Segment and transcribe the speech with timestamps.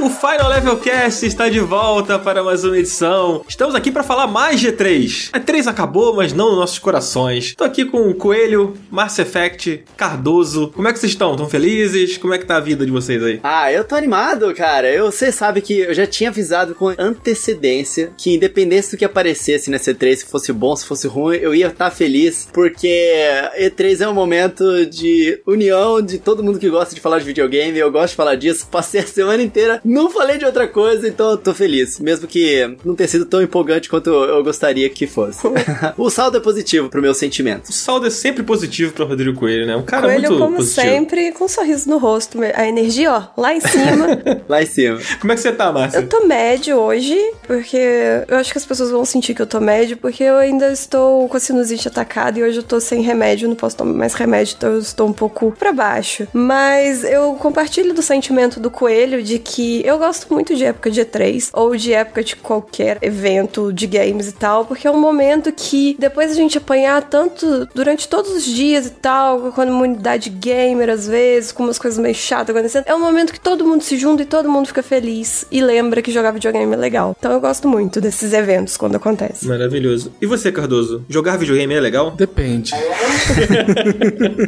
[0.00, 3.44] O Final Level Cast está de volta para mais uma edição.
[3.48, 5.30] Estamos aqui para falar mais de E3.
[5.32, 7.46] A E3 acabou, mas não nos nossos corações.
[7.46, 10.70] Estou aqui com o Coelho, Mass Effect, Cardoso.
[10.72, 11.32] Como é que vocês estão?
[11.32, 12.16] Estão felizes?
[12.16, 13.40] Como é que tá a vida de vocês aí?
[13.42, 14.88] Ah, eu tô animado, cara.
[14.88, 19.68] Eu, você sabe que eu já tinha avisado com antecedência que independente do que aparecesse
[19.68, 23.16] nessa E3, se fosse bom, se fosse ruim, eu ia estar feliz, porque
[23.60, 27.76] E3 é um momento de união de todo mundo que gosta de falar de videogame.
[27.76, 28.68] Eu gosto de falar disso.
[28.70, 31.98] Passei a semana inteira não falei de outra coisa, então eu tô feliz.
[31.98, 35.40] Mesmo que não tenha sido tão empolgante quanto eu gostaria que fosse.
[35.96, 37.70] o saldo é positivo pro meu sentimento.
[37.70, 39.76] O saldo é sempre positivo para Rodrigo Coelho, né?
[39.76, 40.86] Um cara Coelho, muito como positivo.
[40.86, 42.38] sempre, com um sorriso no rosto.
[42.54, 44.08] A energia, ó, lá em cima.
[44.48, 44.98] Lá em cima.
[45.20, 45.98] Como é que você tá, Márcia?
[45.98, 47.78] eu tô médio hoje, porque
[48.26, 51.28] eu acho que as pessoas vão sentir que eu tô médio, porque eu ainda estou
[51.28, 54.54] com a sinusite atacada e hoje eu tô sem remédio, não posso tomar mais remédio,
[54.56, 56.26] então eu estou um pouco pra baixo.
[56.32, 61.00] Mas eu compartilho do sentimento do Coelho de que eu gosto muito de época de
[61.00, 65.52] E3 ou de época de qualquer evento de games e tal, porque é um momento
[65.52, 70.30] que depois a gente apanhar tanto durante todos os dias e tal, com a comunidade
[70.30, 73.82] gamer às vezes, com umas coisas meio chatas acontecendo, é um momento que todo mundo
[73.82, 77.16] se junta e todo mundo fica feliz e lembra que jogar videogame é legal.
[77.18, 79.46] Então eu gosto muito desses eventos quando acontece.
[79.46, 80.12] Maravilhoso.
[80.20, 81.04] E você, Cardoso?
[81.08, 82.10] Jogar videogame é legal?
[82.12, 82.72] Depende.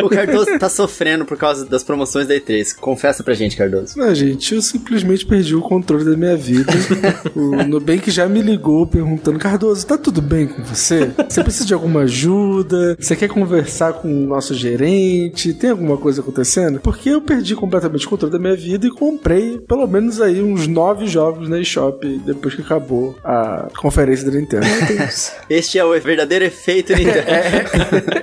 [0.02, 2.76] O Cardoso tá sofrendo por causa das promoções da E3.
[2.76, 3.98] Confessa pra gente, Cardoso.
[3.98, 6.72] Não, gente, eu simplesmente perdi o controle da minha vida.
[7.34, 11.10] o Nubank já me ligou perguntando: Cardoso, tá tudo bem com você?
[11.28, 12.96] Você precisa de alguma ajuda?
[12.98, 15.54] Você quer conversar com o nosso gerente?
[15.54, 16.80] Tem alguma coisa acontecendo?
[16.80, 20.66] Porque eu perdi completamente o controle da minha vida e comprei pelo menos aí uns
[20.66, 24.66] nove jogos na eShop depois que acabou a conferência da Nintendo.
[25.48, 27.26] Este é o verdadeiro efeito Nintendo.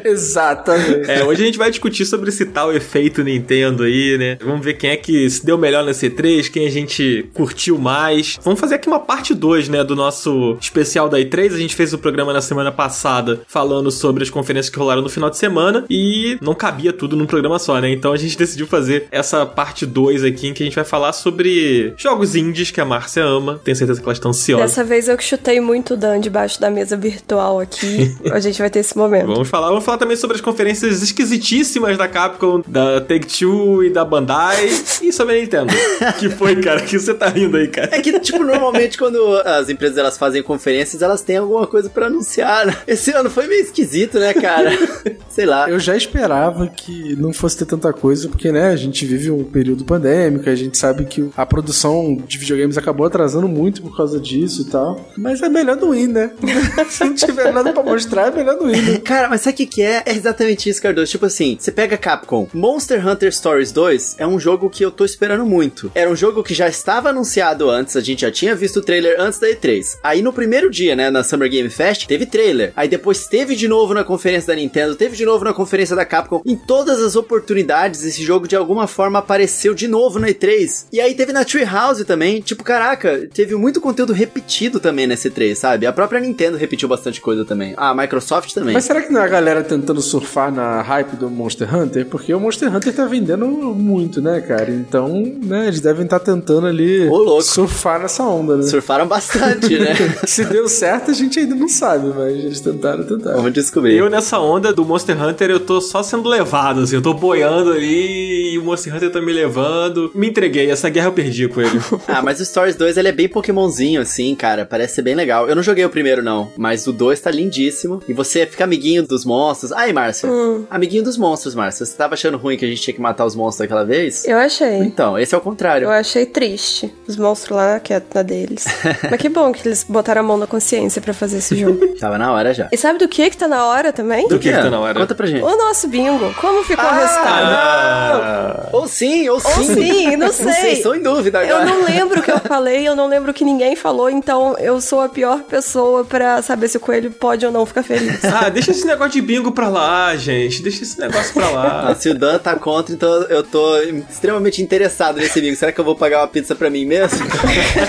[0.05, 1.09] Exatamente.
[1.09, 4.37] É, hoje a gente vai discutir sobre esse tal efeito Nintendo aí, né?
[4.41, 6.86] Vamos ver quem é que se deu melhor na C3, quem a gente
[7.33, 8.39] curtiu mais.
[8.43, 11.53] Vamos fazer aqui uma parte 2, né, do nosso especial da E3.
[11.53, 15.09] A gente fez o programa na semana passada falando sobre as conferências que rolaram no
[15.09, 17.91] final de semana e não cabia tudo num programa só, né?
[17.91, 21.13] Então a gente decidiu fazer essa parte 2 aqui em que a gente vai falar
[21.13, 23.59] sobre jogos indies que a Márcia ama.
[23.63, 24.63] Tenho certeza que ela está ansiosa.
[24.63, 28.15] Dessa vez eu que chutei muito o Dan debaixo da mesa virtual aqui.
[28.31, 29.27] a gente vai ter esse momento.
[29.27, 34.05] Vamos falar, vamos falar também sobre as conferências esquisitíssimas da Capcom, da Take-Two e da
[34.05, 34.67] Bandai
[35.01, 35.73] e sobre a Nintendo.
[36.19, 36.76] que foi, cara?
[36.79, 37.89] Que você tá rindo aí, cara?
[37.95, 42.07] É que, tipo, normalmente quando as empresas elas fazem conferências, elas têm alguma coisa pra
[42.07, 42.65] anunciar.
[42.65, 42.77] né?
[42.87, 44.71] Esse ano foi meio esquisito, né, cara?
[45.29, 45.69] Sei lá.
[45.69, 49.43] Eu já esperava que não fosse ter tanta coisa, porque, né, a gente vive um
[49.43, 54.19] período pandêmico, a gente sabe que a produção de videogames acabou atrasando muito por causa
[54.19, 55.05] disso e tal.
[55.17, 56.31] Mas é melhor não ir, né?
[56.89, 58.97] Se não tiver nada pra mostrar, é melhor não ir, né?
[58.99, 60.03] Cara, mas sabe o que, que é?
[60.05, 61.11] É exatamente isso, Cardoso.
[61.11, 62.47] Tipo assim, você pega Capcom.
[62.53, 65.91] Monster Hunter Stories 2 é um jogo que eu tô esperando muito.
[65.93, 69.19] Era um jogo que já estava anunciado antes, a gente já tinha visto o trailer
[69.19, 69.97] antes da E3.
[70.03, 72.73] Aí no primeiro dia, né, na Summer Game Fest, teve trailer.
[72.75, 76.05] Aí depois teve de novo na conferência da Nintendo, teve de novo na conferência da
[76.05, 76.41] Capcom.
[76.45, 80.85] Em todas as oportunidades, esse jogo de alguma forma apareceu de novo na E3.
[80.91, 82.41] E aí teve na Treehouse também.
[82.41, 85.85] Tipo, caraca, teve muito conteúdo repetido também nessa E3, sabe?
[85.85, 87.73] A própria Nintendo repetiu bastante coisa também.
[87.77, 88.73] Ah, a Microsoft também.
[88.73, 92.05] Mas será que não é a galera tentando surfar na hype do Monster Hunter?
[92.05, 94.71] Porque o Monster Hunter tá vendendo muito, né, cara?
[94.71, 95.09] Então,
[95.43, 97.41] né, eles devem estar tentando ali Ô, louco.
[97.43, 98.63] surfar nessa onda, né?
[98.63, 99.93] Surfaram bastante, né?
[100.25, 103.37] Se deu certo, a gente ainda não sabe, mas eles tentaram, tentaram.
[103.37, 103.95] Vamos descobrir.
[103.95, 107.71] Eu nessa onda do Monster Hunter, eu tô só sendo levado, assim, eu tô boiando
[107.71, 110.11] ali e o Monster Hunter tá me levando.
[110.15, 111.77] Me entreguei, essa guerra eu perdi com ele.
[112.07, 114.65] Ah, mas o Stories 2 ele é bem Pokémonzinho, assim, cara.
[114.65, 115.47] Parece ser bem legal.
[115.49, 116.49] Eu não joguei o primeiro, não.
[116.57, 118.01] Mas o 2 tá lindíssimo.
[118.07, 119.71] E você fica amiguinho dos monstros.
[119.71, 120.29] Ai, Márcia.
[120.69, 121.85] Amiguinho dos monstros, Márcia.
[121.85, 124.25] Você tava achando ruim que a gente tinha que matar os monstros aquela vez?
[124.25, 124.77] Eu achei.
[124.77, 125.85] Então, esse é o contrário.
[125.85, 126.93] Eu achei triste.
[127.07, 128.65] Os monstros lá, que é na deles.
[129.09, 131.87] Mas que bom que eles botaram a mão na consciência pra fazer esse jogo.
[131.99, 132.67] Tava na hora já.
[132.71, 134.27] E sabe do que que tá na hora também?
[134.27, 134.99] Do que que tá na hora?
[134.99, 135.41] Conta pra gente.
[135.43, 136.31] O nosso bingo.
[136.35, 137.47] Como ficou o Ah, resultado?
[137.51, 139.47] Ah, Ou sim, ou sim.
[139.47, 140.53] Ou sim, não Não sei.
[140.53, 141.65] sei, estou em dúvida Eu agora.
[141.75, 144.79] não lembro o que eu falei, eu não lembro o que ninguém falou, então eu
[144.79, 148.23] sou a pior pessoa pra saber se o coelho pode ou não ficar feliz.
[148.25, 150.61] ah, deixa esse negócio de bingo pra lá, gente.
[150.61, 151.51] Deixa esse negócio pra Ah,
[151.89, 151.95] lá.
[151.95, 153.77] se o Dan tá contra, então eu tô
[154.09, 155.55] extremamente interessado nesse bingo.
[155.55, 157.25] Será que eu vou pagar uma pizza pra mim mesmo?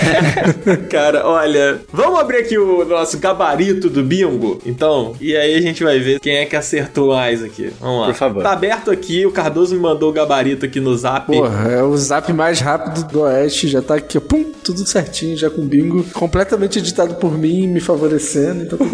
[0.89, 5.83] Cara, olha, vamos abrir aqui o nosso gabarito do bingo, então, e aí a gente
[5.83, 7.71] vai ver quem é que acertou mais aqui.
[7.79, 8.05] Vamos lá.
[8.07, 8.43] Por favor.
[8.43, 11.27] Tá aberto aqui, o Cardoso me mandou o gabarito aqui no zap.
[11.27, 15.37] Porra, é o zap mais rápido do Oeste, já tá aqui, ó, pum, tudo certinho,
[15.37, 18.85] já com bingo, completamente editado por mim, me favorecendo, então tá.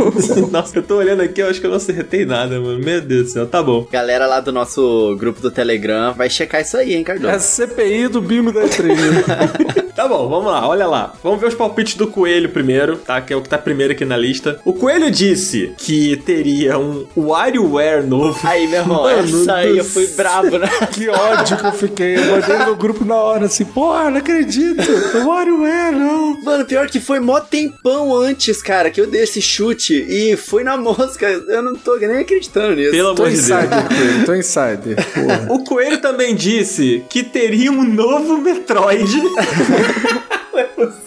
[0.52, 2.80] Nossa, eu tô olhando aqui, eu acho que eu não acertei nada, mano.
[2.80, 3.88] Meu Deus do céu, tá bom.
[3.92, 7.28] Galera lá do nosso grupo do Telegram vai checar isso aí, hein, Cardoso?
[7.28, 8.96] É a CPI do bingo da E3.
[9.96, 11.14] Tá bom, vamos lá, olha lá.
[11.24, 13.22] Vamos ver os palpites do Coelho primeiro, tá?
[13.22, 14.60] Que é o que tá primeiro aqui na lista.
[14.66, 18.38] O Coelho disse que teria um WarioWare novo.
[18.44, 20.68] Aí, meu irmão, Mano essa aí do eu fui bravo, né?
[20.92, 22.18] Que ódio que eu fiquei.
[22.18, 24.84] Eu mandei no grupo na hora assim, porra, não acredito.
[25.16, 26.42] O WarioWare, não.
[26.42, 30.66] Mano, pior que foi mó tempão antes, cara, que eu dei esse chute e foi
[30.66, 31.26] na mosca.
[31.26, 32.92] Eu não tô nem acreditando nisso.
[32.92, 33.50] Pelo Tô amor de Deus.
[33.50, 34.96] insider, Coelho, tô insider.
[35.14, 35.48] Porra.
[35.50, 39.06] O Coelho também disse que teria um novo Metroid.
[40.54, 40.64] Não é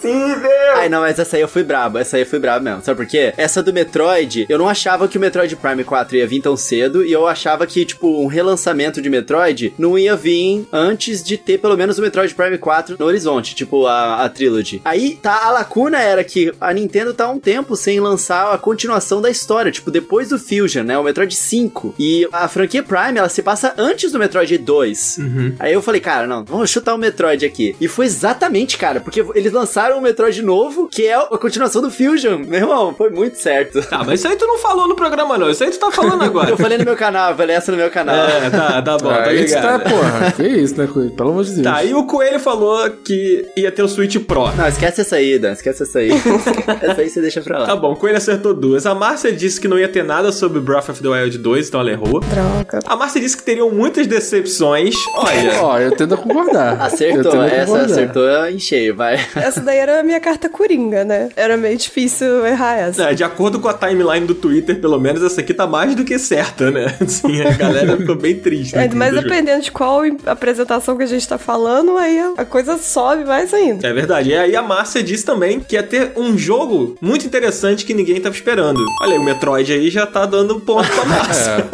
[0.09, 0.49] possível!
[0.75, 1.97] Ai, não, mas essa aí eu fui brabo.
[1.97, 2.81] Essa aí eu fui brabo mesmo.
[2.81, 3.33] Sabe por quê?
[3.37, 7.03] Essa do Metroid, eu não achava que o Metroid Prime 4 ia vir tão cedo.
[7.05, 11.57] E eu achava que, tipo, um relançamento de Metroid não ia vir antes de ter
[11.57, 13.55] pelo menos o Metroid Prime 4 no horizonte.
[13.55, 14.81] Tipo, a, a Trilogy.
[14.85, 18.57] Aí, tá, a lacuna era que a Nintendo tá há um tempo sem lançar a
[18.57, 19.71] continuação da história.
[19.71, 20.97] Tipo, depois do Fusion, né?
[20.97, 21.95] O Metroid 5.
[21.99, 25.19] E a franquia Prime, ela se passa antes do Metroid 2.
[25.59, 27.75] Aí eu falei, cara, não, vamos chutar o Metroid aqui.
[27.81, 31.91] E foi exatamente, cara, porque eles lançaram um Metroid novo, que é a continuação do
[31.91, 32.39] Fusion.
[32.39, 33.81] Meu irmão, foi muito certo.
[33.81, 35.49] Tá, mas isso aí tu não falou no programa, não.
[35.49, 36.49] Isso aí tu tá falando agora.
[36.51, 38.15] Eu falei no meu canal, eu falei essa no meu canal.
[38.15, 39.83] É, tá, tá bom, tá você tá, ligado.
[39.89, 40.31] porra.
[40.35, 41.11] Que isso, né, Coelho?
[41.11, 41.63] Pelo amor de Deus.
[41.63, 44.51] Tá, e o Coelho falou que ia ter o Switch Pro.
[44.55, 46.09] Não, esquece essa aí, Dan, esquece essa aí.
[46.81, 47.65] essa aí você deixa pra lá.
[47.65, 48.85] Tá bom, o Coelho acertou duas.
[48.85, 51.79] A Márcia disse que não ia ter nada sobre Breath of the Wild 2, então
[51.81, 52.19] ela errou.
[52.19, 52.79] Droga.
[52.85, 54.95] A Márcia disse que teriam muitas decepções.
[55.15, 56.75] Olha, Ó, eu tendo a concordar.
[56.77, 57.85] Eu Acertou, tendo a essa concordar.
[57.91, 59.19] acertou em cheio, vai.
[59.35, 61.29] Essa daí era a minha carta coringa, né?
[61.35, 63.03] Era meio difícil errar essa.
[63.09, 66.03] é, de acordo com a timeline do Twitter, pelo menos essa aqui tá mais do
[66.03, 66.95] que certa, né?
[67.01, 68.75] Assim, a galera ficou bem triste.
[68.75, 69.23] mais Twitter.
[69.23, 73.87] dependendo de qual apresentação que a gente tá falando, aí a- coisa sobe mais ainda.
[73.87, 74.29] É verdade.
[74.29, 78.19] E aí a Márcia disse também que ia ter um jogo muito interessante que ninguém
[78.19, 78.79] tava esperando.
[79.01, 81.67] Olha aí, o Metroid aí já tá dando ponto pra Márcia.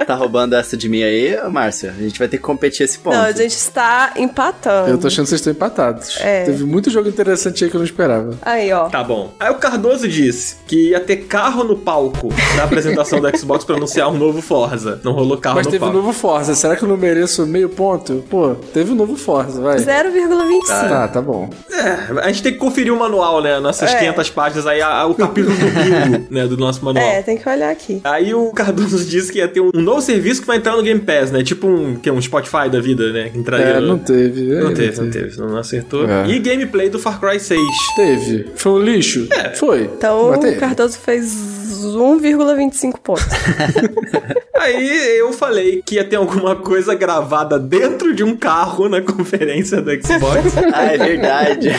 [0.10, 1.94] Tá roubando essa de mim aí, Márcia?
[1.96, 3.14] A gente vai ter que competir esse ponto.
[3.14, 4.90] Não, a gente está empatando.
[4.90, 6.16] Eu tô achando que vocês estão empatados.
[6.20, 6.44] É.
[6.46, 8.34] Teve muito jogo interessante aí que eu não esperava.
[8.42, 8.88] Aí, ó.
[8.88, 9.32] Tá bom.
[9.38, 13.76] Aí o Cardoso disse que ia ter carro no palco na apresentação do Xbox pra
[13.76, 15.00] anunciar um novo Forza.
[15.02, 16.02] Não rolou carro Mas no teve um palco.
[16.02, 16.54] novo Forza.
[16.54, 18.24] Será que eu não mereço meio ponto?
[18.28, 19.78] Pô, teve um novo Forza, vai.
[19.78, 20.66] 0,25.
[20.66, 21.48] Tá, tá bom.
[21.70, 23.58] É, a gente tem que conferir o manual, né?
[23.60, 23.98] Nossas É.
[23.98, 26.46] 500 páginas aí, a- a- o capítulo do bingo, né?
[26.46, 27.04] Do nosso manual.
[27.04, 28.00] É, tem que olhar aqui.
[28.04, 31.00] Aí o Cardoso disse que ia ter um novo serviço que vai entrar no Game
[31.00, 31.42] Pass, né?
[31.42, 33.30] Tipo um, que, um Spotify da vida, né?
[33.30, 34.52] Que entraria É, no- não teve.
[34.54, 36.08] é, Não teve, não teve, não acertou.
[36.08, 36.26] É.
[36.28, 37.60] E gameplay do Far Cry 6.
[37.96, 38.50] Teve.
[38.56, 39.28] Foi um lixo?
[39.54, 39.84] Foi.
[39.84, 43.24] Então o Cardoso fez 1,25 pontos.
[44.60, 49.80] Aí eu falei que ia ter alguma coisa gravada dentro de um carro na conferência
[49.80, 50.54] do Xbox.
[50.72, 51.70] Ah, é verdade.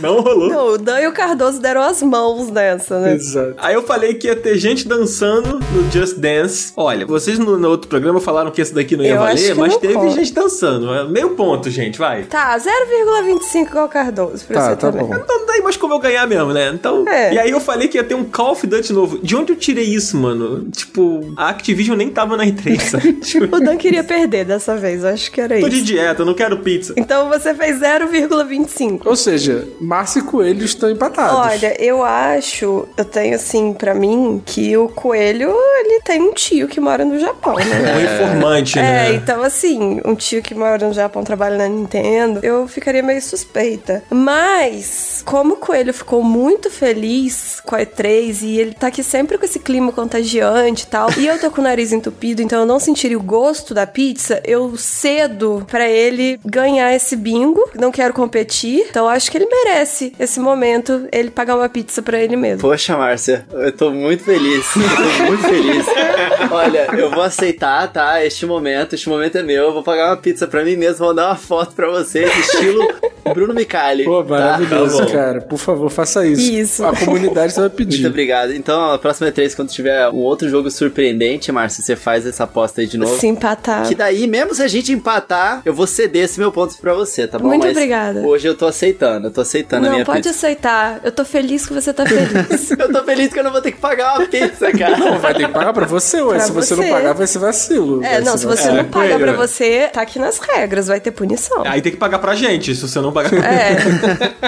[0.00, 0.48] Não rolou.
[0.48, 3.14] Não, o Dan e o Cardoso deram as mãos nessa, né?
[3.14, 3.54] Exato.
[3.58, 6.72] Aí eu falei que ia ter gente dançando no Just Dance.
[6.76, 9.76] Olha, vocês no, no outro programa falaram que esse daqui não ia Eu valer, mas
[9.76, 10.10] teve conta.
[10.10, 11.08] gente dançando.
[11.10, 12.24] Meio ponto, gente, vai.
[12.24, 15.06] Tá, 0,25 igual o Cardoso, pra Tá, você tá também.
[15.06, 15.24] bom.
[15.28, 16.70] Não tem mais como eu ganhar mesmo, né?
[16.74, 17.06] Então.
[17.08, 17.34] É.
[17.34, 19.18] E aí eu falei que ia ter um Call of Duty novo.
[19.22, 20.68] De onde eu tirei isso, mano?
[20.70, 23.12] Tipo, a Activision nem tava na E3, sabe?
[23.14, 25.70] Tipo, O Dan queria perder dessa vez, eu acho que era tô isso.
[25.70, 26.94] de dieta, eu não quero pizza.
[26.96, 29.02] Então você fez 0,25.
[29.04, 31.36] Ou seja, Márcio e Coelho estão empatados.
[31.38, 35.50] Olha, eu acho, eu tenho assim pra mim que o coelho,
[35.80, 37.64] ele tem um tio que mora no Japão, né?
[37.96, 39.14] Um informante, É, né?
[39.14, 44.02] então assim, um tio que mora no Japão trabalha na Nintendo, eu ficaria meio suspeita.
[44.10, 49.36] Mas, como o Coelho ficou muito feliz com a E3 e ele tá aqui sempre
[49.38, 52.66] com esse clima contagiante e tal, e eu tô com o nariz entupido, então eu
[52.66, 57.68] não sentiria o gosto da pizza, eu cedo pra ele ganhar esse bingo.
[57.74, 62.20] Não quero competir, então acho que ele merece esse momento, ele pagar uma pizza pra
[62.20, 62.60] ele mesmo.
[62.60, 64.66] Poxa, Márcia, eu tô muito feliz.
[64.76, 64.82] Eu
[65.18, 65.86] tô muito feliz.
[66.50, 68.24] Olha, eu vou aceitar, tá?
[68.24, 69.64] Este momento, este momento é meu.
[69.64, 72.86] Eu vou pagar uma pizza pra mim mesmo, vou mandar uma foto pra vocês, estilo
[73.34, 74.04] Bruno Micali.
[74.04, 74.30] Pô, tá?
[74.30, 75.12] maravilhoso, Tá bom.
[75.12, 75.40] cara.
[75.42, 76.50] Por favor, faça isso.
[76.52, 76.84] Isso.
[76.84, 77.98] A comunidade você vai pedir.
[78.00, 78.52] Muito obrigado.
[78.52, 82.80] Então, a próxima E3, quando tiver um outro jogo surpreendente, Márcia, você faz essa aposta
[82.80, 83.18] aí de novo.
[83.18, 83.86] Se empatar.
[83.86, 87.26] Que daí, mesmo se a gente empatar, eu vou ceder esse meu ponto pra você,
[87.26, 87.48] tá bom?
[87.48, 88.20] Muito Mas obrigada.
[88.20, 90.30] Hoje eu tô aceitando, eu tô aceitando a Não, minha pode pizza.
[90.30, 91.00] aceitar.
[91.04, 92.70] Eu tô feliz que você tá feliz.
[92.80, 94.96] Eu tô feliz que eu não vou ter que pagar uma pizza, cara.
[94.96, 96.36] Não, vai ter que pagar pra você, ué.
[96.36, 96.82] Pra Se você, você.
[96.82, 98.02] não pagar, vai ser vacilo.
[98.04, 98.76] É, Vai não, se você vacilo.
[98.76, 99.36] não pagar pra Coelho.
[99.48, 101.62] você, tá aqui nas regras, vai ter punição.
[101.66, 103.32] Aí tem que pagar pra gente, se você não pagar.
[103.44, 103.76] É,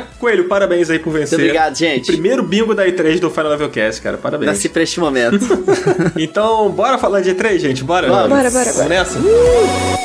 [0.18, 1.38] Coelho, parabéns aí por vencer.
[1.38, 2.06] Muito obrigado, gente.
[2.12, 4.16] Primeiro bingo da E3 do Final Level Cast, cara.
[4.16, 4.50] Parabéns.
[4.52, 5.38] Nasci pra este momento.
[6.16, 7.84] Então, bora falar de E3, gente?
[7.84, 8.08] Bora?
[8.08, 8.28] Vamos.
[8.28, 8.88] Bora, bora, Vamos bora.
[8.88, 9.18] nessa?
[9.18, 10.01] Bom,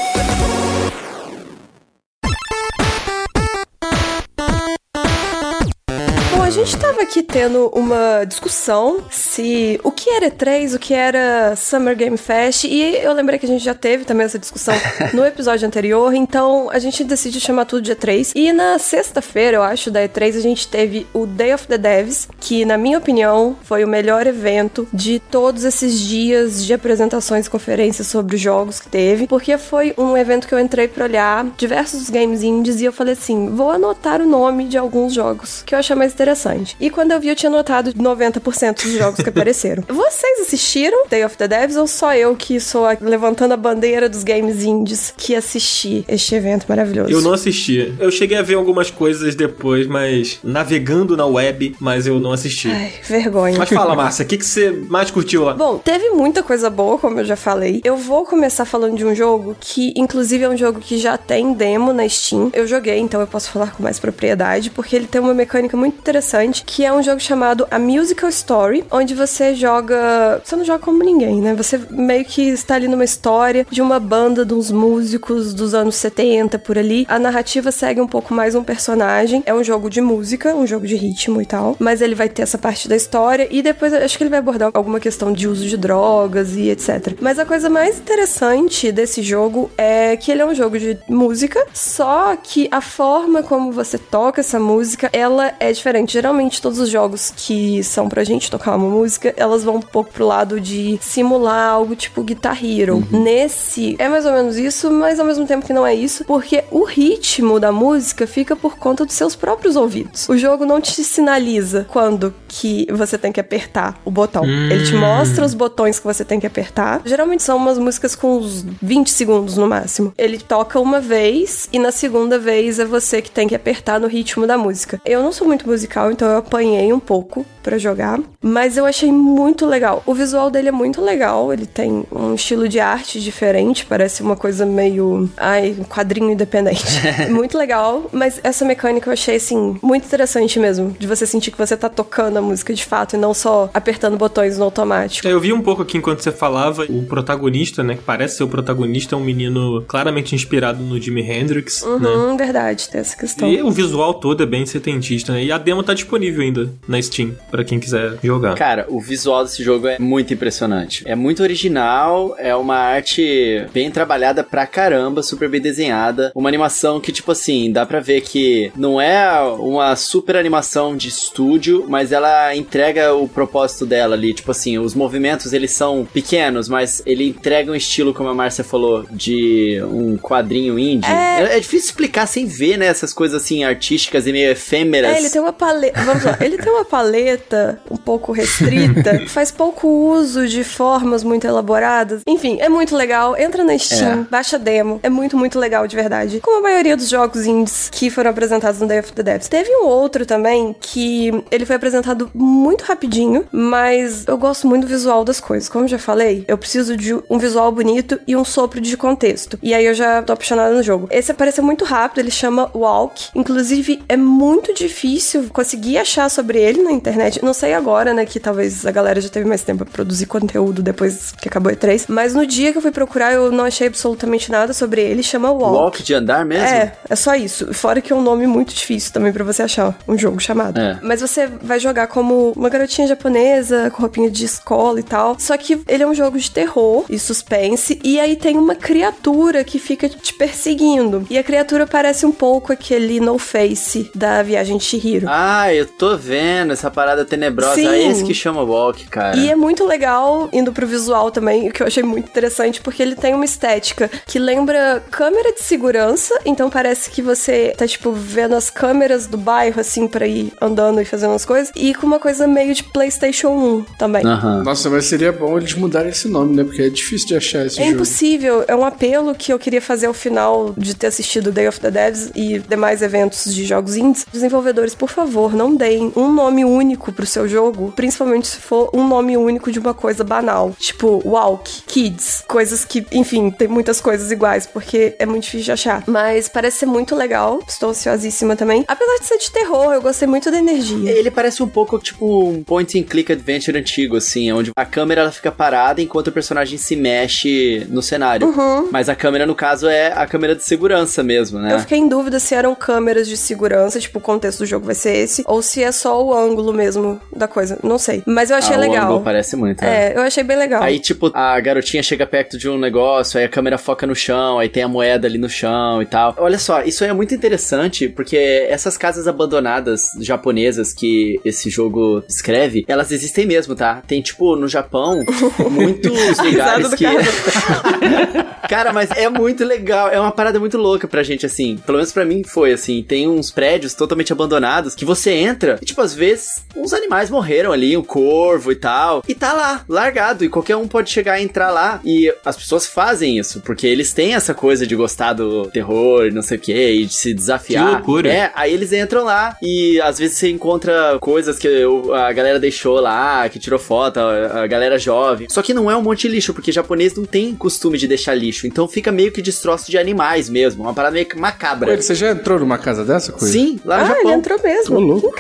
[6.98, 12.18] tava aqui tendo uma discussão se o que era E3, o que era Summer Game
[12.18, 14.74] Fest, e eu lembrei que a gente já teve também essa discussão
[15.14, 18.32] no episódio anterior, então a gente decidiu chamar tudo de E3.
[18.36, 22.28] E na sexta-feira, eu acho, da E3, a gente teve o Day of the Devs,
[22.40, 27.50] que na minha opinião foi o melhor evento de todos esses dias de apresentações e
[27.50, 31.46] conferências sobre os jogos que teve, porque foi um evento que eu entrei para olhar
[31.58, 35.76] diversos games indies e eu falei assim, vou anotar o nome de alguns jogos que
[35.76, 36.76] eu achei mais interessante.
[36.80, 39.84] E quando eu vi, eu tinha anotado 90% dos jogos que apareceram.
[39.88, 44.10] Vocês assistiram Day of the Devs ou só eu que sou a, levantando a bandeira
[44.10, 47.12] dos games indies que assisti este evento maravilhoso?
[47.12, 47.94] Eu não assisti.
[48.00, 52.70] Eu cheguei a ver algumas coisas depois, mas navegando na web, mas eu não assisti.
[52.70, 53.58] Ai, vergonha.
[53.58, 55.54] Mas fala, Márcia, o que, que você mais curtiu lá?
[55.54, 57.82] Bom, teve muita coisa boa, como eu já falei.
[57.84, 61.54] Eu vou começar falando de um jogo que, inclusive, é um jogo que já tem
[61.54, 62.50] demo na Steam.
[62.54, 65.98] Eu joguei, então eu posso falar com mais propriedade, porque ele tem uma mecânica muito
[65.98, 70.42] interessante, que é um jogo chamado A Musical Story, onde você joga.
[70.44, 71.54] Você não joga como ninguém, né?
[71.56, 75.96] Você meio que está ali numa história de uma banda de uns músicos dos anos
[75.96, 77.06] 70 por ali.
[77.10, 79.44] A narrativa segue um pouco mais um personagem.
[79.46, 81.76] É um jogo de música, um jogo de ritmo e tal.
[81.80, 84.70] Mas ele vai ter essa parte da história e depois acho que ele vai abordar
[84.74, 87.18] alguma questão de uso de drogas e etc.
[87.22, 91.66] Mas a coisa mais interessante desse jogo é que ele é um jogo de música,
[91.74, 96.14] só que a forma como você toca essa música, ela é diferente.
[96.14, 100.12] Geralmente todos os jogos que são pra gente tocar uma música, elas vão um pouco
[100.12, 102.98] pro lado de simular algo tipo Guitar Hero.
[103.10, 103.24] Uhum.
[103.24, 106.66] Nesse é mais ou menos isso, mas ao mesmo tempo que não é isso, porque
[106.70, 110.28] o ritmo da música fica por conta dos seus próprios ouvidos.
[110.28, 114.44] O jogo não te sinaliza quando que você tem que apertar o botão.
[114.44, 114.70] Hum.
[114.70, 117.02] Ele te mostra os botões que você tem que apertar.
[117.06, 120.12] Geralmente são umas músicas com uns 20 segundos no máximo.
[120.18, 124.08] Ele toca uma vez e na segunda vez é você que tem que apertar no
[124.08, 125.00] ritmo da música.
[125.06, 129.12] Eu não sou muito musical, então eu apanhei um pouco pra jogar, mas eu achei
[129.12, 130.02] muito legal.
[130.06, 134.36] O visual dele é muito legal, ele tem um estilo de arte diferente, parece uma
[134.36, 136.84] coisa meio, ai, um quadrinho independente.
[137.30, 141.58] muito legal, mas essa mecânica eu achei assim muito interessante mesmo, de você sentir que
[141.58, 145.28] você tá tocando a música de fato e não só apertando botões no automático.
[145.28, 148.48] Eu vi um pouco aqui enquanto você falava, o protagonista, né, que parece ser o
[148.48, 152.10] protagonista, é um menino claramente inspirado no Jimi Hendrix, né?
[152.10, 153.52] Uhum, verdade, tem essa questão.
[153.52, 155.44] E o visual todo é bem setentista, né?
[155.44, 158.56] E a demo tá disponível ainda na Steam, pra quem quiser jogar.
[158.56, 161.04] Cara, o visual desse jogo é muito impressionante.
[161.06, 166.32] É muito original, é uma arte bem trabalhada pra caramba, super bem desenhada.
[166.36, 171.08] Uma animação que, tipo assim, dá pra ver que não é uma super animação de
[171.08, 174.34] estúdio, mas ela entrega o propósito dela ali.
[174.34, 178.64] Tipo assim, os movimentos eles são pequenos, mas ele entrega um estilo, como a Márcia
[178.64, 181.10] falou, de um quadrinho indie.
[181.10, 182.88] É, é difícil explicar sem ver, né?
[182.88, 185.16] Essas coisas assim, artísticas e meio efêmeras.
[185.16, 186.02] É, ele tem uma paleta.
[186.02, 191.46] Vamos lá, ele tem uma paleta um pouco restrita, faz pouco uso de formas muito
[191.48, 192.22] elaboradas.
[192.28, 193.38] Enfim, é muito legal.
[193.38, 194.26] Entra na Steam, É.
[194.30, 195.00] baixa a demo.
[195.04, 196.40] É muito, muito legal, de verdade.
[196.42, 199.48] Como a maioria dos jogos indies que foram apresentados no Day of the Devs.
[199.48, 204.88] Teve um outro também que ele foi apresentado muito rapidinho, mas eu gosto muito do
[204.88, 205.70] visual das coisas.
[205.70, 209.58] Como eu já falei, eu preciso de um visual bonito e um sopro de contexto.
[209.62, 211.08] E aí eu já tô apaixonada no jogo.
[211.12, 213.30] Esse apareceu muito rápido, ele chama Walk.
[213.36, 217.44] Inclusive, é muito difícil conseguir achar sobre ele na internet.
[217.44, 220.82] Não sei agora, né, que talvez a galera já teve mais tempo pra produzir conteúdo
[220.82, 222.06] depois que acabou E3.
[222.08, 225.22] Mas no dia que eu fui procurar, eu não achei absolutamente nada sobre ele.
[225.22, 225.76] Chama Walk.
[225.76, 226.66] Walk de andar mesmo?
[226.66, 227.74] É, é só isso.
[227.74, 230.80] Fora que é um nome muito difícil também pra você achar um jogo chamado.
[230.80, 231.00] É.
[231.02, 235.36] Mas você vai jogar como uma garotinha japonesa, com roupinha de escola e tal.
[235.40, 238.00] Só que ele é um jogo de terror e suspense.
[238.04, 241.26] E aí tem uma criatura que fica te perseguindo.
[241.30, 245.28] E a criatura parece um pouco aquele No Face da Viagem de Chihiro.
[245.30, 247.76] Ah, eu tô vendo essa parada tenebrosa.
[247.76, 247.88] Sim.
[247.88, 249.36] É esse que chama Walk, cara.
[249.38, 253.02] E é muito legal indo pro visual também, o que eu achei muito interessante, porque
[253.02, 258.12] ele tem uma estética que lembra câmera de segurança, então parece que você tá, tipo,
[258.12, 262.06] vendo as câmeras do bairro, assim, pra ir andando e fazendo as coisas, e com
[262.06, 264.26] uma coisa meio de PlayStation 1 também.
[264.26, 264.64] Aham.
[264.64, 266.64] Nossa, mas seria bom eles mudarem esse nome, né?
[266.64, 267.96] Porque é difícil de achar esse É jogo.
[267.96, 271.80] impossível, é um apelo que eu queria fazer ao final de ter assistido Day of
[271.80, 274.26] the Devs e demais eventos de jogos indies.
[274.32, 279.08] Desenvolvedores, por favor, não deem um nome único pro seu jogo, principalmente se for um
[279.08, 280.76] nome único de uma coisa banal.
[280.78, 285.72] Tipo, Walk, Kids, coisas que, enfim, tem muitas coisas iguais, porque é muito difícil de
[285.72, 286.04] achar.
[286.08, 288.86] Mas parece ser muito legal, estou ansiosíssima também.
[288.88, 291.12] Apesar de ser de terror, eu gostei muito da energia.
[291.12, 295.22] Ele parece um pouco tipo um point and click adventure antigo, assim, onde a câmera
[295.22, 298.48] ela fica parada enquanto o personagem se mexe no cenário.
[298.48, 298.90] Uhum.
[298.92, 301.74] Mas a câmera, no caso, é a câmera de segurança mesmo, né?
[301.74, 304.96] Eu fiquei em dúvida se eram câmeras de segurança, tipo, o contexto do jogo vai
[304.96, 307.80] ser esse, ou se é só o ângulo mesmo da coisa.
[307.84, 308.24] Não sei.
[308.26, 309.04] Mas eu achei ah, legal.
[309.04, 309.84] O ângulo parece muito.
[309.84, 310.14] É.
[310.14, 310.84] é, eu achei bem legal.
[310.84, 314.60] Aí, tipo, a garotinha chega perto de um negócio, aí a câmera foca no chão,
[314.60, 316.36] aí tem a moeda ali no chão e tal.
[316.38, 318.38] Olha só, isso aí é muito interessante, porque
[318.70, 324.02] essas casas abandonadas japonesas que esse jogo escreve, elas existem mesmo, tá?
[324.08, 325.24] Tem, tipo, no Japão,
[325.72, 327.06] muitos lugares que.
[328.68, 330.10] Cara, mas é muito legal.
[330.10, 331.78] É uma parada muito louca pra gente, assim.
[331.86, 333.04] Pelo menos pra mim foi, assim.
[333.08, 337.72] Tem uns prédios totalmente abandonados que você entra e, tipo, às vezes, uns animais morreram
[337.72, 339.24] ali, um corvo e tal.
[339.28, 340.44] E tá lá, largado.
[340.44, 342.00] E qualquer um pode chegar e entrar lá.
[342.04, 346.42] E as pessoas fazem isso, porque eles têm essa coisa de gostar do terror, não
[346.42, 347.86] sei o que, e de se desafiar.
[347.86, 348.30] Que loucura.
[348.32, 351.68] É, aí eles entram lá e às vezes você encontra coisas que
[352.14, 355.48] a galera deixou lá, que tirou foto, a galera jovem.
[355.50, 358.34] Só que não é um monte de lixo, porque japonês não tem costume de deixar
[358.34, 358.68] lixo.
[358.68, 360.84] Então fica meio que destroço de animais mesmo.
[360.84, 361.92] Uma parada meio que macabra.
[361.92, 363.52] Ué, você já entrou numa casa dessa coisa?
[363.52, 364.22] Sim, lá no ah, Japão.
[364.24, 365.22] ele entrou mesmo.
[365.22, 365.32] Tô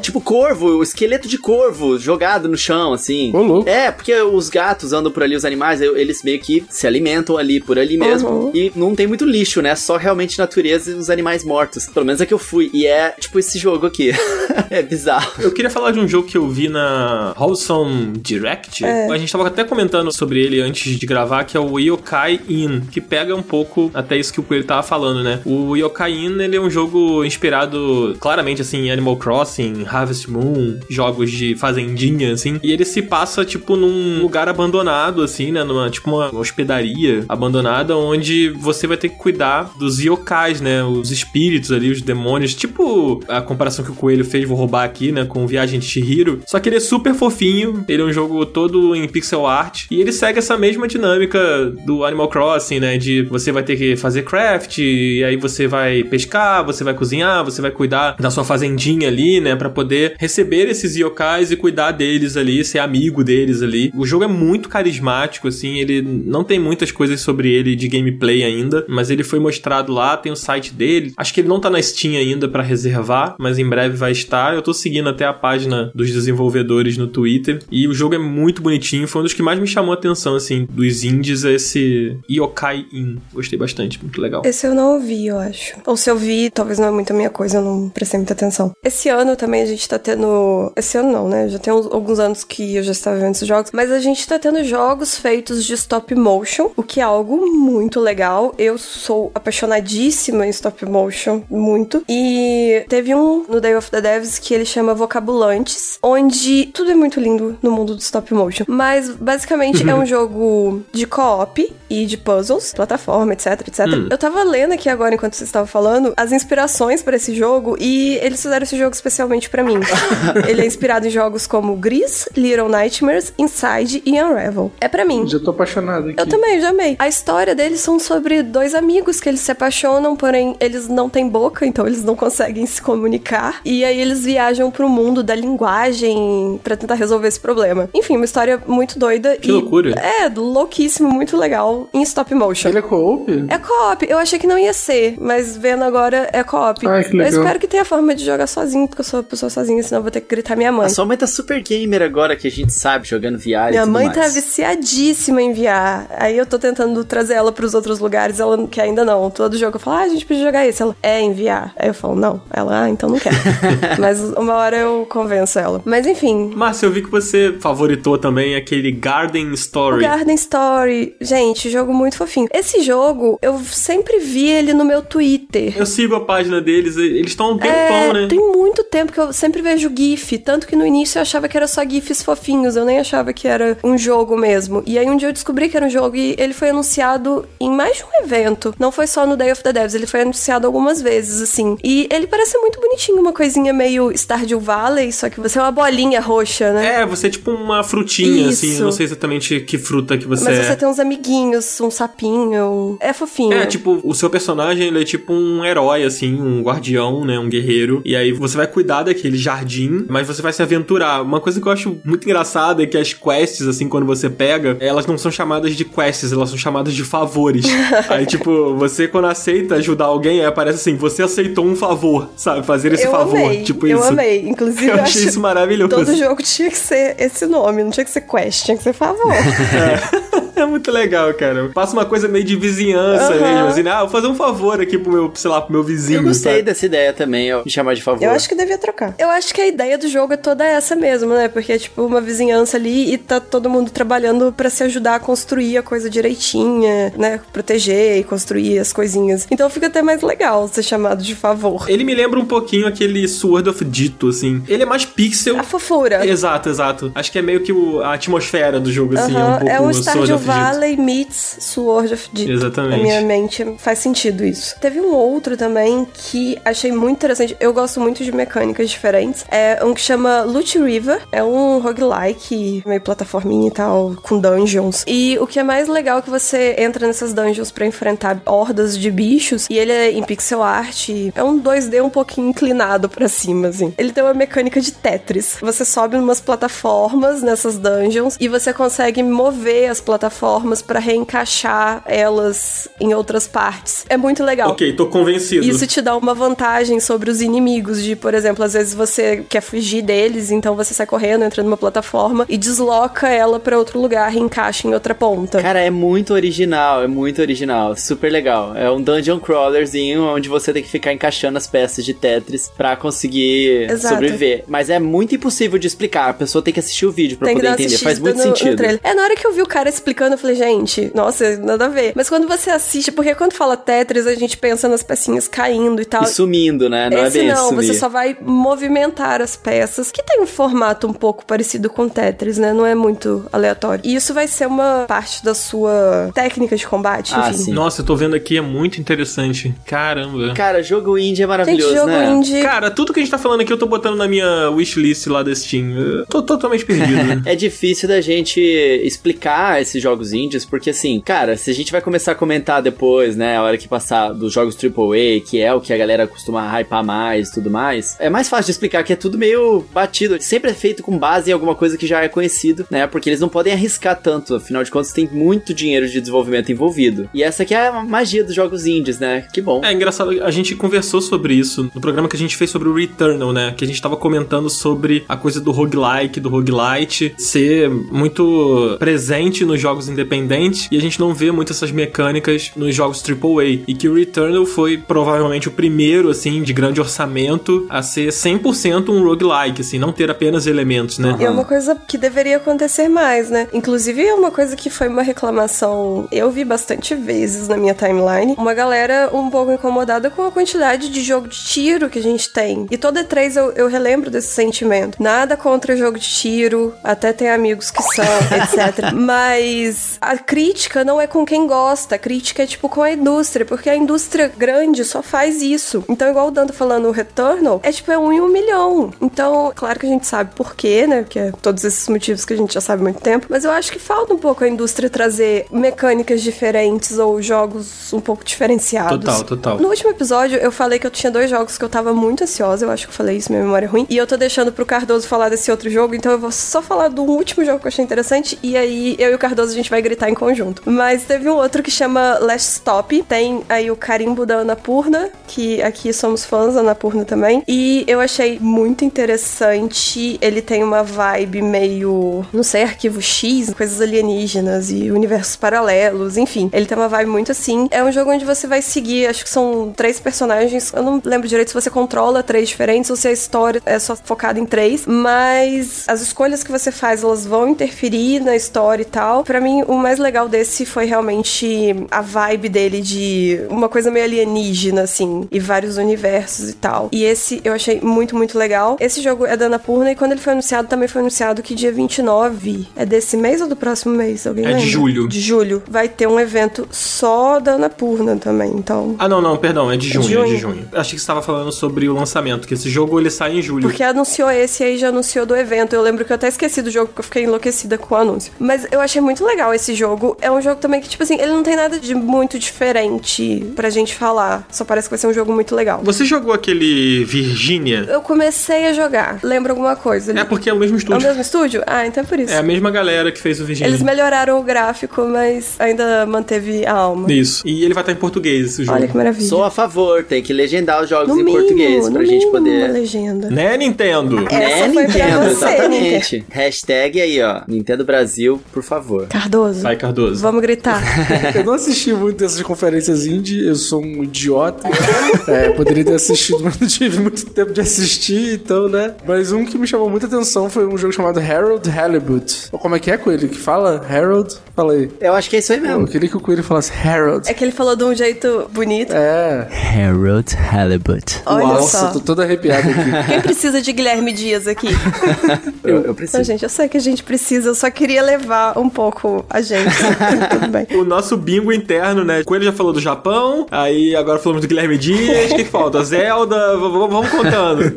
[0.00, 3.30] Tipo corvo, o esqueleto de corvo jogado no chão, assim.
[3.34, 3.68] Ô, louco.
[3.68, 7.60] É, porque os gatos andam por ali, os animais, eles meio que se alimentam ali,
[7.60, 8.28] por ali mesmo.
[8.28, 8.50] Uhum.
[8.54, 9.74] E não tem muito lixo, né?
[9.74, 11.86] Só realmente natureza e os animais mortos.
[11.86, 12.70] Pelo menos é que eu fui.
[12.72, 14.12] E é tipo esse jogo aqui.
[14.70, 15.32] é bizarro.
[15.42, 18.84] Eu queria falar de um jogo que eu vi na Wholesome Direct.
[18.84, 19.10] É.
[19.10, 22.80] A gente tava até comentando sobre ele antes de gravar, que é o Yokai In,
[22.90, 25.40] que pega um pouco até isso que o Coelho tava falando, né?
[25.44, 29.53] O Yokai In, ele é um jogo inspirado claramente, assim, em Animal Crossing,
[29.86, 32.58] Harvest Moon, jogos de fazendinha, assim.
[32.62, 35.64] E ele se passa, tipo, num lugar abandonado, assim, né?
[35.64, 40.82] Numa, tipo, uma hospedaria abandonada, onde você vai ter que cuidar dos yokais, né?
[40.84, 42.54] Os espíritos ali, os demônios.
[42.54, 45.24] Tipo a comparação que o Coelho fez, vou roubar aqui, né?
[45.24, 46.40] Com Viagem de Chihiro.
[46.46, 49.86] Só que ele é super fofinho, ele é um jogo todo em pixel art.
[49.90, 51.38] E ele segue essa mesma dinâmica
[51.84, 52.96] do Animal Crossing, né?
[52.98, 57.44] De você vai ter que fazer craft, e aí você vai pescar, você vai cozinhar,
[57.44, 59.54] você vai cuidar da sua fazendinha ali, né?
[59.54, 63.92] Pra poder receber esses yokais e cuidar deles ali, ser amigo deles ali.
[63.94, 68.42] O jogo é muito carismático, assim, ele não tem muitas coisas sobre ele de gameplay
[68.42, 71.12] ainda, mas ele foi mostrado lá, tem o site dele.
[71.16, 74.54] Acho que ele não tá na Steam ainda para reservar, mas em breve vai estar.
[74.54, 78.62] Eu tô seguindo até a página dos desenvolvedores no Twitter e o jogo é muito
[78.62, 82.16] bonitinho, foi um dos que mais me chamou a atenção, assim, dos indies, é esse
[82.30, 83.18] Yokai In.
[83.32, 84.42] Gostei bastante, muito legal.
[84.44, 85.74] Esse eu não ouvi, eu acho.
[85.86, 88.32] Ou se eu vi, talvez não é muito a minha coisa, eu não prestei muita
[88.32, 88.72] atenção.
[88.82, 90.72] Esse ano também a gente tá tendo.
[90.76, 91.48] Esse ano não, né?
[91.48, 93.70] Já tem uns- alguns anos que eu já estava vendo esses jogos.
[93.72, 98.00] Mas a gente tá tendo jogos feitos de stop motion, o que é algo muito
[98.00, 98.54] legal.
[98.58, 102.04] Eu sou apaixonadíssima em stop motion, muito.
[102.08, 106.94] E teve um no Day of the Devs que ele chama Vocabulantes, onde tudo é
[106.94, 108.64] muito lindo no mundo do stop motion.
[108.68, 113.86] Mas basicamente é um jogo de co-op e de puzzles, plataforma, etc, etc.
[114.10, 118.16] Eu tava lendo aqui agora, enquanto você estava falando, as inspirações pra esse jogo e
[118.22, 119.78] eles fizeram esse jogo especialmente pra mim.
[120.48, 124.72] Ele é inspirado em jogos como Gris, Little Nightmares, Inside e Unravel.
[124.80, 125.26] É pra mim.
[125.26, 126.20] Já tô apaixonado aqui.
[126.20, 126.96] Eu também, já amei.
[126.98, 131.28] A história deles são sobre dois amigos que eles se apaixonam, porém eles não têm
[131.28, 133.60] boca, então eles não conseguem se comunicar.
[133.64, 137.88] E aí eles viajam pro mundo da linguagem pra tentar resolver esse problema.
[137.94, 139.36] Enfim, uma história muito doida.
[139.36, 139.90] Que e loucura.
[139.92, 142.68] É, louquíssimo, muito legal em stop motion.
[142.68, 143.44] Ele é co-op?
[143.48, 144.06] É co-op.
[144.08, 146.86] Eu achei que não ia ser, mas vendo agora é co-op.
[146.86, 147.40] Ai, que Eu legal.
[147.42, 150.02] espero que tenha forma de jogar sozinho, porque eu sou uma pessoa sozinha, senão eu
[150.02, 150.86] vou ter que gritar minha mãe.
[150.86, 153.82] A sua mãe tá super gamer agora, que a gente sabe, jogando VR e Minha
[153.82, 154.18] tudo mãe mais.
[154.18, 156.06] tá viciadíssima em VR.
[156.18, 159.30] Aí eu tô tentando trazer ela pros outros lugares, ela quer ainda não.
[159.30, 160.82] Todo jogo eu falo, ah, a gente podia jogar isso.
[160.82, 161.70] Ela, é em VR.
[161.76, 162.40] Aí eu falo, não.
[162.52, 163.32] Ela, ah, então não quer.
[163.98, 165.82] Mas uma hora eu convenço ela.
[165.84, 170.02] Mas enfim, Márcia, eu vi que você favoritou também aquele Garden o Story.
[170.02, 172.48] Garden Story, gente, jogo muito fofinho.
[172.52, 175.74] Esse jogo, eu sempre vi ele no meu Twitter.
[175.76, 178.26] Eu sigo a página deles, eles estão um tempão, É, né?
[178.28, 180.38] tem muito tempo que eu sempre vejo GIF.
[180.38, 183.46] Tanto que no início eu achava que era só GIFs fofinhos, eu nem achava que
[183.46, 184.82] era um jogo mesmo.
[184.86, 187.70] E aí um dia eu descobri que era um jogo e ele foi anunciado em
[187.70, 188.74] mais de um evento.
[188.78, 191.76] Não foi só no Day of the Devs, ele foi anunciado algumas vezes, assim.
[191.82, 195.70] E ele parece muito bonitinho, uma coisinha meio Stardew Valley, só que você é uma
[195.72, 197.00] bolinha roxa, né?
[197.02, 198.70] É, você é tipo uma frutinha, assim.
[198.70, 198.80] Isso.
[198.80, 200.62] Eu não sei exatamente que fruta que você Mas é.
[200.64, 202.96] você tem uns amiguinhos, um sapinho.
[203.00, 203.52] É fofinho.
[203.52, 207.48] É, tipo, o seu personagem, ele é tipo um herói, assim, um guardião, né, um
[207.48, 208.02] guerreiro.
[208.04, 211.22] E aí você vai cuidar daquele jardim, mas você vai se aventurar.
[211.22, 214.76] Uma coisa que eu acho muito engraçada é que as quests, assim, quando você pega,
[214.80, 217.64] elas não são chamadas de quests, elas são chamadas de favores.
[218.08, 222.64] aí, tipo, você quando aceita ajudar alguém, aí aparece assim, você aceitou um favor, sabe?
[222.66, 223.36] Fazer esse eu favor.
[223.36, 224.08] amei, tipo eu isso.
[224.08, 224.48] amei.
[224.48, 225.90] Inclusive, Eu eu achei isso maravilhoso.
[225.90, 228.92] Todo jogo tinha que ser esse nome, não tinha que ser quest, tinha que ser
[228.92, 229.32] favor.
[230.56, 231.43] É É muito legal, cara.
[231.74, 233.40] Passa uma coisa meio de vizinhança Aham.
[233.40, 236.20] mesmo, assim, ah, vou fazer um favor aqui pro meu, sei lá, pro meu vizinho.
[236.20, 236.62] Eu gostei sabe?
[236.64, 238.22] dessa ideia também, ó, me chamar de favor.
[238.22, 239.14] Eu acho que devia trocar.
[239.18, 241.48] Eu acho que a ideia do jogo é toda essa mesmo, né?
[241.48, 245.20] Porque é tipo uma vizinhança ali e tá todo mundo trabalhando pra se ajudar a
[245.20, 247.40] construir a coisa direitinha, né?
[247.52, 249.46] Proteger e construir as coisinhas.
[249.50, 251.84] Então fica até mais legal ser chamado de favor.
[251.88, 254.62] Ele me lembra um pouquinho aquele Sword of Dito, assim.
[254.68, 255.58] Ele é mais pixel.
[255.58, 256.26] A fofura.
[256.26, 257.12] Exato, exato.
[257.14, 259.80] Acho que é meio que o- a atmosfera do jogo, assim, é um pouco é
[259.80, 260.38] um Stardew.
[260.38, 262.52] Valley meets Sword of Dito.
[262.52, 262.96] Exatamente.
[262.96, 264.76] Na minha mente faz sentido isso.
[264.80, 267.56] Teve um outro também que achei muito interessante.
[267.60, 269.44] Eu gosto muito de mecânicas diferentes.
[269.50, 271.22] É um que chama Loot River.
[271.32, 275.04] É um roguelike, meio plataforminha e tal, com dungeons.
[275.06, 278.98] E o que é mais legal é que você entra nessas dungeons pra enfrentar hordas
[278.98, 279.66] de bichos.
[279.70, 281.08] E ele é em pixel art.
[281.34, 283.92] É um 2D um pouquinho inclinado pra cima, assim.
[283.96, 285.58] Ele tem uma mecânica de Tetris.
[285.60, 292.88] Você sobe numas plataformas nessas dungeons e você consegue mover as plataformas pra reencaixar elas
[293.00, 294.04] em outras partes.
[294.08, 294.70] É muito legal.
[294.70, 295.64] Ok, tô convencido.
[295.66, 299.60] Isso te dá uma vantagem sobre os inimigos, de, por exemplo, às vezes você quer
[299.60, 304.34] fugir deles, então você sai correndo, entra numa plataforma e desloca ela pra outro lugar
[304.34, 305.60] e encaixa em outra ponta.
[305.60, 308.76] Cara, é muito original, é muito original, super legal.
[308.76, 312.96] É um dungeon crawlerzinho onde você tem que ficar encaixando as peças de Tetris pra
[312.96, 314.14] conseguir Exato.
[314.14, 314.64] sobreviver.
[314.68, 317.56] Mas é muito impossível de explicar, a pessoa tem que assistir o vídeo pra Tem
[317.56, 317.98] que poder entender.
[317.98, 318.76] Faz muito no- no sentido.
[318.76, 319.00] trailer.
[319.02, 321.88] É, na hora que eu vi o cara explicando, eu falei, gente, nossa, nada a
[321.88, 322.12] ver.
[322.14, 326.04] Mas quando você assiste, porque quando fala Tetris, a gente pensa nas pecinhas caindo e
[326.04, 326.24] tal.
[326.24, 327.08] E sumindo, né?
[327.10, 327.86] Não Esse é bem não, sumir.
[327.86, 332.58] você só vai movimentar as peças, que tem um formato um pouco parecido com Tetris,
[332.58, 332.72] né?
[332.72, 334.02] Não é muito aleatório.
[334.04, 337.58] E isso vai ser uma parte da sua técnica de combate, Ah, enfim.
[337.64, 337.72] sim.
[337.72, 339.74] Nossa, eu tô vendo aqui, é muito interessante.
[339.86, 340.52] Caramba.
[340.54, 342.30] Cara, jogo indie é Gente, maravilhoso, jogo né?
[342.32, 342.62] indie.
[342.62, 345.42] Cara, tudo que a gente tá falando aqui eu tô botando na minha wishlist lá
[345.42, 345.90] da Steam.
[345.92, 347.14] Eu tô totalmente perdido.
[347.46, 348.60] É difícil da gente
[349.04, 353.36] explicar esses jogos indies, porque assim, cara, se a gente vai começar a comentar depois,
[353.36, 356.80] né, a hora que passar dos jogos AAA, que é o que a galera costuma
[356.80, 360.36] hypar mais e tudo mais, é mais fácil de explicar que é tudo meio batido.
[360.40, 363.40] Sempre é feito com base em alguma coisa que já é conhecido, né, porque eles
[363.40, 367.28] não podem arriscar tanto, afinal de contas tem muito dinheiro de desenvolvimento envolvido.
[367.34, 369.82] E essa aqui é a magia dos jogos indies, né, que bom.
[369.84, 372.94] É engraçado, a gente conversou sobre isso no programa que a gente fez sobre o
[372.94, 373.74] Returnal, né?
[373.76, 379.64] Que a gente tava comentando sobre a coisa do roguelike, do roguelite ser muito presente
[379.64, 383.82] nos jogos independentes e a gente não vê muito essas mecânicas nos jogos AAA.
[383.88, 389.08] E que o Returnal foi provavelmente o primeiro, assim, de grande orçamento a ser 100%
[389.08, 391.36] um roguelike, assim, não ter apenas elementos, né?
[391.40, 393.66] E é uma coisa que deveria acontecer mais, né?
[393.72, 396.28] Inclusive, é uma coisa que foi uma reclamação.
[396.30, 398.54] Eu vi bastante vezes na minha timeline.
[398.56, 402.48] Uma galera um pouco incomodada com a quantidade de jogo de tiro que a gente
[402.50, 402.86] tem.
[402.90, 405.20] E toda E3 eu, eu relembro desse sentimento.
[405.20, 408.24] Nada contra jogo de tiro, até tem amigos que são,
[408.56, 409.12] etc.
[409.12, 413.64] Mas a crítica não é com quem gosta, a crítica é tipo com a indústria,
[413.64, 416.04] porque a indústria grande só faz isso.
[416.08, 419.12] Então, igual o Dando falando o Returnal, é tipo é um em um milhão.
[419.20, 421.24] Então, claro que a gente sabe por quê, né?
[421.28, 423.46] Que é todos esses motivos que a gente já sabe há muito tempo.
[423.48, 428.20] Mas eu acho que falta um pouco a indústria trazer mecânicas diferentes ou jogos um
[428.20, 429.18] pouco diferenciados.
[429.18, 429.78] Total, total.
[429.78, 432.86] No último episódio, eu falei que eu tinha dois jogos que eu tava muito ansiosa.
[432.86, 434.06] Eu acho que eu falei isso, minha memória é ruim.
[434.08, 437.08] E eu tô deixando pro Cardoso falar desse outro jogo, então eu vou só falar
[437.08, 438.58] do último jogo que eu achei interessante.
[438.62, 440.63] E aí eu e o Cardoso a gente vai gritar em conjunto.
[440.84, 443.22] Mas teve um outro que chama Last Stop.
[443.24, 447.62] Tem aí o carimbo da Anapurna, que aqui somos fãs da Anapurna também.
[447.66, 450.38] E eu achei muito interessante.
[450.40, 456.70] Ele tem uma vibe meio, não sei, arquivo X, coisas alienígenas e universos paralelos, enfim.
[456.72, 457.88] Ele tem uma vibe muito assim.
[457.90, 460.92] É um jogo onde você vai seguir, acho que são três personagens.
[460.92, 464.16] Eu não lembro direito se você controla três diferentes ou se a história é só
[464.16, 469.06] focada em três, mas as escolhas que você faz, elas vão interferir na história e
[469.06, 469.44] tal.
[469.44, 474.24] Pra mim, o mais legal desse foi realmente a vibe dele de uma coisa meio
[474.24, 477.08] alienígena, assim, e vários universos e tal.
[477.10, 478.96] E esse eu achei muito, muito legal.
[479.00, 481.90] Esse jogo é da Anapurna e quando ele foi anunciado, também foi anunciado que dia
[481.90, 484.46] 29 é desse mês ou do próximo mês?
[484.46, 484.88] Alguém É de lembra?
[484.88, 485.28] julho.
[485.28, 485.82] De julho.
[485.88, 489.16] Vai ter um evento só da Anapurna também, então...
[489.18, 490.58] Ah, não, não, perdão, é de junho, é de junho.
[490.76, 490.88] junho.
[490.92, 493.82] Achei que você tava falando sobre o lançamento, que esse jogo ele sai em julho.
[493.88, 495.94] Porque anunciou esse e aí já anunciou do evento.
[495.96, 498.52] Eu lembro que eu até esqueci do jogo porque eu fiquei enlouquecida com o anúncio.
[498.58, 500.36] Mas eu achei muito legal esse jogo.
[500.44, 503.88] É um jogo também que, tipo assim, ele não tem nada de muito diferente pra
[503.88, 504.66] gente falar.
[504.70, 506.00] Só parece que vai ser um jogo muito legal.
[506.04, 508.04] Você jogou aquele Virginia?
[508.08, 509.38] Eu comecei a jogar.
[509.42, 510.38] Lembra alguma coisa?
[510.38, 511.26] É porque é o mesmo É o estúdio.
[511.28, 511.82] mesmo estúdio?
[511.86, 512.52] Ah, então é por isso.
[512.52, 513.88] É a mesma galera que fez o Virginia.
[513.88, 517.32] Eles melhoraram o gráfico, mas ainda manteve a alma.
[517.32, 517.66] Isso.
[517.66, 518.98] E ele vai estar em português, esse jogo.
[518.98, 519.48] Olha que maravilha.
[519.48, 522.46] Sou a favor, tem que legendar os jogos no em mínimo, português no pra gente
[522.48, 522.84] poder.
[522.84, 523.48] uma legenda.
[523.48, 524.46] Né, Nintendo?
[524.50, 526.44] Essa né, foi pra Nintendo, você, exatamente.
[526.50, 527.62] Hashtag aí, ó.
[527.66, 529.26] Nintendo Brasil, por favor.
[529.28, 529.80] Cardoso.
[529.80, 530.33] Vai, Cardoso.
[530.40, 531.02] Vamos gritar.
[531.54, 534.88] Eu não assisti muito dessas conferências indie, eu sou um idiota.
[535.46, 539.14] É, poderia ter assistido, mas não tive muito tempo de assistir, então, né?
[539.26, 542.68] Mas um que me chamou muita atenção foi um jogo chamado Harold Halibut.
[542.72, 543.48] Ou como é que é, Coelho?
[543.48, 544.04] Que fala?
[544.08, 544.54] Harold?
[544.74, 545.10] Fala aí.
[545.20, 546.06] Eu acho que é isso aí Eu mesmo.
[546.08, 547.48] queria que o Coelho falasse Harold.
[547.48, 549.12] É que ele falou de um jeito bonito.
[549.12, 549.68] É.
[549.96, 551.42] Harold Halibut.
[551.44, 552.06] Olha Nossa, só.
[552.12, 553.26] tô todo arrepiado aqui.
[553.28, 554.88] Quem precisa de Guilherme Dias aqui?
[555.84, 556.42] Eu, eu preciso.
[556.44, 559.84] gente, eu sei que a gente precisa, eu só queria levar um pouco a gente.
[560.50, 560.86] Tudo bem.
[560.98, 562.42] O nosso bingo interno, né?
[562.44, 565.52] Coelho já falou do Japão, aí agora falamos do Guilherme Dias.
[565.52, 566.02] O que, que falta?
[566.04, 566.76] Zelda?
[566.76, 567.94] Vamos contando.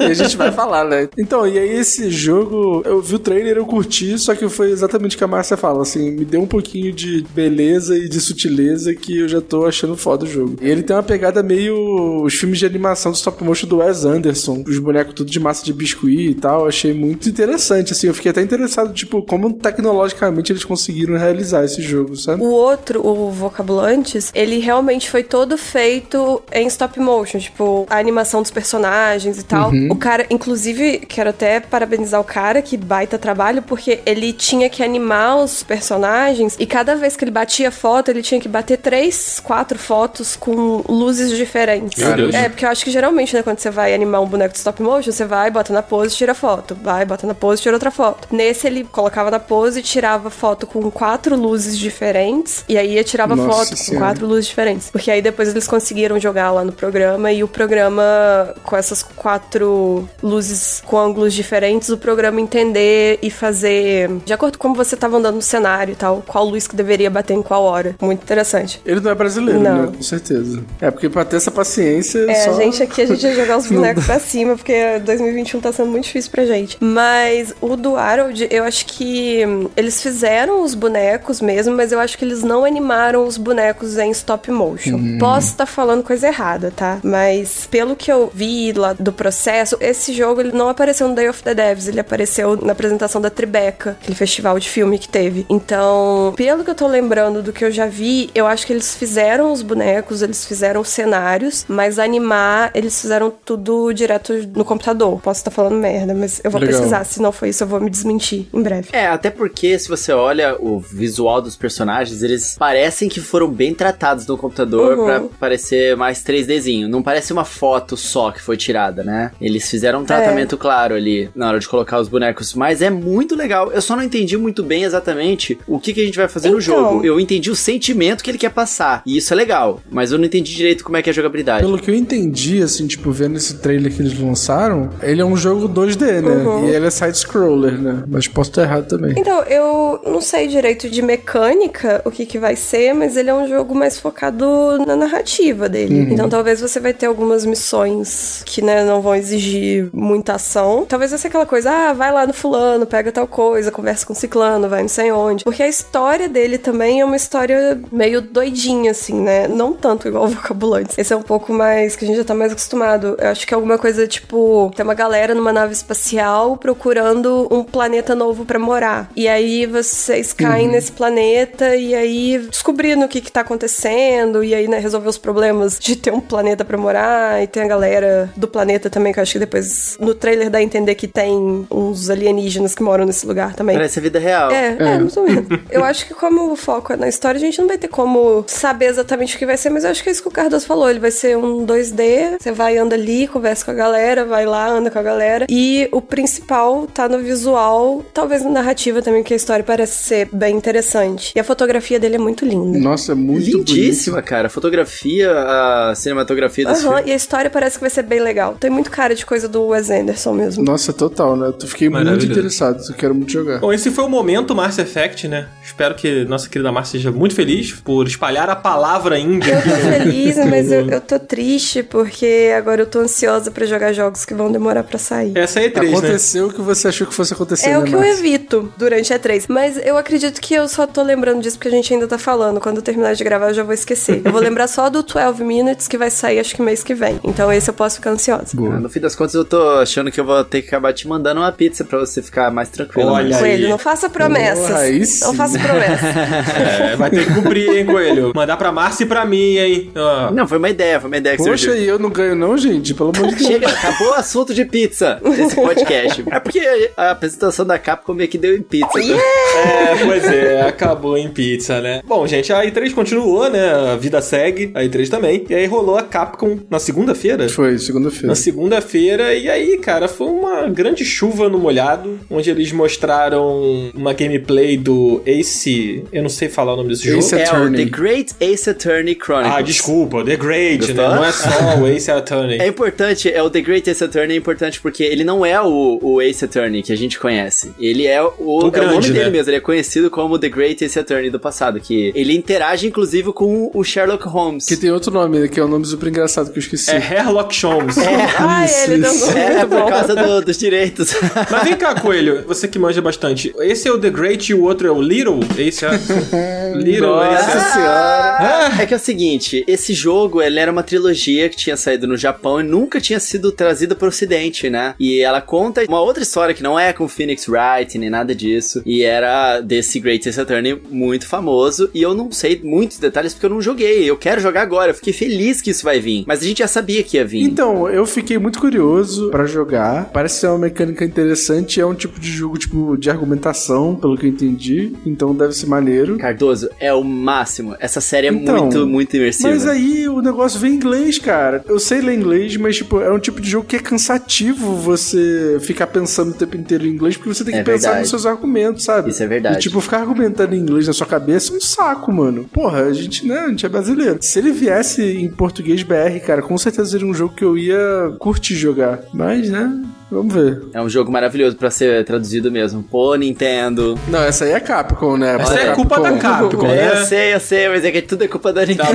[0.00, 1.08] e a gente vai falar, né?
[1.18, 5.16] Então, e aí esse jogo, eu vi o trailer, eu curti, só que foi exatamente
[5.16, 8.94] o que a Márcia fala, assim, me deu um pouquinho de beleza e de sutileza
[8.94, 10.56] que eu já tô achando foda o jogo.
[10.60, 14.04] E ele tem uma pegada meio os filmes de animação do stop motion do Wes
[14.04, 18.14] Anderson, os bonecos tudo de massa de biscuit e tal, achei muito interessante, assim, eu
[18.14, 22.42] fiquei até interessado, tipo, como tecnologicamente eles conseguiram realizar esse jogo, sabe?
[22.42, 28.42] O outro, o Vocabulantes, ele realmente foi todo feito em stop motion, tipo, a animação
[28.42, 29.70] dos personagens e tal.
[29.70, 29.88] Uhum.
[29.90, 34.82] O cara, inclusive, quero até parabenizar o cara, que baita trabalho, porque ele tinha que
[34.82, 39.40] animar os personagens e cada vez que ele batia foto, ele tinha que bater três,
[39.40, 42.02] quatro fotos com luzes diferentes.
[42.02, 42.34] Meu Deus.
[42.34, 44.82] É, porque eu acho que geralmente, né, quando você vai animar um boneco de stop
[44.82, 46.76] motion, você vai, bota na pose, tira foto.
[46.82, 48.28] Vai, bota na pose, tira outra foto.
[48.30, 51.45] Nesse, ele colocava na pose e tirava foto com quatro luzes
[51.78, 52.64] diferentes.
[52.68, 54.06] E aí tirava Nossa foto com Senhora.
[54.06, 54.90] quatro luzes diferentes.
[54.90, 60.08] Porque aí depois eles conseguiram jogar lá no programa e o programa, com essas quatro
[60.22, 65.16] luzes com ângulos diferentes, o programa entender e fazer, de acordo com como você tava
[65.16, 67.94] andando no cenário e tal, qual luz que deveria bater em qual hora.
[68.00, 68.80] Muito interessante.
[68.84, 69.82] Ele não é brasileiro, Não.
[69.82, 69.92] né?
[69.96, 70.60] Com certeza.
[70.80, 72.28] É, porque pra ter essa paciência.
[72.28, 72.50] É, só...
[72.50, 75.88] a gente aqui, a gente ia jogar os bonecos pra cima, porque 2021 tá sendo
[75.88, 76.76] muito difícil pra gente.
[76.80, 82.00] Mas o do Harold, eu acho que hum, eles fizeram os bonecos mesmo, mas eu
[82.00, 85.18] acho que eles não animaram os bonecos em stop motion.
[85.18, 86.98] Posso estar falando coisa errada, tá?
[87.02, 91.28] Mas pelo que eu vi lá do processo, esse jogo ele não apareceu no Day
[91.28, 95.46] of the Devs, ele apareceu na apresentação da Tribeca, aquele festival de filme que teve.
[95.48, 98.94] Então, pelo que eu tô lembrando do que eu já vi, eu acho que eles
[98.94, 105.20] fizeram os bonecos, eles fizeram os cenários, mas animar, eles fizeram tudo direto no computador.
[105.20, 106.76] Posso estar falando merda, mas eu vou Legal.
[106.76, 107.04] pesquisar.
[107.04, 108.88] Se não foi isso, eu vou me desmentir em breve.
[108.92, 113.74] É, até porque se você olha o visual dos personagens, eles parecem que foram bem
[113.74, 115.04] tratados no computador Uhum.
[115.06, 116.88] pra parecer mais 3Dzinho.
[116.88, 119.30] Não parece uma foto só que foi tirada, né?
[119.40, 120.06] Eles fizeram um É.
[120.06, 123.70] tratamento claro ali na hora de colocar os bonecos, mas é muito legal.
[123.72, 126.58] Eu só não entendi muito bem exatamente o que, que a gente vai fazer no
[126.58, 126.60] Então.
[126.60, 127.04] jogo.
[127.04, 130.24] Eu entendi o sentimento que ele quer passar, e isso é legal, mas eu não
[130.24, 131.62] entendi direito como é que é a jogabilidade.
[131.64, 135.36] Pelo que eu entendi, assim, tipo, vendo esse trailer que eles lançaram, ele é um
[135.36, 136.30] jogo 2D, né?
[136.30, 136.68] Uhum.
[136.68, 138.02] E ele é side-scroller, né?
[138.08, 139.14] Mas posso estar errado também.
[139.16, 143.34] Então, eu não sei direito de mecânica o que, que vai ser, mas ele é
[143.34, 146.12] um jogo mais focado na narrativa dele.
[146.12, 150.84] Então, talvez você vai ter algumas missões que, né, não vão exigir muita ação.
[150.86, 154.12] Talvez vai ser aquela coisa, ah, vai lá no fulano, pega tal coisa, conversa com
[154.12, 155.44] o ciclano, vai não sei onde.
[155.44, 159.46] Porque a história dele também é uma história meio doidinha, assim, né?
[159.48, 160.98] Não tanto igual o Vocabulantes.
[160.98, 163.16] Esse é um pouco mais, que a gente já tá mais acostumado.
[163.18, 167.62] Eu acho que é alguma coisa, tipo, tem uma galera numa nave espacial procurando um
[167.62, 169.10] planeta novo pra morar.
[169.14, 174.54] E aí vocês caem nesse planeta e aí descobrindo o que que tá acontecendo e
[174.54, 178.30] aí, né, resolver os problemas de ter um planeta pra morar e tem a galera
[178.36, 181.66] do planeta também, que eu acho que depois no trailer dá a entender que tem
[181.70, 183.76] uns alienígenas que moram nesse lugar também.
[183.76, 184.50] Parece a vida real.
[184.50, 185.46] É, é, mais ou menos.
[185.70, 188.44] Eu acho que como o foco é na história, a gente não vai ter como
[188.46, 190.66] saber exatamente o que vai ser, mas eu acho que é isso que o Cardoso
[190.66, 190.88] falou.
[190.88, 194.68] Ele vai ser um 2D, você vai, anda ali, conversa com a galera, vai lá,
[194.68, 195.46] anda com a galera.
[195.48, 200.28] E o principal tá no visual, talvez na narrativa também, porque a história parece ser
[200.32, 200.85] bem interessante.
[201.34, 202.78] E a fotografia dele é muito linda.
[202.78, 204.46] Nossa, é muito Lindíssima, cara.
[204.46, 207.10] A fotografia, a cinematografia desse Aham, filme.
[207.10, 208.54] e a história parece que vai ser bem legal.
[208.58, 210.64] Tem muito cara de coisa do Wes Anderson mesmo.
[210.64, 211.52] Nossa, total, né?
[211.60, 212.82] Eu fiquei muito interessado.
[212.88, 213.60] Eu quero muito jogar.
[213.60, 215.48] Bom, esse foi o momento Mass Effect, né?
[215.64, 219.52] Espero que nossa querida Márcia seja muito feliz por espalhar a palavra índia.
[219.54, 223.92] Eu tô feliz, mas eu, eu tô triste porque agora eu tô ansiosa pra jogar
[223.92, 225.36] jogos que vão demorar pra sair.
[225.36, 225.88] Essa é a E3, né?
[225.98, 229.12] Aconteceu o que você achou que fosse acontecer, É né, o que eu evito durante
[229.12, 229.44] a E3.
[229.48, 232.60] Mas eu acredito que eu só tô lembrando disso porque a gente ainda tá falando.
[232.60, 234.20] Quando eu terminar de gravar, eu já vou esquecer.
[234.22, 237.18] Eu vou lembrar só do 12 Minutes que vai sair acho que mês que vem.
[237.24, 238.52] Então esse eu posso ficar ansiosa.
[238.54, 241.08] Ah, No fim das contas, eu tô achando que eu vou ter que acabar te
[241.08, 243.10] mandando uma pizza pra você ficar mais tranquilo.
[243.10, 243.34] Olha né?
[243.36, 243.40] aí.
[243.40, 245.08] Coelho, não faça promessas.
[245.08, 245.24] Sim.
[245.26, 246.16] não faça promessas.
[246.76, 248.32] É, vai ter que cumprir, hein, Coelho?
[248.34, 249.92] Mandar pra Márcia e pra mim, hein?
[250.32, 251.82] Não, foi uma ideia, foi uma ideia que Poxa, surgiu.
[251.82, 252.92] e eu não ganho não, gente?
[252.92, 253.46] Pelo amor de Deus.
[253.46, 256.24] Chega, acabou o assunto de pizza nesse podcast.
[256.36, 258.98] É porque a apresentação da Capcom meio que deu em pizza.
[258.98, 262.00] É, pois é, acabou em pizza, né?
[262.06, 263.70] Bom, gente, a E3 continuou, né?
[263.92, 265.44] A vida segue, a E3 também.
[265.48, 267.48] E aí rolou a Capcom na segunda-feira.
[267.48, 268.28] Foi, segunda-feira.
[268.28, 274.12] Na segunda-feira, e aí, cara, foi uma grande chuva no molhado, onde eles mostraram uma
[274.12, 276.04] gameplay do Ace.
[276.12, 277.42] Eu não sei falar o nome desse Ace jogo.
[277.42, 277.84] É o Attorney.
[277.84, 279.56] The Great Ace Attorney Chronicles.
[279.56, 280.96] Ah, desculpa, The Great, Gostou?
[281.08, 281.14] né?
[281.16, 282.58] Não é só o Ace Attorney.
[282.66, 285.98] É importante, é o The Great Ace Attorney é importante porque ele não é o,
[286.02, 287.72] o Ace Attorney que a gente conhece.
[287.78, 289.14] Ele é o, O é o grande, nome né?
[289.14, 292.86] dele mesmo, ele é conhecido como The Great Ace Attorney do passado, que ele interage
[292.86, 294.64] inclusive com o Sherlock Holmes.
[294.66, 296.90] Que tem outro nome, né, que é um nome super engraçado que eu esqueci.
[296.90, 297.96] É Herlock Sholmes.
[298.38, 299.30] Ai, Isso, ele deu isso.
[299.30, 301.14] É, muito por causa do- dos direitos.
[301.50, 303.52] Mas vem cá, Coelho, você que manja bastante.
[303.60, 305.40] Esse é o The Great e o outro é o Little?
[305.58, 305.90] Esse é.
[306.76, 307.72] Little, Nossa esse é.
[307.72, 308.82] senhora.
[308.82, 312.16] É que é o seguinte, esse jogo, ele era uma trilogia que tinha saído no
[312.16, 314.94] Japão e nunca tinha sido trazida pro ocidente, né?
[314.98, 318.82] E ela conta uma outra história que não é com Phoenix Wright nem nada disso.
[318.86, 321.90] E era desse Great Ace Attorney muito famoso.
[321.92, 324.08] E eu não sei muitos detalhes porque eu não joguei.
[324.08, 324.90] Eu quero jogar agora.
[324.90, 326.24] Eu fiquei feliz que isso vai vir.
[326.26, 327.42] Mas a gente já sabia que ia vir.
[327.42, 330.06] Então, eu fiquei muito curioso pra jogar.
[330.12, 331.80] Parece ser uma mecânica interessante.
[331.80, 334.92] É um tipo de jogo, tipo, de argumentação, pelo que eu entendi.
[335.04, 336.16] Então deve ser maneiro.
[336.18, 337.74] Cardoso, é o máximo.
[337.80, 339.50] Essa série é Então, muito, muito imersiva.
[339.50, 341.64] Mas aí o negócio vem em inglês, cara.
[341.68, 345.58] Eu sei ler inglês, mas, tipo, é um tipo de jogo que é cansativo você
[345.60, 348.00] ficar pensando o tempo inteiro em inglês, porque você tem que É pensar verdade.
[348.00, 349.10] nos seus argumentos, sabe?
[349.10, 349.56] Isso é verdade.
[349.56, 352.44] E, tipo, ficar argumentando em inglês na sua cabeça é um saco, mano.
[352.52, 354.18] Porra, a gente, né, a gente é brasileiro.
[354.20, 358.14] Se ele viesse em português BR, cara, com certeza seria um jogo que eu ia
[358.18, 359.00] curtir jogar.
[359.12, 360.62] Mas, né, vamos ver.
[360.72, 362.82] É um jogo maravilhoso pra ser traduzido mesmo.
[362.82, 363.98] Pô, Nintendo.
[364.08, 365.36] Não, essa aí é Capcom, né?
[365.40, 365.74] Essa é Capcom.
[365.74, 366.92] culpa da Capcom, É, né?
[367.00, 368.86] eu sei, eu sei, mas é que tudo é culpa da Nintendo.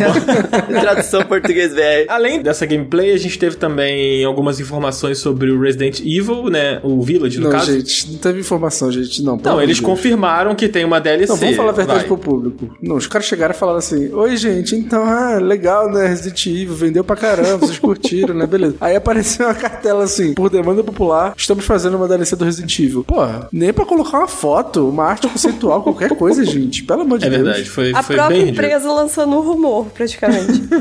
[0.82, 2.06] Tradução português BR.
[2.08, 6.80] Além dessa gameplay, a gente teve também algumas informações sobre o Resident Evil, né?
[6.84, 7.72] O Village, no Não, caso.
[7.74, 9.24] gente, não teve informação, gente.
[9.24, 9.94] Não, Não, eles de Deus.
[9.96, 11.32] confirmaram que tem uma DLC.
[11.32, 12.08] Não, vamos falar a verdade Vai.
[12.08, 12.70] pro público.
[12.82, 16.08] Não, os caras chegaram e falaram assim: Oi, gente, então, ah, legal, né?
[16.08, 18.46] Resident Evil, vendeu pra caramba, vocês curtiram, né?
[18.48, 18.76] Beleza.
[18.82, 21.01] Aí apareceu uma cartela assim: Por demanda popular,
[21.38, 23.04] estamos fazendo uma DLC do Resident Evil.
[23.04, 26.84] Porra, nem pra colocar uma foto, uma arte conceitual, qualquer coisa, gente.
[26.84, 27.44] Pelo amor de É Deus.
[27.44, 28.68] verdade, foi, A foi própria bem ridículo.
[28.68, 30.62] empresa lançando um rumor, praticamente.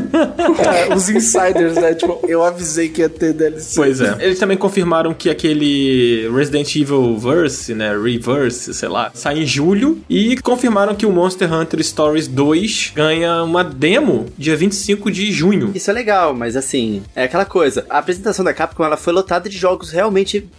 [0.61, 1.95] É, os insiders, né?
[1.95, 3.75] Tipo, eu avisei que ia ter DLC.
[3.77, 4.17] Pois é.
[4.21, 7.93] Eles também confirmaram que aquele Resident Evil Verse, né?
[7.97, 9.99] Reverse, sei lá, sai em julho.
[10.09, 15.71] E confirmaram que o Monster Hunter Stories 2 ganha uma demo dia 25 de junho.
[15.75, 17.85] Isso é legal, mas assim, é aquela coisa.
[17.89, 20.10] A apresentação da Capcom ela foi lotada de jogos realmente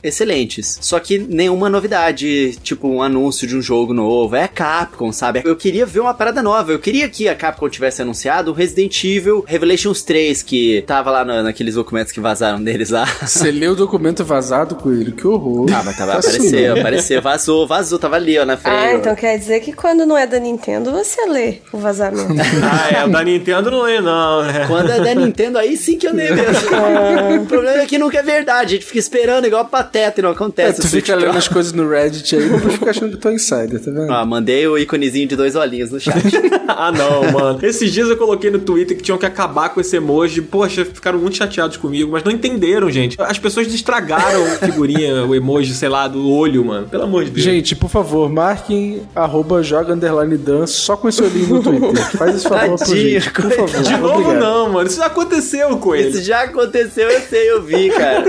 [0.03, 0.77] excelentes.
[0.81, 4.35] Só que nenhuma novidade, tipo um anúncio de um jogo novo.
[4.35, 5.41] É a Capcom, sabe?
[5.45, 6.71] Eu queria ver uma parada nova.
[6.71, 11.25] Eu queria que a Capcom tivesse anunciado o Resident Evil Revelations 3, que tava lá
[11.25, 13.05] na- naqueles documentos que vazaram deles lá.
[13.21, 15.11] Você leu o documento vazado, Coelho?
[15.13, 15.67] Que horror.
[15.73, 16.79] Ah, mas tava, Assim, apareceu, né?
[16.81, 18.75] apareceu, vazou, vazou, tava ali, ó, na frente.
[18.75, 22.31] ah, então quer dizer que quando não é da Nintendo, você lê o vazamento.
[22.63, 24.65] Ah, é, o da Nintendo não é, não, né?
[24.67, 26.67] Quando é da Nintendo, aí sim que eu nem mesmo.
[27.41, 28.75] o problema é que nunca é verdade.
[28.75, 30.81] A gente fica esperando igual pateta e não É, acontece.
[30.81, 31.37] tu Switch fica lendo Pro.
[31.37, 34.11] as coisas no Reddit aí e depois fica achando que tu é insider, tá vendo?
[34.11, 36.15] Ah, mandei o íconezinho de dois olhinhos no chat.
[36.67, 37.59] ah, não, mano.
[37.63, 40.41] Esses dias eu coloquei no Twitter que tinham que acabar com esse emoji.
[40.41, 43.15] Poxa, ficaram muito chateados comigo, mas não entenderam, gente.
[43.19, 46.87] As pessoas estragaram a figurinha, o emoji, sei lá, do olho, mano.
[46.87, 47.43] Pelo amor de Deus.
[47.43, 52.11] Gente, por favor, marquem arroba joga underline dan só com esse olhinho no Twitter.
[52.17, 53.81] Faz esse favor pro Tadinho, gente, por favor.
[53.83, 54.39] de novo Obrigado.
[54.39, 54.87] não, mano.
[54.87, 56.09] Isso já aconteceu com ele.
[56.09, 58.23] Isso já aconteceu, eu sei, eu vi, cara.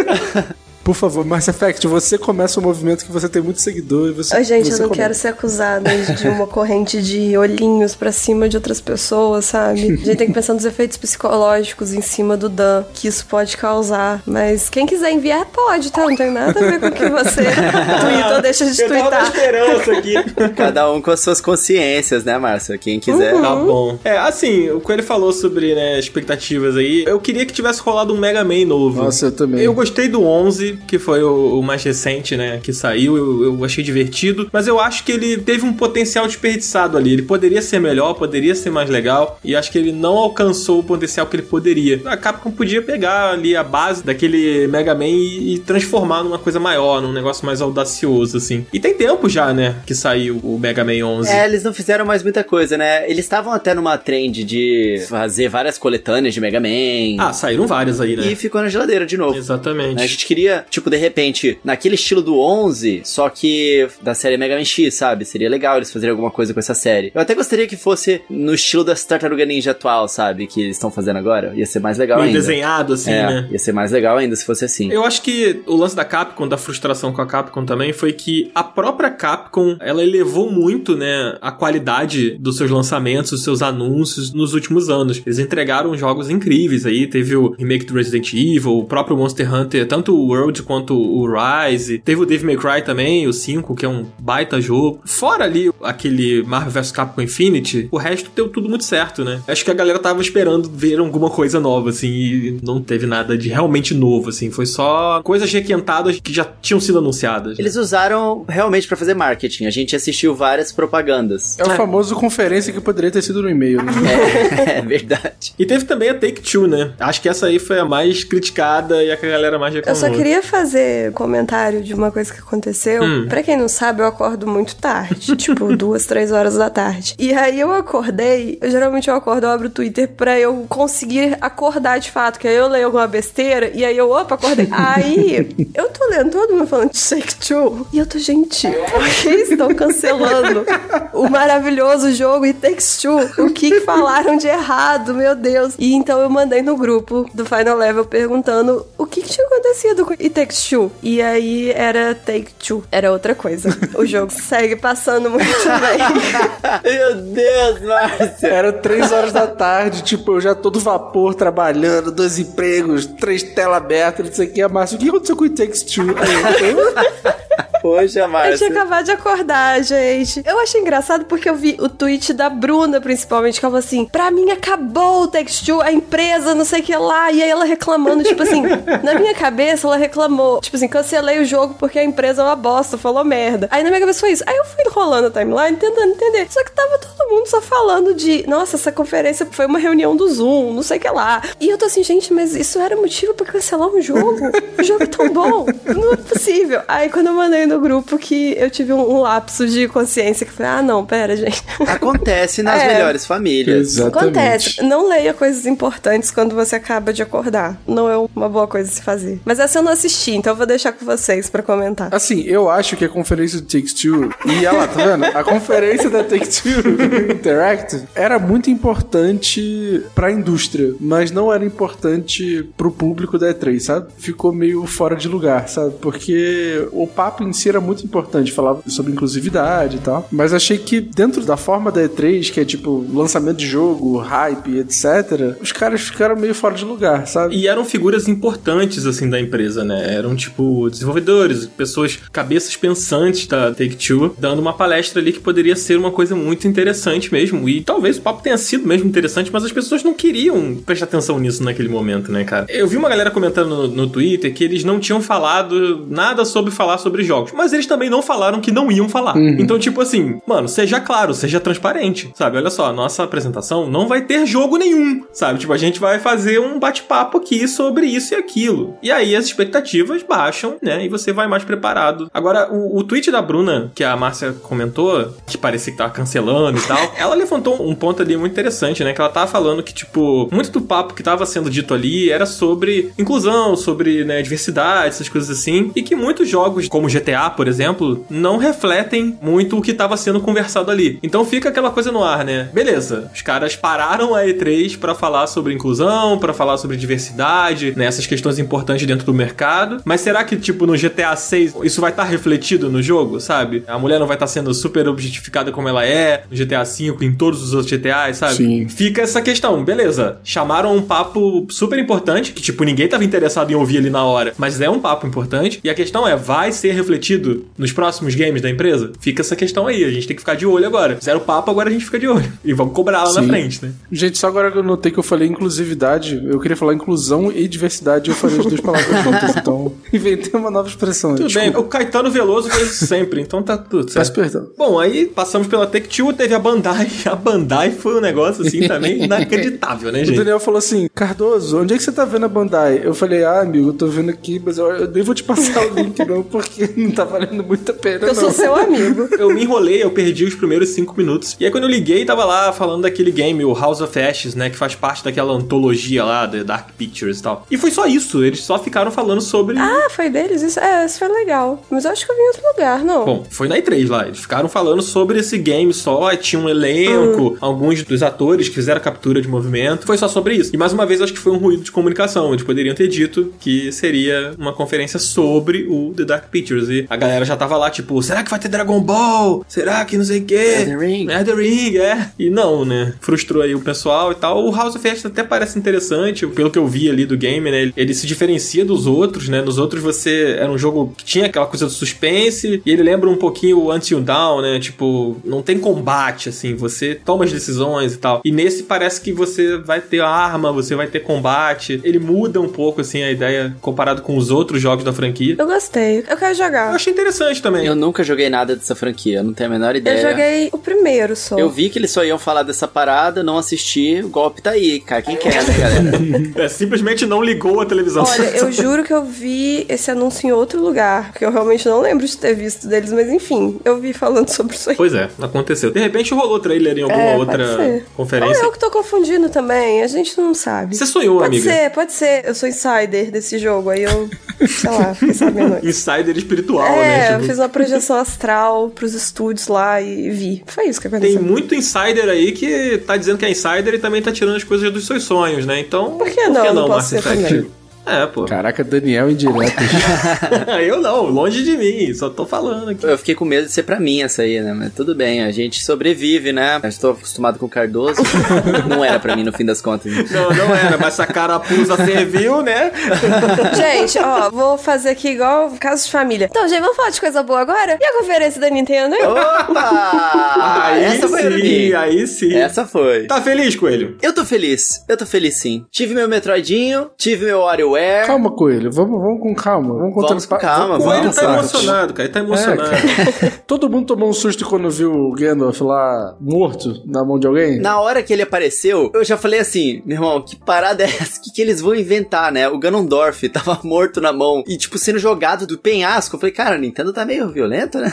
[0.84, 4.34] Por favor, Mass Effect, você começa um movimento que você tem muito seguidor e você
[4.34, 5.02] Ai, gente, você eu não começa.
[5.02, 9.80] quero ser acusada de uma corrente de olhinhos pra cima de outras pessoas, sabe?
[9.80, 13.56] A gente tem que pensar nos efeitos psicológicos em cima do Dan que isso pode
[13.56, 14.22] causar.
[14.26, 16.02] Mas quem quiser enviar, pode, tá?
[16.02, 17.42] Não tem nada a ver com o que você
[18.00, 19.22] twitta ou deixa de Eu twittar.
[19.24, 20.14] esperança aqui.
[20.56, 22.78] Cada um com as suas consciências, né, Márcio?
[22.78, 23.40] Quem quiser.
[23.40, 23.98] Tá bom.
[24.04, 27.04] É, assim, o Coelho falou sobre, né, expectativas aí.
[27.06, 29.02] Eu queria que tivesse rolado um Mega Man novo.
[29.04, 29.62] Nossa, eu também.
[29.62, 33.16] Eu gostei do 11, que foi o, o mais recente, né, que saiu.
[33.16, 34.48] Eu, eu achei divertido.
[34.52, 37.12] Mas eu acho que ele teve um potencial desperdiçado ali.
[37.12, 39.38] Ele poderia ser melhor, poderia ser mais legal.
[39.44, 42.00] E acho que ele não alcançou o potencial que ele poderia.
[42.04, 46.60] A Capcom podia pegar ali a base daquele Mega Man e, e transformar numa coisa
[46.60, 48.66] maior, num negócio mais audacioso, assim.
[48.72, 51.30] E tem tempo já, né, que saiu o Mega Man 11.
[51.30, 53.04] É, eles não fizeram mais muita coisa, né?
[53.10, 57.16] Eles estavam até numa trend de fazer várias coletâneas de Mega Man.
[57.18, 58.26] Ah, saíram várias aí, né?
[58.26, 59.34] E ficou na geladeira de novo.
[59.34, 60.06] A Exatamente.
[60.06, 64.56] gente queria seria, tipo, de repente, naquele estilo do 11, só que da série Mega
[64.56, 65.24] Man X, sabe?
[65.24, 67.10] Seria legal eles fazerem alguma coisa com essa série.
[67.14, 70.46] Eu até gostaria que fosse no estilo das Tartaruga Ninja atual, sabe?
[70.46, 71.52] Que eles estão fazendo agora.
[71.54, 72.38] Ia ser mais legal Meio ainda.
[72.38, 73.48] desenhado, assim, é, né?
[73.50, 74.90] ia ser mais legal ainda se fosse assim.
[74.90, 78.50] Eu acho que o lance da Capcom, da frustração com a Capcom também, foi que
[78.54, 84.32] a própria Capcom, ela elevou muito, né, a qualidade dos seus lançamentos, dos seus anúncios
[84.32, 85.22] nos últimos anos.
[85.24, 89.86] Eles entregaram jogos incríveis aí, teve o remake do Resident Evil, o próprio Monster Hunter,
[89.86, 93.86] tanto o World quanto o Rise, teve o Devil May Cry também, o 5, que
[93.86, 95.00] é um baita jogo.
[95.04, 99.40] Fora ali aquele Marvel vs Capcom Infinity, o resto deu tudo muito certo, né?
[99.46, 103.38] Acho que a galera tava esperando ver alguma coisa nova, assim, e não teve nada
[103.38, 104.50] de realmente novo, assim.
[104.50, 107.56] Foi só coisas requentadas que já tinham sido anunciadas.
[107.56, 107.62] né?
[107.62, 109.66] Eles usaram realmente pra fazer marketing.
[109.66, 111.58] A gente assistiu várias propagandas.
[111.58, 113.92] É o famoso conferência que poderia ter sido no e-mail, né?
[114.72, 115.54] É, é verdade.
[115.58, 116.92] E teve também a Take-Two, né?
[116.98, 119.78] Acho que essa aí foi a mais criticada e a que a galera mais Eu
[119.80, 120.00] reclamou.
[120.00, 123.02] só queria fazer comentário de uma coisa que aconteceu.
[123.02, 123.26] Hum.
[123.28, 127.14] Pra quem não sabe, eu acordo muito tarde, tipo duas, três horas da tarde.
[127.18, 131.36] E aí eu acordei, eu, geralmente eu acordo, eu abro o Twitter pra eu conseguir
[131.40, 134.68] acordar de fato, que aí eu leio alguma besteira e aí eu, opa, acordei.
[134.70, 139.08] aí eu tô lendo todo mundo falando de Shake Two e eu tô, gente, por
[139.08, 140.64] que estão cancelando
[141.12, 143.18] o maravilhoso jogo e Takes Two?
[143.38, 145.74] O que, que falaram de errado, meu Deus?
[145.78, 150.04] E então eu mandei no grupo do Final Level perguntando o que, que tinha acontecido
[150.04, 150.90] com It Takes Two.
[151.02, 153.68] E aí era Take Two, era outra coisa.
[153.94, 156.82] O jogo segue passando muito bem.
[156.92, 158.48] Meu Deus, Márcia.
[158.48, 163.76] Era três horas da tarde, tipo, eu já todo vapor trabalhando, dois empregos, três telas
[163.76, 164.62] abertas, não sei o que.
[164.62, 166.14] A Márcia, o que aconteceu com o It Takes Two?
[166.16, 168.68] Aí eu, Poxa, Eu tinha Márcia.
[168.68, 170.42] acabado de acordar, gente.
[170.46, 174.04] Eu achei engraçado porque eu vi o tweet da Bruna, principalmente, que ela falou assim:
[174.06, 177.32] pra mim acabou o Text2, a empresa, não sei o que lá.
[177.32, 178.62] E aí ela reclamando, tipo assim,
[179.02, 182.54] na minha cabeça ela reclamou, tipo assim, cancelei o jogo porque a empresa é uma
[182.56, 183.66] bosta, falou merda.
[183.70, 184.44] Aí na minha cabeça foi isso.
[184.46, 186.46] Aí eu fui rolando a timeline tentando entender.
[186.50, 190.28] Só que tava todo mundo só falando de, nossa, essa conferência foi uma reunião do
[190.28, 191.42] Zoom, não sei o que lá.
[191.60, 194.38] E eu tô assim, gente, mas isso era motivo pra cancelar um jogo?
[194.78, 195.66] O jogo é tão bom.
[195.84, 196.82] Não é possível.
[196.86, 200.52] Aí quando eu mandei no grupo que eu tive um, um lapso de consciência que
[200.52, 201.62] foi, ah, não, pera, gente.
[201.86, 202.88] Acontece nas É.
[202.94, 203.96] melhores famílias.
[203.96, 204.18] Exatamente.
[204.38, 204.82] Acontece.
[204.82, 207.80] Não leia coisas importantes quando você acaba de acordar.
[207.86, 209.40] Não é uma boa coisa a se fazer.
[209.44, 212.08] Mas essa eu não assisti, então eu vou deixar com vocês pra comentar.
[212.12, 215.24] Assim, eu acho que a conferência do Take-Two, e ela, tá vendo?
[215.24, 216.82] A conferência da Take-Two
[217.32, 224.06] Interactive era muito importante pra indústria, mas não era importante pro público da E3, sabe?
[224.18, 225.94] Ficou meio fora de lugar, sabe?
[226.00, 230.78] Porque o papo em si era muito importante, falava sobre inclusividade e tal, mas achei
[230.78, 235.72] que dentro da forma da E3, que é tipo lançamento de jogo, hype, etc., os
[235.72, 237.54] caras ficaram meio fora de lugar, sabe?
[237.56, 240.14] E eram figuras importantes, assim, da empresa, né?
[240.14, 245.96] Eram, tipo, desenvolvedores, pessoas, cabeças pensantes da Take-Two, dando uma palestra ali que poderia ser
[245.96, 247.68] uma coisa muito interessante mesmo.
[247.68, 251.38] E talvez o papo tenha sido mesmo interessante, mas as pessoas não queriam prestar atenção
[251.38, 252.66] nisso naquele momento, né, cara?
[252.68, 256.70] Eu vi uma galera comentando no, no Twitter que eles não tinham falado nada sobre
[256.70, 259.36] falar sobre jogos, mas eles também não falaram que não iam falar.
[259.36, 262.56] Então, tipo assim, mano, seja claro, seja transparente, sabe?
[262.56, 265.58] Olha só, a nossa apresentação não vai ter jogo nenhum, sabe?
[265.58, 268.96] Tipo, a gente vai fazer um bate-papo aqui sobre isso e aquilo.
[269.02, 271.04] E aí as expectativas baixam, né?
[271.04, 272.30] E você vai mais preparado.
[272.32, 276.78] Agora, o, o tweet da Bruna, que a Márcia comentou, que parecia que tava cancelando
[276.78, 279.12] e tal, ela levantou um ponto ali muito interessante, né?
[279.12, 282.46] Que ela tava falando que, tipo, muito do papo que tava sendo dito ali era
[282.46, 285.90] sobre inclusão, sobre, né, diversidade, essas coisas assim.
[285.94, 290.40] E que muitos jogos, como GTA, por exemplo, não refletem muito o que tava sendo
[290.40, 291.18] conversado ali.
[291.22, 292.68] Então fica aquela coisa no ar, né?
[292.72, 298.06] Beleza, os caras pararam a E3 pra falar sobre inclusão, pra falar sobre diversidade, né,
[298.06, 300.00] essas questões importantes dentro do mercado.
[300.04, 303.84] Mas será que, tipo, no GTA 6 isso vai estar refletido no jogo, sabe?
[303.86, 307.32] A mulher não vai estar sendo super objetificada como ela é no GTA 5, em
[307.32, 308.54] todos os outros GTAs, sabe?
[308.54, 308.88] Sim.
[308.88, 310.38] Fica essa questão, beleza.
[310.44, 314.52] Chamaram um papo super importante, que, tipo, ninguém tava interessado em ouvir ali na hora,
[314.56, 315.80] mas é um papo importante.
[315.82, 319.12] E a questão é, vai ser refletido nos próximos games da empresa?
[319.20, 321.16] Fica essa questão aí, a gente tem que ficar de olho agora.
[321.16, 322.50] Fizeram o papo, agora a gente fica de olho.
[322.64, 323.48] E vamos cobrar lá na Sim.
[323.48, 323.92] frente, né?
[324.10, 327.66] Gente, só agora que eu notei que eu falei inclusividade, eu queria falar inclusão e
[327.66, 331.34] diversidade, eu falei as duas palavras juntas, então inventei uma nova expressão.
[331.34, 331.70] Tudo Desculpa.
[331.72, 334.34] bem, o Caetano Veloso faz isso sempre, então tá tudo Peço certo.
[334.34, 334.68] perdão.
[334.78, 337.08] Bom, aí passamos pela Tech2, teve a Bandai.
[337.26, 340.36] A Bandai foi um negócio assim também inacreditável, né, O gente?
[340.36, 343.00] Daniel falou assim: Cardoso, onde é que você tá vendo a Bandai?
[343.02, 345.84] Eu falei, ah, amigo, eu tô vendo aqui, mas eu, eu nem vou te passar
[345.86, 348.34] o link, não, porque não tá valendo muito a pena, Eu não.
[348.34, 349.28] sou seu amigo.
[349.38, 351.56] Eu me enrolei, eu perdi os primeiros cinco minutos.
[351.58, 354.70] E aí quando eu liguei, tava lá falando daquele game, o House of Ashes, né?
[354.70, 357.66] Que faz parte daquela antologia lá, da Dark Pictures e tal.
[357.70, 359.78] E foi só isso, eles só ficaram falando sobre...
[359.78, 360.62] Ah, foi deles?
[360.62, 361.84] Isso, é, isso foi legal.
[361.90, 363.24] Mas eu acho que eu vi em outro lugar, não.
[363.24, 364.26] Bom, foi na E3 lá.
[364.26, 369.00] Eles ficaram falando sobre esse game só, tinha um elenco, alguns dos atores que fizeram
[369.00, 370.06] captura de movimento.
[370.06, 370.70] Foi só sobre isso.
[370.74, 372.52] E mais uma vez, acho que foi um ruído de comunicação.
[372.52, 376.81] Eles poderiam ter dito que seria uma conferência sobre o The Dark Pictures.
[376.90, 379.64] E a galera já tava lá, tipo, será que vai ter Dragon Ball?
[379.68, 380.76] Será que não sei o quê?
[380.80, 381.30] Elden Ring.
[381.30, 382.30] Elden Ring, é.
[382.38, 383.14] E não, né?
[383.20, 384.64] Frustrou aí o pessoal e tal.
[384.64, 387.82] O House of Ashes até parece interessante, pelo que eu vi ali do game, né?
[387.82, 389.60] Ele, ele se diferencia dos outros, né?
[389.60, 393.28] Nos outros você era um jogo que tinha aquela coisa do suspense, e ele lembra
[393.28, 394.78] um pouquinho o Until Dawn, né?
[394.78, 398.40] Tipo, não tem combate, assim, você toma as decisões e tal.
[398.44, 402.00] E nesse parece que você vai ter arma, você vai ter combate.
[402.04, 405.56] Ele muda um pouco, assim, a ideia comparado com os outros jogos da franquia.
[405.58, 406.24] Eu gostei.
[406.28, 406.94] Eu quero Eu jogar.
[406.94, 407.86] achei interessante também.
[407.86, 410.30] Eu nunca joguei nada dessa franquia, eu não tenho a menor Eu ideia.
[410.30, 411.58] joguei o primeiro só.
[411.58, 415.00] Eu vi que eles só iam falar dessa parada, não assisti, o golpe tá aí,
[415.00, 415.22] cara.
[415.22, 416.12] Quem quer, né, galera?
[416.64, 418.24] É, simplesmente não ligou a televisão.
[418.24, 422.00] Olha, eu juro que eu vi esse anúncio em outro lugar, que eu realmente não
[422.00, 424.96] lembro de ter visto deles, mas enfim, eu vi falando sobre isso aí.
[424.96, 425.90] Pois é, aconteceu.
[425.90, 427.94] De repente rolou trailer em alguma É, pode outra ser.
[427.94, 428.62] Ou conferência.
[428.62, 430.96] eu que tô confundindo também, a gente não sabe.
[430.96, 431.70] Você sonhou, Pode amiga?
[431.70, 432.44] ser, pode ser.
[432.44, 434.28] Eu sou insider desse jogo, aí eu,
[434.66, 435.78] sei lá, fiquei sabendo.
[435.86, 437.28] Insider espiritual, É, né?
[437.28, 440.62] eu Tipo, fiz uma projeção astral pros estúdios lá e vi.
[440.66, 441.42] Foi isso que Tem aconteceu.
[441.42, 444.92] muito insider aí que tá dizendo que é insider e também tá tirando as coisas
[444.92, 445.80] dos seus sonhos, né?
[445.80, 446.16] Então.
[446.18, 446.74] Por que não?
[446.74, 447.48] Não Mass posso ser Effect?
[447.48, 447.70] também.
[448.04, 448.44] É, pô.
[448.44, 449.82] Caraca, Daniel indireto.
[450.84, 453.04] eu não, longe de mim, só tô falando aqui.
[453.04, 454.72] Eu fiquei com medo de ser pra mim essa aí, né?
[454.72, 456.80] Mas tudo bem, a gente sobrevive, né?
[456.82, 458.20] Eu estou acostumado com o Cardoso.
[458.88, 460.12] não era pra mim no fim das contas.
[460.30, 462.90] Não, não era, mas se a carapuça serviu, né?
[463.74, 466.48] Gente, ó, vou fazer aqui igual caso de família.
[466.50, 467.98] Então, gente, vamos falar de coisa boa agora?
[468.00, 469.22] E a conferência da Nintendo, hein?
[469.24, 470.90] Opa!
[470.92, 471.92] aí essa foi sim, mim.
[471.92, 472.54] aí sim.
[472.54, 473.26] Essa foi.
[473.26, 474.16] Tá feliz, Coelho?
[474.20, 475.04] Eu tô feliz.
[475.08, 475.84] Eu tô feliz sim.
[475.90, 477.60] Tive meu Metroidinho, tive meu
[477.92, 478.26] WarioWare.
[478.26, 478.90] calma, Coelho.
[478.90, 479.94] Vamos, vamos com calma.
[479.94, 482.24] Vamos, contando Vamos com calma, O Coelho Vamos tá emocionado, cara.
[482.26, 482.90] Ele tá emocionado.
[483.66, 487.80] Todo mundo tomou um susto quando viu o Gandalf lá morto na mão de alguém?
[487.80, 491.38] Na hora que ele apareceu, eu já falei assim, meu irmão, que parada é essa?
[491.40, 492.68] O que, que eles vão inventar, né?
[492.68, 496.36] O Ganondorf tava morto na mão e, tipo, sendo jogado do penhasco.
[496.36, 498.10] Eu falei, cara, a Nintendo tá meio violenta, né?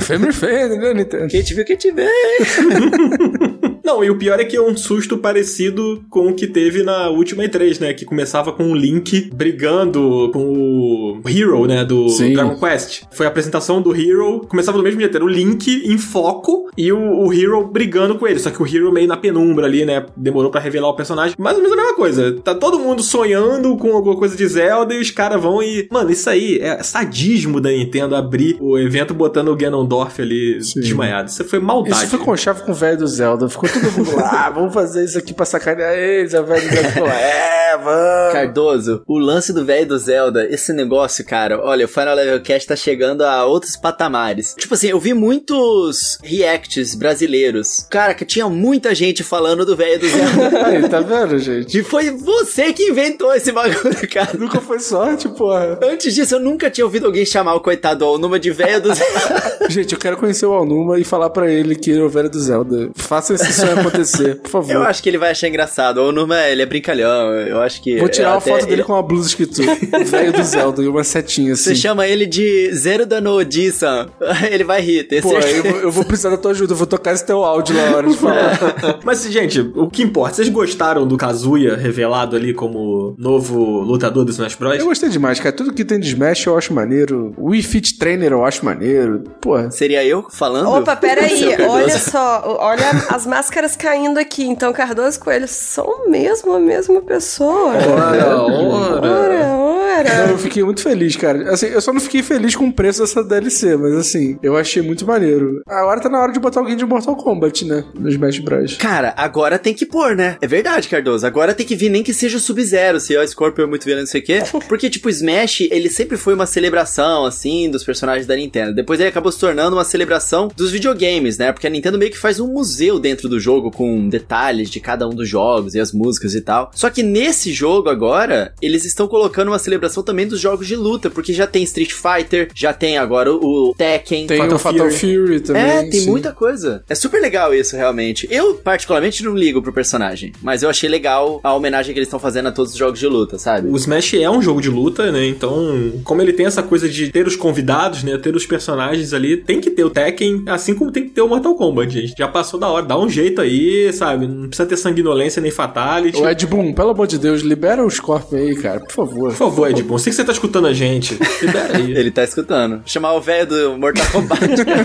[0.00, 1.28] Family friendly, né, Nintendo?
[1.28, 2.08] Quem te viu, quem te vê.
[3.88, 7.08] Não, e o pior é que é um susto parecido com o que teve na
[7.08, 7.94] última E3, né?
[7.94, 11.86] Que começava com o Link brigando com o Hero, né?
[11.86, 12.34] Do Sim.
[12.34, 13.04] Dragon Quest.
[13.10, 16.92] Foi a apresentação do Hero, começava do mesmo jeito, era o Link em foco e
[16.92, 18.38] o, o Hero brigando com ele.
[18.38, 20.04] Só que o Hero meio na penumbra ali, né?
[20.14, 21.34] Demorou pra revelar o personagem.
[21.38, 22.38] Mais ou menos a mesma coisa.
[22.44, 25.88] Tá todo mundo sonhando com alguma coisa de Zelda e os caras vão e.
[25.90, 30.80] Mano, isso aí é sadismo da Nintendo abrir o evento botando o Ganondorf ali Sim.
[30.80, 31.30] desmaiado.
[31.30, 31.96] Isso foi maldade.
[31.96, 33.48] Isso foi com chave com o velho do Zelda.
[33.48, 36.34] Ficou todo mundo lá, ah, vamos fazer isso aqui pra sacanear eles.
[36.34, 38.32] A velho do Zelda falou, é, vamos.
[38.32, 42.68] Cardoso, o lance do velho do Zelda, esse negócio, cara, olha, o Final Level Cast
[42.68, 44.54] tá chegando a outros patamares.
[44.58, 47.86] Tipo assim, eu vi muitos reacts brasileiros.
[47.90, 50.66] Cara, que tinha muita gente falando do velho do Zelda.
[50.66, 51.78] Aí, tá vendo, gente?
[51.78, 54.36] E foi você que inventou esse bagulho, cara.
[54.38, 55.78] Nunca foi sorte, porra.
[55.82, 59.58] Antes disso, eu nunca tinha ouvido alguém chamar o coitado Alnuma de velho do Zelda.
[59.68, 62.30] Gente, eu quero conhecer o Alnuma e falar pra ele que ele é o velho
[62.30, 62.90] do Zelda.
[62.94, 64.72] Faça esse sonho acontecer, por favor.
[64.72, 65.98] Eu acho que ele vai achar engraçado.
[65.98, 67.32] O Alnuma, ele é brincalhão.
[67.34, 67.96] Eu acho que.
[67.98, 69.62] Vou tirar eu uma foto dele ele- com uma blusa escrito
[70.06, 71.64] velho do Zelda e uma setinha assim.
[71.64, 74.08] Você chama ele de Zero da Nodi-san.
[74.50, 77.12] Ele vai rir, tem Pô, eu eu vou precisar da tua ajuda, eu vou tocar
[77.12, 78.58] esse teu áudio na hora de falar.
[79.04, 80.36] Mas, gente, o que importa?
[80.36, 84.78] Vocês gostaram do Kazuya revelado ali como novo lutador do Smash Bros?
[84.78, 85.54] Eu gostei demais, cara.
[85.54, 87.32] Tudo que tem de Smash eu acho maneiro.
[87.36, 89.24] O Wii Fit Trainer eu acho maneiro.
[89.40, 89.70] Porra.
[89.70, 90.68] Seria eu falando?
[90.70, 94.44] Opa, peraí, olha só, olha as máscaras caindo aqui.
[94.44, 97.72] Então, Cardoso e Coelho são mesmo a mesma pessoa.
[97.74, 99.57] Ora, Ora, ora.
[100.04, 101.52] Não, eu fiquei muito feliz, cara.
[101.52, 104.82] Assim, eu só não fiquei feliz com o preço dessa DLC, mas assim, eu achei
[104.82, 105.62] muito maneiro.
[105.66, 107.84] Agora tá na hora de botar alguém de Mortal Kombat, né?
[107.94, 108.76] No Smash Bros.
[108.76, 110.36] Cara, agora tem que pôr, né?
[110.40, 111.26] É verdade, Cardoso.
[111.26, 114.06] Agora tem que vir nem que seja o Sub-Zero, se ó, Scorpion é muito violento,
[114.06, 114.42] não sei o quê.
[114.68, 118.74] Porque, tipo, Smash, ele sempre foi uma celebração, assim, dos personagens da Nintendo.
[118.74, 121.52] Depois ele acabou se tornando uma celebração dos videogames, né?
[121.52, 125.06] Porque a Nintendo meio que faz um museu dentro do jogo, com detalhes de cada
[125.06, 126.70] um dos jogos e as músicas e tal.
[126.74, 130.74] Só que nesse jogo agora, eles estão colocando uma celebração também também dos jogos de
[130.74, 134.26] luta, porque já tem Street Fighter, já tem agora o Tekken.
[134.26, 135.62] Tem Fatal o Fatal Fury, também.
[135.62, 136.10] É, tem sim.
[136.10, 136.82] muita coisa.
[136.88, 138.26] É super legal isso, realmente.
[138.28, 142.18] Eu, particularmente, não ligo pro personagem, mas eu achei legal a homenagem que eles estão
[142.18, 143.68] fazendo a todos os jogos de luta, sabe?
[143.68, 145.26] O Smash é um jogo de luta, né?
[145.26, 148.18] Então, como ele tem essa coisa de ter os convidados, né?
[148.18, 151.28] Ter os personagens ali, tem que ter o Tekken, assim como tem que ter o
[151.28, 152.14] Mortal Kombat, gente.
[152.18, 154.26] Já passou da hora, dá um jeito aí, sabe?
[154.26, 156.20] Não precisa ter sanguinolência nem fatality.
[156.20, 159.28] O Ed Boon, pelo amor de Deus, libera o Scorpion aí, cara, por favor.
[159.28, 161.18] Por favor, Ed Boon, sei que você tá escutando a gente.
[161.78, 162.82] Ele tá escutando.
[162.86, 164.44] Chamar o velho do Mortal Kombat.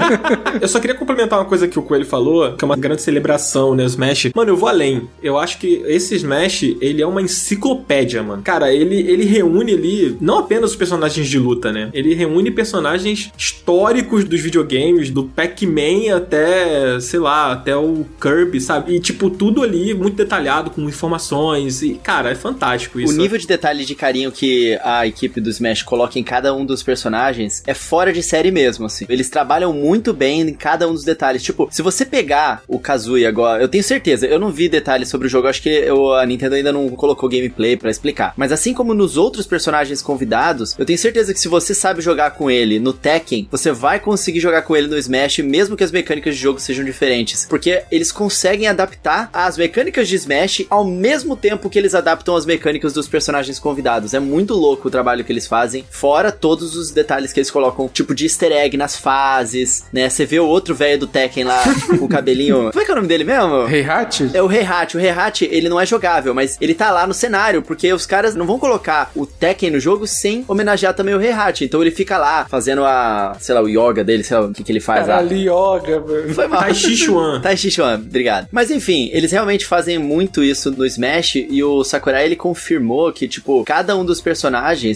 [0.62, 3.76] Eu só queria complementar uma coisa que o Coelho falou, que é uma grande celebração,
[3.76, 3.84] né?
[3.84, 4.32] O Smash.
[4.36, 5.08] Mano, eu vou além.
[5.22, 8.42] Eu acho que esse Smash, ele é uma enciclopédia, mano.
[8.44, 11.90] Cara, ele, ele reúne ali não apenas os personagens de luta, né?
[11.94, 18.96] Ele reúne personagens históricos dos videogames, do Pac-Man até, sei lá, até o Kirby, sabe?
[18.96, 21.82] E, tipo, tudo ali muito detalhado, com informações.
[21.82, 23.18] E, cara, é fantástico o isso.
[23.18, 26.82] nível de detalhe de carinho que a equipe do Smash coloca em cada um dos
[26.82, 29.06] personagens é fora de série mesmo, assim.
[29.10, 31.44] Eles trabalham muito bem em cada um dos detalhes.
[31.44, 35.28] Tipo, se você pegar o Kazooie agora, eu tenho certeza, eu não vi detalhes sobre
[35.28, 38.34] o jogo, acho que eu- a Nintendo ainda não colocou gameplay pra explicar.
[38.38, 42.32] Mas assim como nos outros personagens convidados, eu tenho certeza que se você sabe jogar
[42.32, 45.92] com ele no Tekken, você vai conseguir jogar com ele no Smash, mesmo que as
[45.92, 47.46] mecânicas de jogo sejam diferentes.
[47.50, 52.46] Porque eles conseguem adaptar as mecânicas de Smash ao mesmo tempo que eles adaptam as
[52.46, 54.14] mecânicas dos personagens convidados.
[54.14, 57.90] É muito louco o trabalho que eles fazem, fora todos os detalhes que eles colocam,
[57.90, 60.10] tipo de easter egg nas fases, né?
[60.10, 62.72] Você vê o outro velho do Tekken lá com o cabelinho.
[62.72, 63.68] Como é que é o nome dele mesmo?
[63.68, 64.32] Heihachi?
[64.34, 64.98] É o Heihachi.
[64.98, 68.36] O Heihachi, ele não é jogável, mas ele tá lá no cenário, porque os caras
[68.36, 71.66] não vão colocar o Tekken no jogo sem homenagear também o Heihachi.
[71.66, 74.64] Então ele fica lá, fazendo a, sei lá, o yoga dele, sei lá o que,
[74.64, 75.16] que ele faz lá.
[75.16, 76.34] Caralho, yoga, velho.
[76.34, 76.62] Foi mal.
[76.62, 77.42] Tai Chi Chuan.
[77.44, 78.48] Tai Chi Chuan, obrigado.
[78.52, 83.28] Mas enfim, eles realmente fazem muito isso no Smash e o Sakurai ele confirmou que,
[83.28, 84.53] tipo, cada um dos personagens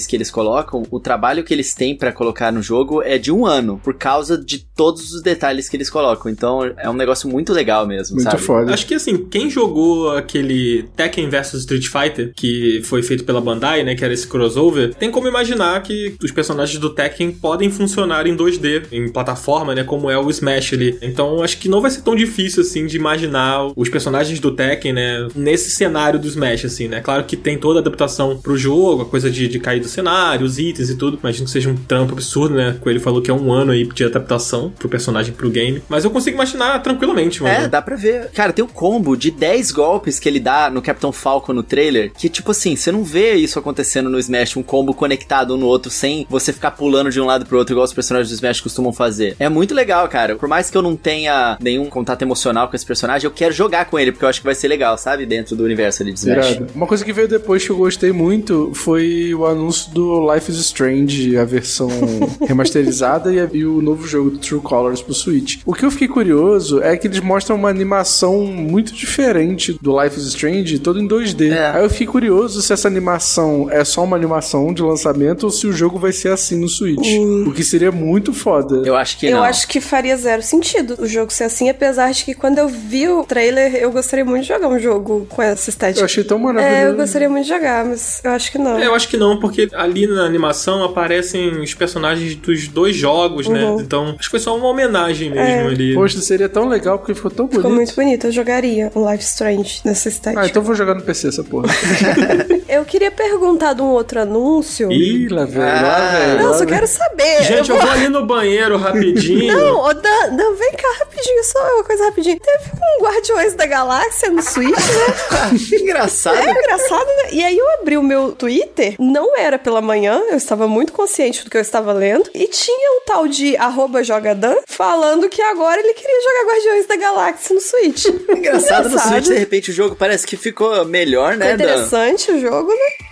[0.08, 3.46] que eles colocam, o trabalho que eles têm pra colocar no jogo é de um
[3.46, 6.32] ano, por causa de todos os detalhes que eles colocam.
[6.32, 8.42] Então é um negócio muito legal mesmo, Muito sabe?
[8.42, 8.74] foda.
[8.74, 13.84] Acho que assim, quem jogou aquele Tekken vs Street Fighter, que foi feito pela Bandai,
[13.84, 18.28] né, que era esse crossover, tem como imaginar que os personagens do Tekken podem funcionar
[18.28, 20.98] em 2D, em plataforma, né, como é o Smash ali.
[21.02, 24.94] Então, acho que não vai ser tão difícil assim de imaginar os personagens do Tekken,
[24.94, 27.02] né, nesse cenário do Smash assim, né?
[27.02, 30.46] Claro que tem toda a adaptação pro jogo, a coisa de, de cair do cenário,
[30.46, 31.18] os itens e tudo.
[31.22, 32.78] Imagino que seja um trampo absurdo, né?
[32.86, 36.12] Ele falou que é um ano aí de adaptação pro personagem pro game, mas eu
[36.12, 37.56] consigo imaginar tranquilamente, mano.
[37.56, 38.30] É, dá pra ver.
[38.32, 42.12] Cara, tem um combo de 10 golpes que ele dá no Capitão Falcon no trailer,
[42.14, 45.66] que tipo assim, você não vê isso acontecendo no Smash, um combo conectado um no
[45.66, 48.62] outro sem você ficar pulando de um lado pro outro igual os personagens do Smash
[48.62, 49.36] costumam fazer.
[49.40, 50.36] É muito legal, cara.
[50.36, 53.86] Por mais que eu não tenha nenhum contato emocional com esse personagem, eu quero jogar
[53.86, 55.26] com ele, porque eu acho que vai ser legal, sabe?
[55.26, 56.52] Dentro do universo ali de Smash.
[56.52, 56.68] Irado.
[56.76, 60.58] Uma coisa que veio depois que eu gostei muito foi o anúncio do Life is
[60.58, 61.90] Strange, a versão
[62.48, 65.60] remasterizada e, a- e o novo jogo do True Colors pro Switch.
[65.66, 70.18] O que eu fiquei curioso é que eles mostram uma animação muito diferente do Life
[70.20, 71.52] is Strange, todo em 2D.
[71.52, 71.72] É.
[71.78, 75.68] Aí eu fiquei curioso se essa animação é só uma animação de lançamento ou se
[75.68, 77.08] o jogo vai ser assim no Switch.
[77.46, 78.82] O que seria muito foda.
[78.86, 79.44] Eu acho que eu não.
[79.44, 83.08] acho que faria zero sentido o jogo ser assim, apesar de que quando eu vi
[83.08, 86.02] o trailer, eu gostaria muito de jogar um jogo com essa estética.
[86.02, 86.76] Eu achei tão maravilhoso.
[86.76, 88.78] É, eu gostaria muito de jogar, mas eu acho que não.
[88.78, 93.48] É, eu acho que não, porque ali na animação aparecem os personagens dos dois jogos,
[93.50, 93.66] né?
[93.66, 93.82] Uhum.
[93.82, 95.94] Então, acho que foi só uma homenagem mesmo ali.
[95.94, 97.62] Poxa, seria tão legal porque ficou tão bonito.
[97.62, 100.42] Ficou muito bonito, eu jogaria um Life Strange nessa estética.
[100.42, 101.68] Ah, então eu vou jogar no PC essa porra.
[102.68, 104.92] Eu queria perguntar de um outro anúncio.
[104.92, 105.82] Ih, lá velho, Ah.
[105.82, 106.44] lá velho.
[106.44, 107.44] Não, lá só quero saber.
[107.44, 109.56] Gente, eu vou ali no banheiro rapidinho.
[109.56, 112.40] Não, ô Dan, Dan, vem cá rapidinho, só uma coisa rapidinho.
[112.40, 115.58] Teve um Guardiões da Galáxia no Switch, né?
[115.80, 116.38] engraçado.
[116.38, 117.30] É engraçado, né?
[117.32, 121.44] E aí eu abri o meu Twitter, não era pela manhã, eu estava muito consciente
[121.44, 125.80] do que eu estava lendo, e tinha um tal de arroba jogadan falando que agora
[125.80, 128.06] ele queria jogar Guardiões da Galáxia no Switch.
[128.30, 131.64] Engraçado no Switch, de repente o jogo parece que ficou melhor, né, Dan?
[131.64, 133.08] interessante o jogo, né?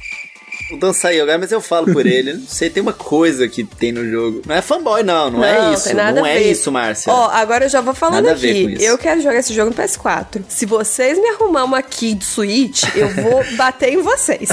[0.76, 2.34] O Dan saiu agora, mas eu falo por ele.
[2.34, 4.42] Não sei, tem uma coisa que tem no jogo.
[4.46, 5.32] Não é fanboy, não.
[5.32, 5.86] Não, é isso.
[5.86, 7.12] tem nada não a é isso, Márcia.
[7.12, 8.64] Ó, agora eu já vou falando Nada a ver aqui.
[8.64, 8.84] com isso.
[8.84, 10.42] Eu quero jogar esse jogo no PS4.
[10.48, 14.50] Se vocês me arrumar uma key de Switch, eu vou bater em vocês,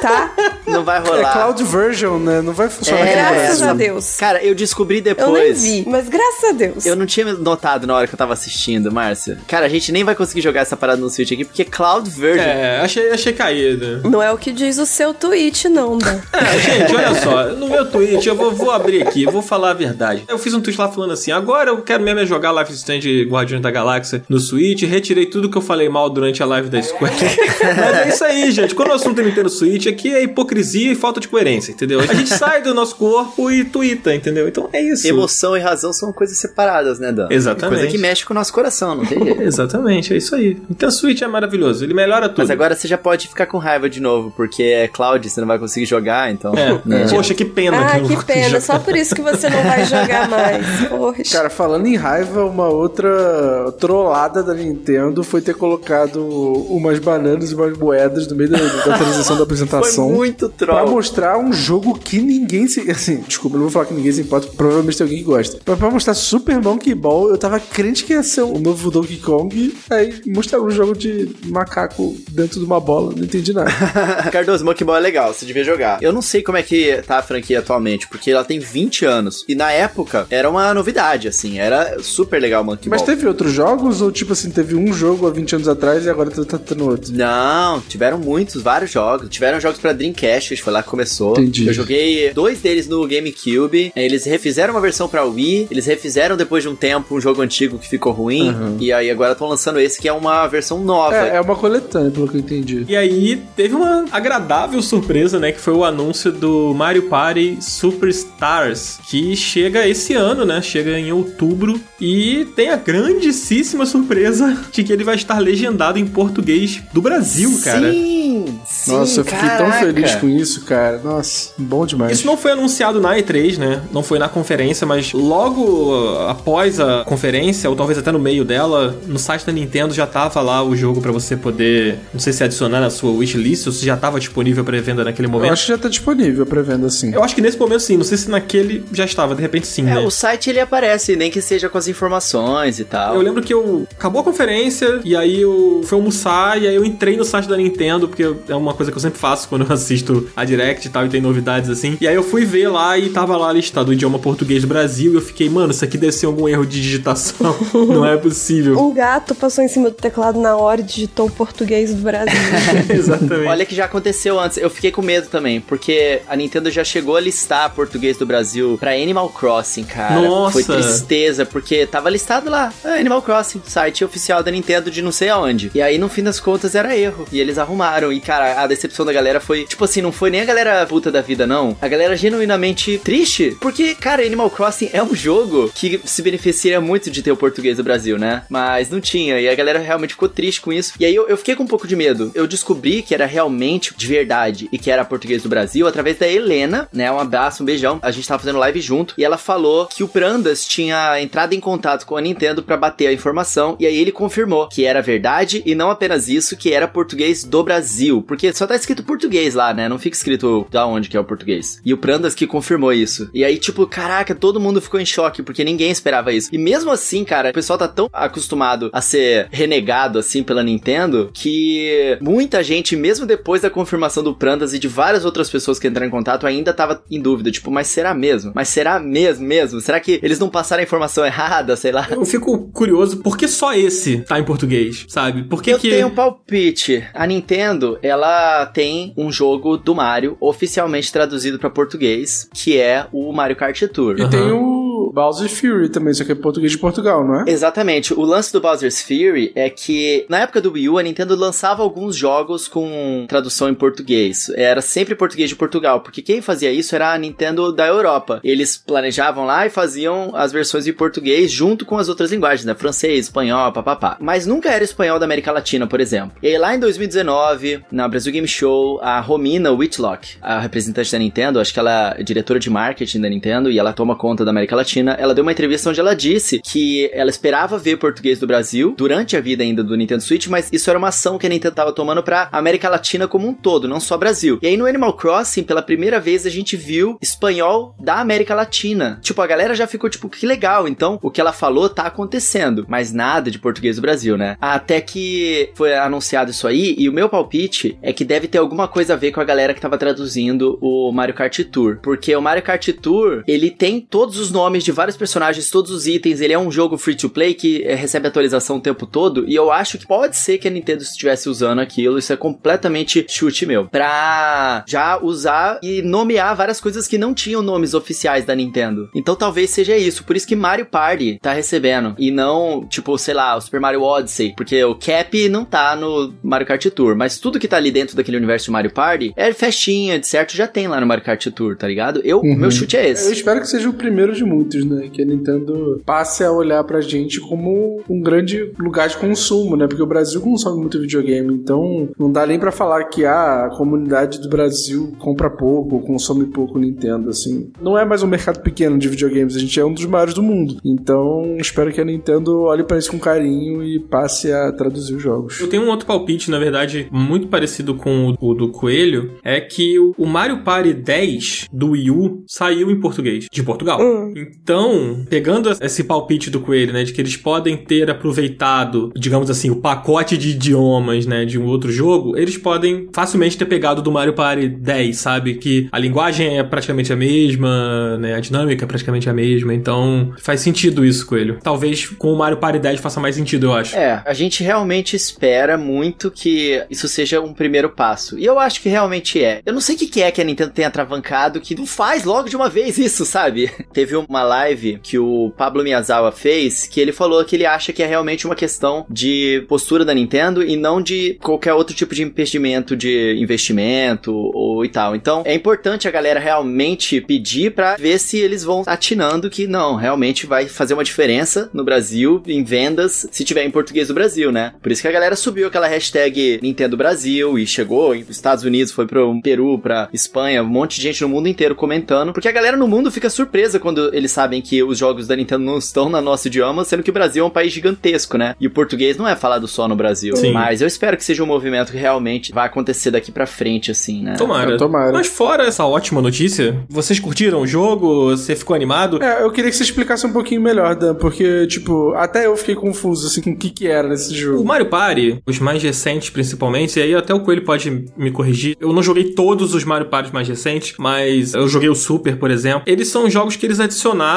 [0.00, 0.32] tá?
[0.66, 1.32] Não vai É rolar.
[1.32, 2.40] cloud version, né?
[2.42, 4.16] Não vai funcionar no Graças a Deus.
[4.16, 5.62] Cara, eu descobri Eu nem depois.
[5.62, 6.86] vi, mas graças a Deus.
[6.86, 9.38] Eu não tinha notado na hora que eu tava assistindo, Márcia.
[9.46, 12.44] Cara, a gente nem vai conseguir jogar essa parada no Switch aqui, porque Cloud Version.
[12.46, 14.08] É, achei, achei caído.
[14.08, 16.20] Não é o que diz o seu tweet, não, Dan.
[16.32, 19.70] É, gente, olha só, no meu tweet, eu vou, vou abrir aqui, eu vou falar
[19.70, 20.24] a verdade.
[20.28, 22.78] Eu fiz um tweet lá falando assim: agora eu quero mesmo é jogar Life is
[22.78, 26.68] Strange Guardiões da Galáxia no Switch, retirei tudo que eu falei mal durante a live
[26.68, 27.14] da Square.
[27.62, 28.74] Mas é isso aí, gente.
[28.74, 32.00] Quando o assunto é Nintendo Switch, aqui é hipocrisia e falta de coerência, entendeu?
[32.00, 34.48] A gente sai do nosso corpo e tuita, entendeu?
[34.48, 35.06] Então é isso.
[35.06, 37.28] Emoção e razão são coisas separadas, né, Dan?
[37.30, 37.80] Exatamente.
[37.80, 39.42] Coisa que mexe com o nosso coração, não tem jeito.
[39.42, 40.56] Exatamente, é isso aí.
[40.70, 42.38] Então Switch é maravilhoso, ele melhora tudo.
[42.38, 45.48] Mas agora você já pode ficar com raiva de novo, porque é cloud, você não
[45.48, 46.52] vai conseguir jogar, então.
[46.54, 46.80] É.
[46.84, 47.06] né?
[47.10, 47.78] Poxa, que pena.
[47.78, 48.48] Ah, que vou pena.
[48.48, 48.60] jogar.
[48.62, 50.66] Só por isso que você não vai jogar mais.
[50.88, 51.22] Poxa.
[51.36, 56.24] Cara, falando em raiva, uma outra trollada da Nintendo foi ter colocado
[56.70, 60.10] umas bananas e umas moedas no meio da, da transição da Foi apresentação.
[60.10, 60.90] muito Pra troll.
[60.90, 62.90] mostrar um jogo que ninguém se.
[62.90, 65.58] Assim, desculpa, eu não vou falar que ninguém se importa, provavelmente tem alguém que gosta.
[65.66, 69.18] Mas pra mostrar Super Monkey Ball, eu tava crente que ia ser o novo Donkey
[69.18, 69.76] Kong.
[69.90, 73.70] Aí mostraram um jogo de macaco dentro de uma bola, não entendi nada.
[74.32, 76.02] Cardoso, Monkey Ball é legal, você devia jogar.
[76.02, 79.44] Eu não sei como é que tá a franquia atualmente, porque ela tem 20 anos.
[79.48, 83.06] E na época era uma novidade, assim, era super legal o Monkey Mas Ball.
[83.06, 86.30] teve outros jogos ou tipo assim, teve um jogo há 20 anos atrás e agora
[86.30, 87.12] tá, tá tendo outro?
[87.12, 89.28] Não, tiveram muitos, vários jogos.
[89.28, 91.32] Tiveram jogos pra Dreamcast, acho que foi lá que começou.
[91.32, 91.66] Entendi.
[91.66, 93.92] Eu joguei dois deles no GameCube.
[93.94, 95.68] Eles refizeram uma versão pra Wii.
[95.70, 98.50] Eles refizeram depois de um tempo um jogo antigo que ficou ruim.
[98.50, 98.76] Uhum.
[98.80, 101.16] E aí agora estão lançando esse que é uma versão nova.
[101.16, 102.84] É, é uma coletânea, pelo que eu entendi.
[102.88, 105.52] E aí teve uma agradável surpresa, né?
[105.52, 110.60] Que foi o anúncio do Mario Party Superstars, que chega esse ano, né?
[110.60, 111.80] Chega em outubro.
[112.00, 117.58] E tem a grandíssima surpresa de que ele vai estar legendado em português do Brasil,
[117.64, 117.90] cara.
[117.92, 118.25] Sim,
[118.66, 120.98] sim, Nossa, eu fiquei tão feliz com isso, cara.
[121.02, 122.12] Nossa, bom demais.
[122.18, 123.82] Isso não foi anunciado na E3, né?
[123.92, 128.96] Não foi na conferência, mas logo após a conferência, ou talvez até no meio dela,
[129.06, 132.42] no site da Nintendo já tava lá o jogo pra você poder, não sei se
[132.44, 135.52] adicionar na sua wishlist ou se já tava disponível pra venda naquele Eu momento.
[135.52, 137.12] acho que já tá disponível pra venda assim.
[137.12, 139.82] Eu acho que nesse momento sim, não sei se naquele já estava, de repente sim,
[139.82, 139.98] É, né?
[140.00, 143.14] o site ele aparece, nem que seja com as informações e tal.
[143.14, 146.84] Eu lembro que eu acabou a conferência e aí eu fui almoçar e aí eu
[146.84, 149.72] entrei no site da Nintendo, porque é uma coisa que eu sempre faço quando eu
[149.74, 151.96] assisto a Direct e tal e tem novidades assim.
[152.00, 155.12] E aí eu fui ver lá e tava lá listado o idioma português do Brasil
[155.12, 157.56] e eu fiquei, mano, isso aqui deve ser algum erro de digitação.
[157.72, 158.78] Não é possível.
[158.78, 162.38] Um gato passou em cima do teclado na hora e digitou o português do Brasil.
[162.88, 163.48] Exatamente.
[163.48, 164.58] Olha que já aconteceu antes.
[164.58, 168.76] Eu fiquei com medo também, porque a Nintendo já chegou a listar português do Brasil
[168.78, 170.20] pra Animal Crossing, cara.
[170.20, 170.52] Nossa.
[170.52, 175.12] Foi tristeza, porque tava listado lá, é, Animal Crossing, site oficial da Nintendo de não
[175.12, 175.70] sei aonde.
[175.74, 177.26] E aí, no fim das contas, era erro.
[177.30, 178.12] E eles arrumaram.
[178.16, 181.12] E, cara, a decepção da galera foi, tipo assim, não foi nem a galera puta
[181.12, 181.76] da vida, não.
[181.82, 183.54] A galera genuinamente triste.
[183.60, 187.76] Porque, cara, Animal Crossing é um jogo que se beneficia muito de ter o português
[187.76, 188.44] do Brasil, né?
[188.48, 189.38] Mas não tinha.
[189.38, 190.94] E a galera realmente ficou triste com isso.
[190.98, 192.32] E aí eu, eu fiquei com um pouco de medo.
[192.34, 196.26] Eu descobri que era realmente de verdade e que era português do Brasil através da
[196.26, 197.12] Helena, né?
[197.12, 197.98] Um abraço, um beijão.
[198.00, 201.60] A gente tava fazendo live junto e ela falou que o Prandas tinha entrado em
[201.60, 205.62] contato com a Nintendo pra bater a informação e aí ele confirmou que era verdade
[205.66, 208.05] e não apenas isso, que era português do Brasil.
[208.22, 209.88] Porque só tá escrito português lá, né?
[209.88, 211.80] Não fica escrito da onde que é o português.
[211.84, 213.30] E o Prandas que confirmou isso.
[213.32, 216.48] E aí, tipo, caraca, todo mundo ficou em choque porque ninguém esperava isso.
[216.52, 221.30] E mesmo assim, cara, o pessoal tá tão acostumado a ser renegado assim pela Nintendo
[221.32, 225.88] que muita gente, mesmo depois da confirmação do Prandas e de várias outras pessoas que
[225.88, 227.50] entraram em contato, ainda tava em dúvida.
[227.50, 228.52] Tipo, mas será mesmo?
[228.54, 229.80] Mas será mesmo, mesmo?
[229.80, 232.06] Será que eles não passaram a informação errada, sei lá?
[232.10, 235.44] Eu fico curioso, por que só esse tá em português, sabe?
[235.44, 235.90] Por que eu que...
[235.90, 237.04] tenho um palpite.
[237.14, 243.32] A Nintendo, ela tem um jogo do Mario oficialmente traduzido pra português, que é o
[243.32, 244.16] Mario Kart Tour.
[244.18, 244.30] E Aham.
[244.30, 247.44] tem o Bowser Fury também, só que é português de Portugal, não é?
[247.46, 248.14] Exatamente.
[248.14, 251.82] O lance do Bowser's Fury é que na época do Wii U, a Nintendo lançava
[251.82, 254.50] alguns jogos com tradução em português.
[254.54, 258.40] Era sempre português de Portugal, porque quem fazia isso era a Nintendo da Europa.
[258.42, 262.74] Eles planejavam lá e faziam as versões em português junto com as outras linguagens, né?
[262.74, 264.16] Francês, espanhol, papapá.
[264.20, 266.36] Mas nunca era espanhol da América Latina, por exemplo.
[266.42, 271.60] E lá em 2019, na Brasil Game Show, a Romina Whitlock, a representante da Nintendo,
[271.60, 274.76] acho que ela é diretora de marketing da Nintendo e ela toma conta da América
[274.76, 278.94] Latina, ela deu uma entrevista onde ela disse que ela esperava ver português do Brasil
[278.96, 281.74] durante a vida ainda do Nintendo Switch, mas isso era uma ação que a Nintendo
[281.74, 284.58] tava tomando pra América Latina como um todo, não só Brasil.
[284.62, 289.18] E aí no Animal Crossing, pela primeira vez, a gente viu espanhol da América Latina.
[289.22, 290.88] Tipo, a galera já ficou tipo, que legal.
[290.88, 294.56] Então, o que ela falou tá acontecendo, mas nada de português do Brasil, né?
[294.60, 298.88] Até que foi anunciado isso aí, e o meu palpite é que deve ter alguma
[298.88, 301.98] coisa a ver com a galera que tava traduzindo o Mario Kart Tour.
[302.02, 306.06] Porque o Mario Kart Tour, ele tem todos os nomes de vários personagens, todos os
[306.06, 306.40] itens.
[306.40, 309.44] Ele é um jogo free to play que é, recebe atualização o tempo todo.
[309.48, 312.18] E eu acho que pode ser que a Nintendo estivesse usando aquilo.
[312.18, 313.86] Isso é completamente chute meu.
[313.86, 319.08] Pra já usar e nomear várias coisas que não tinham nomes oficiais da Nintendo.
[319.14, 320.24] Então talvez seja isso.
[320.24, 322.14] Por isso que Mario Party tá recebendo.
[322.18, 324.54] E não, tipo, sei lá, o Super Mario Odyssey.
[324.56, 327.16] Porque o Cap não tá no Mario Kart Tour.
[327.16, 330.54] Mas tudo que tá ali dentro daquele universo de Mario Party é festinha, de certo,
[330.56, 332.20] já tem lá no Mario Kart Tour, tá ligado?
[332.24, 332.54] Eu, Uhum.
[332.56, 333.26] meu chute é esse.
[333.26, 335.08] Eu espero que seja o primeiro de muitos, né?
[335.12, 339.86] Que a Nintendo passe a olhar pra gente como um grande lugar de consumo, né?
[339.86, 343.76] Porque o Brasil consome muito videogame, então não dá nem pra falar que ah, a
[343.76, 347.70] comunidade do Brasil compra pouco, consome pouco Nintendo, assim.
[347.80, 350.42] Não é mais um mercado pequeno de videogames, a gente é um dos maiores do
[350.42, 350.76] mundo.
[350.84, 355.22] Então, espero que a Nintendo olhe pra isso com carinho e passe a traduzir os
[355.22, 355.60] jogos.
[355.60, 359.98] Eu tenho um outro palpite, na verdade, muito parecido com o, do Coelho, é que
[359.98, 364.00] o, o Mario Party 10 do Wii U saiu em português, de Portugal.
[364.00, 364.32] Hum.
[364.66, 369.70] Então, pegando esse palpite do Coelho, né, de que eles podem ter aproveitado, digamos assim,
[369.70, 374.10] o pacote de idiomas, né, de um outro jogo, eles podem facilmente ter pegado do
[374.10, 375.54] Mario Party 10, sabe?
[375.54, 380.34] Que a linguagem é praticamente a mesma, né, a dinâmica é praticamente a mesma, então
[380.36, 381.60] faz sentido isso, Coelho.
[381.62, 383.94] Talvez com o Mario Party 10 faça mais sentido, eu acho.
[383.94, 388.36] É, a gente realmente espera muito que isso seja um primeiro passo.
[388.36, 389.60] E eu acho que realmente é.
[389.64, 392.48] Eu não sei o que é que a Nintendo tem atravancado que não faz logo
[392.48, 393.70] de uma vez isso, sabe?
[393.94, 394.55] Teve uma live
[395.02, 398.54] que o Pablo Miyazawa fez que ele falou que ele acha que é realmente uma
[398.54, 404.32] questão de postura da Nintendo e não de qualquer outro tipo de impedimento de investimento
[404.32, 405.14] ou e tal.
[405.14, 409.96] Então é importante a galera realmente pedir pra ver se eles vão atinando que não,
[409.96, 414.52] realmente vai fazer uma diferença no Brasil em vendas se tiver em português do Brasil,
[414.52, 414.72] né?
[414.82, 418.92] Por isso que a galera subiu aquela hashtag Nintendo Brasil e chegou em Estados Unidos,
[418.92, 422.52] foi pro Peru, pra Espanha, um monte de gente no mundo inteiro comentando, porque a
[422.52, 426.08] galera no mundo fica surpresa quando eles sabem que os jogos da Nintendo não estão
[426.08, 428.54] no nosso idioma, sendo que o Brasil é um país gigantesco, né?
[428.60, 430.36] E o português não é falado só no Brasil.
[430.36, 430.52] Sim.
[430.52, 434.22] Mas eu espero que seja um movimento que realmente vai acontecer daqui pra frente, assim,
[434.22, 434.34] né?
[434.36, 434.76] Tomara.
[434.76, 435.12] Tomara.
[435.12, 438.30] Mas fora essa ótima notícia, vocês curtiram o jogo?
[438.30, 439.22] Você ficou animado?
[439.22, 442.74] É, eu queria que você explicasse um pouquinho melhor, Dan, porque, tipo, até eu fiquei
[442.74, 444.64] confuso, assim, com o que que era nesse O jogo.
[444.64, 448.76] Mario Party, os mais recentes principalmente, e aí até o Coelho pode me corrigir.
[448.80, 452.50] Eu não joguei todos os Mario Party mais recentes, mas eu joguei o Super, por
[452.50, 452.82] exemplo.
[452.86, 454.35] Eles são jogos que eles adicionaram,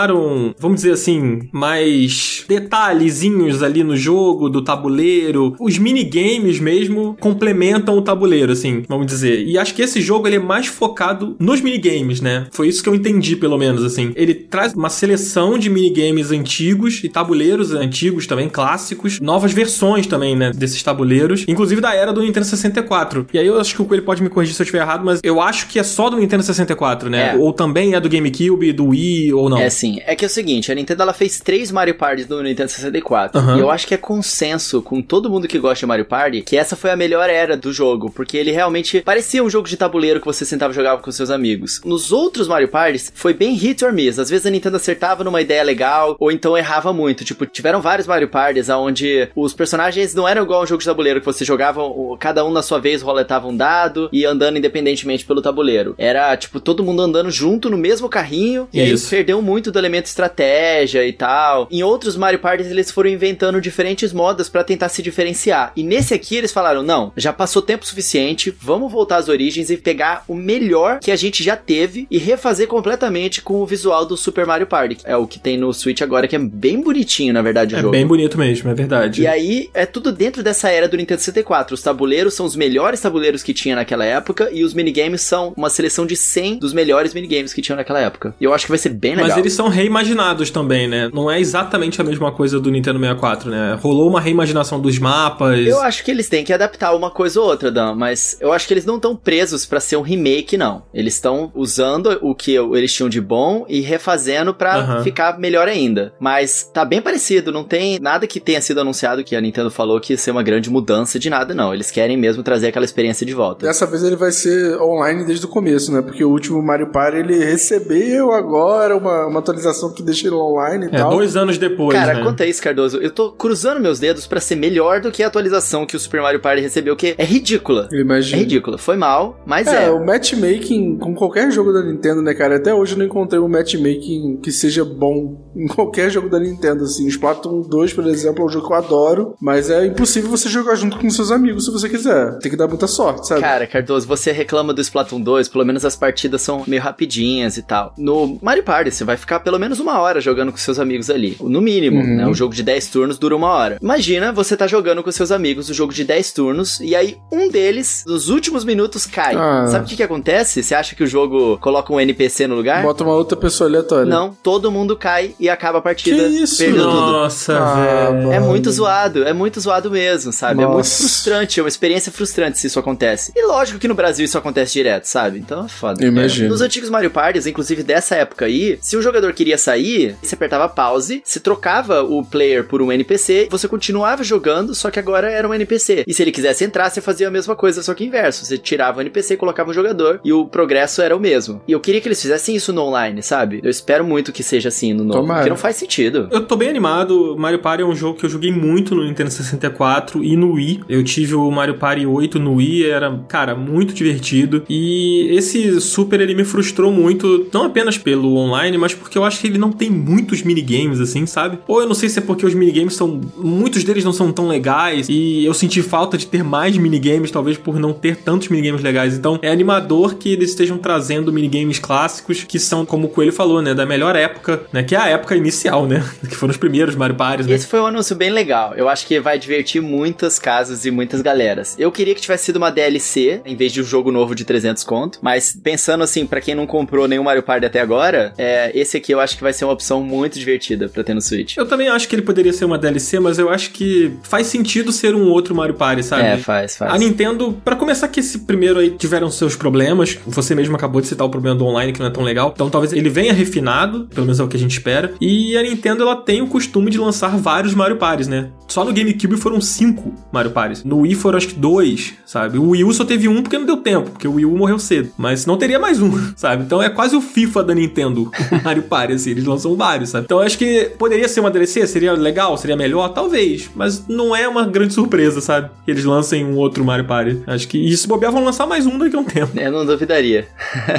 [0.57, 5.55] vamos dizer assim, mais detalhezinhos ali no jogo, do tabuleiro.
[5.59, 9.45] Os minigames mesmo complementam o tabuleiro, assim, vamos dizer.
[9.45, 12.47] E acho que esse jogo ele é mais focado nos minigames, né?
[12.51, 14.11] Foi isso que eu entendi, pelo menos, assim.
[14.15, 20.35] Ele traz uma seleção de minigames antigos e tabuleiros antigos também, clássicos, novas versões também,
[20.35, 23.27] né, desses tabuleiros, inclusive da era do Nintendo 64.
[23.33, 25.19] E aí eu acho que o Coelho pode me corrigir se eu estiver errado, mas
[25.23, 27.33] eu acho que é só do Nintendo 64, né?
[27.33, 27.37] É.
[27.37, 29.57] Ou também é do GameCube, do Wii, ou não.
[29.57, 29.88] É sim.
[30.05, 33.39] É que é o seguinte, a Nintendo ela fez três Mario Parties no Nintendo 64.
[33.39, 33.57] Aham.
[33.57, 36.57] E eu acho que é consenso com todo mundo que gosta de Mario Party que
[36.57, 40.19] essa foi a melhor era do jogo, porque ele realmente parecia um jogo de tabuleiro
[40.19, 41.81] que você sentava e jogava com seus amigos.
[41.83, 44.19] Nos outros Mario Parties foi bem hit or miss.
[44.19, 47.23] Às vezes a Nintendo acertava numa ideia legal ou então errava muito.
[47.23, 51.19] Tipo, tiveram vários Mario Parties onde os personagens não eram igual um jogo de tabuleiro
[51.19, 51.81] que você jogava
[52.19, 55.95] cada um na sua vez roletava um dado e andando independentemente pelo tabuleiro.
[55.97, 59.09] Era tipo todo mundo andando junto no mesmo carrinho e aí Isso.
[59.09, 61.67] perdeu muito do elemento estratégia e tal.
[61.71, 65.71] Em outros Mario Parties eles foram inventando diferentes modos pra tentar se diferenciar.
[65.75, 69.77] E nesse aqui eles falaram: "Não, já passou tempo suficiente, vamos voltar às origens e
[69.77, 74.17] pegar o melhor que a gente já teve e refazer completamente com o visual do
[74.17, 74.97] Super Mario Party".
[75.03, 77.81] É o que tem no Switch agora que é bem bonitinho, na verdade, o É
[77.81, 77.91] jogo.
[77.91, 79.21] bem bonito mesmo, é verdade.
[79.21, 81.73] E aí, é tudo dentro dessa era do Nintendo 64.
[81.73, 85.69] Os tabuleiros são os melhores tabuleiros que tinha naquela época e os minigames são uma
[85.69, 88.33] seleção de 100 dos melhores minigames que tinham naquela época.
[88.39, 89.29] E eu acho que vai ser bem legal.
[89.29, 91.09] Mas eles são reimaginados também, né?
[91.13, 93.77] Não é exatamente a mesma coisa do Nintendo 64, né?
[93.81, 95.67] Rolou uma reimaginação dos mapas.
[95.67, 98.65] Eu acho que eles têm que adaptar uma coisa ou outra, Dan, mas eu acho
[98.65, 100.83] que eles não estão presos pra ser um remake, não.
[100.93, 105.03] Eles estão usando o que eles tinham de bom e refazendo pra Aham.
[105.03, 106.13] ficar melhor ainda.
[106.21, 109.99] Mas tá bem parecido, não tem nada que tenha sido anunciado que a Nintendo falou
[109.99, 111.73] que ia ser uma grande mudança de nada, não.
[111.73, 113.65] Eles querem mesmo trazer aquela experiência de volta.
[113.67, 116.01] Dessa vez ele vai ser online desde o começo, né?
[116.01, 120.85] Porque o último Mario Party ele recebeu agora uma, uma atualização que deixa ele online
[120.85, 121.09] e É, tal.
[121.11, 122.23] dois anos depois, Cara, né?
[122.23, 125.27] quanto a isso, Cardoso, eu tô cruzando meus dedos pra ser melhor do que a
[125.27, 127.87] atualização que o Super Mario Party recebeu, que é ridícula.
[127.91, 128.39] Eu É imagino.
[128.41, 128.77] ridícula.
[128.77, 129.89] Foi mal, mas É, é.
[129.91, 132.57] o matchmaking com qualquer jogo da Nintendo, né, cara?
[132.57, 136.83] Até hoje eu não encontrei um matchmaking que seja bom em qualquer jogo da Nintendo,
[136.83, 137.07] assim.
[137.07, 140.75] Splatoon 2, por exemplo, é um jogo que eu adoro, mas é impossível você jogar
[140.75, 142.37] junto com seus amigos se você quiser.
[142.39, 143.41] Tem que dar muita sorte, sabe?
[143.41, 147.61] Cara, Cardoso, você reclama do Splatoon 2, pelo menos as partidas são meio rapidinhas e
[147.61, 147.93] tal.
[147.97, 151.09] No Mario Party, você vai ficar ficar pelo menos uma hora jogando com seus amigos
[151.09, 151.37] ali.
[151.39, 152.15] No mínimo, Uhum.
[152.17, 152.27] né?
[152.27, 153.77] O jogo de 10 turnos dura uma hora.
[153.81, 157.49] Imagina você tá jogando com seus amigos o jogo de 10 turnos e aí um
[157.49, 159.35] deles, nos últimos minutos, cai.
[159.35, 159.67] Ah.
[159.69, 160.61] Sabe o que que acontece?
[160.63, 162.83] Você acha que o jogo coloca um NPC no lugar?
[162.83, 164.05] Bota uma outra pessoa aleatória.
[164.05, 166.17] Não, todo mundo cai e acaba a partida.
[166.17, 166.57] Que isso?
[166.57, 167.11] Perdeu tudo.
[167.11, 167.75] Nossa, Ah,
[168.09, 168.13] velho.
[168.23, 168.33] mano.
[168.33, 170.61] É muito zoado, é muito zoado mesmo, sabe?
[170.61, 170.97] É muito Nossa.
[171.03, 173.31] frustrante, é uma experiência frustrante se isso acontece.
[173.35, 175.39] E lógico que no Brasil isso acontece direto, sabe?
[175.39, 176.03] Então é foda.
[176.03, 176.49] Eu imagino.
[176.49, 180.67] Nos antigos Mario Parties, inclusive dessa época aí, se um jogador queria sair, você apertava
[180.67, 185.47] pause, você trocava o player por um NPC, você continuava jogando, só que agora era
[185.47, 186.03] um NPC.
[186.07, 188.45] E se ele quisesse entrar, você fazia a mesma coisa, só que inverso.
[188.45, 191.61] Você tirava o NPC colocava um jogador, e o progresso era o mesmo.
[191.67, 193.59] E eu queria que eles fizessem isso no online, sabe?
[193.63, 195.39] Eu espero muito que seja assim no novo, Tomara.
[195.39, 196.27] porque não faz sentido.
[196.31, 197.35] Eu tô bem animado.
[197.37, 200.81] Mario Party é um jogo que eu joguei muito no Nintendo 64 e no Wii.
[200.89, 204.63] Eu tive o Mario Party 8 no Wii, era, cara, muito divertido.
[204.69, 209.39] E esse Super ele me frustrou muito, não apenas pelo online, mas porque eu acho
[209.39, 211.59] que ele não tem muitos minigames assim, sabe?
[211.67, 214.47] Ou eu não sei se é porque os minigames são muitos deles não são tão
[214.47, 218.81] legais e eu senti falta de ter mais minigames, talvez por não ter tantos minigames
[218.81, 219.15] legais.
[219.15, 223.61] Então, é animador que eles estejam trazendo minigames clássicos que são, como o Coelho falou,
[223.61, 226.95] né, da melhor época, né, que é a época inicial, né, que foram os primeiros
[226.95, 227.55] Mario Parties, né?
[227.55, 228.73] Esse foi um anúncio bem legal.
[228.75, 231.75] Eu acho que vai divertir muitas casas e muitas galeras.
[231.77, 234.83] Eu queria que tivesse sido uma DLC, em vez de um jogo novo de 300
[234.83, 235.19] conto.
[235.21, 239.08] Mas pensando assim, pra quem não comprou nenhum Mario Party até agora, é, esse aqui
[239.13, 241.57] eu acho que vai ser uma opção muito divertida pra ter no Switch.
[241.57, 244.91] Eu também acho que ele poderia ser uma DLC, mas eu acho que faz sentido
[244.91, 246.23] ser um outro Mario Party, sabe?
[246.23, 246.93] É, faz, faz.
[246.93, 251.07] A Nintendo, pra começar que esse primeiro aí tiveram seus problemas, você mesmo acabou de
[251.07, 254.07] citar o problema do online que não é tão legal, então talvez ele venha refinado,
[254.13, 255.13] pelo menos é o que a gente espera.
[255.19, 258.49] E a Nintendo ela tem o costume de lançar vários Mario Parties, né?
[258.67, 260.83] Só no GameCube foram cinco Mario Parties.
[260.83, 262.57] No Wii foram acho que dois, sabe?
[262.57, 264.77] O Wii U só teve um porque não deu tempo, porque o Wii U morreu
[264.77, 265.09] cedo.
[265.17, 266.63] Mas não teria mais um, sabe?
[266.63, 270.25] Então é quase o FIFA da Nintendo, o Mario Party, assim, eles lançam vários, sabe?
[270.25, 274.35] Então eu acho que poderia ser uma DLC, seria legal, seria melhor, talvez, mas não
[274.35, 275.69] é uma grande surpresa, sabe?
[275.85, 277.41] Que eles lancem um outro Mario Party.
[277.47, 279.57] Acho que e se bobear vão lançar mais um daqui a um tempo.
[279.59, 280.47] Eu não duvidaria.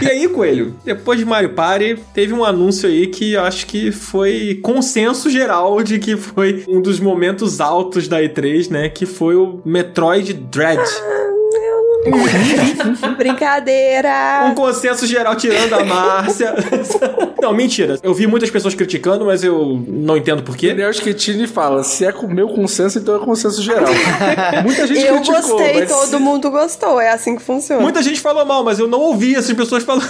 [0.03, 3.91] E aí, Coelho, depois de Mario Party, teve um anúncio aí que eu acho que
[3.93, 8.89] foi consenso geral de que foi um dos momentos altos da E3, né?
[8.89, 10.81] Que foi o Metroid Dread.
[13.17, 14.47] Brincadeira!
[14.51, 16.55] Um consenso geral tirando a Márcia.
[17.41, 17.99] não, mentira.
[18.03, 20.69] Eu vi muitas pessoas criticando, mas eu não entendo por quê.
[20.69, 23.93] Daniel Schettini fala: se é com meu consenso, então é consenso geral.
[24.65, 27.01] Muita gente Eu criticou, gostei, mas todo mundo gostou.
[27.01, 27.83] É assim que funciona.
[27.83, 30.09] Muita gente falou mal, mas eu não ouvi essas pessoas falando.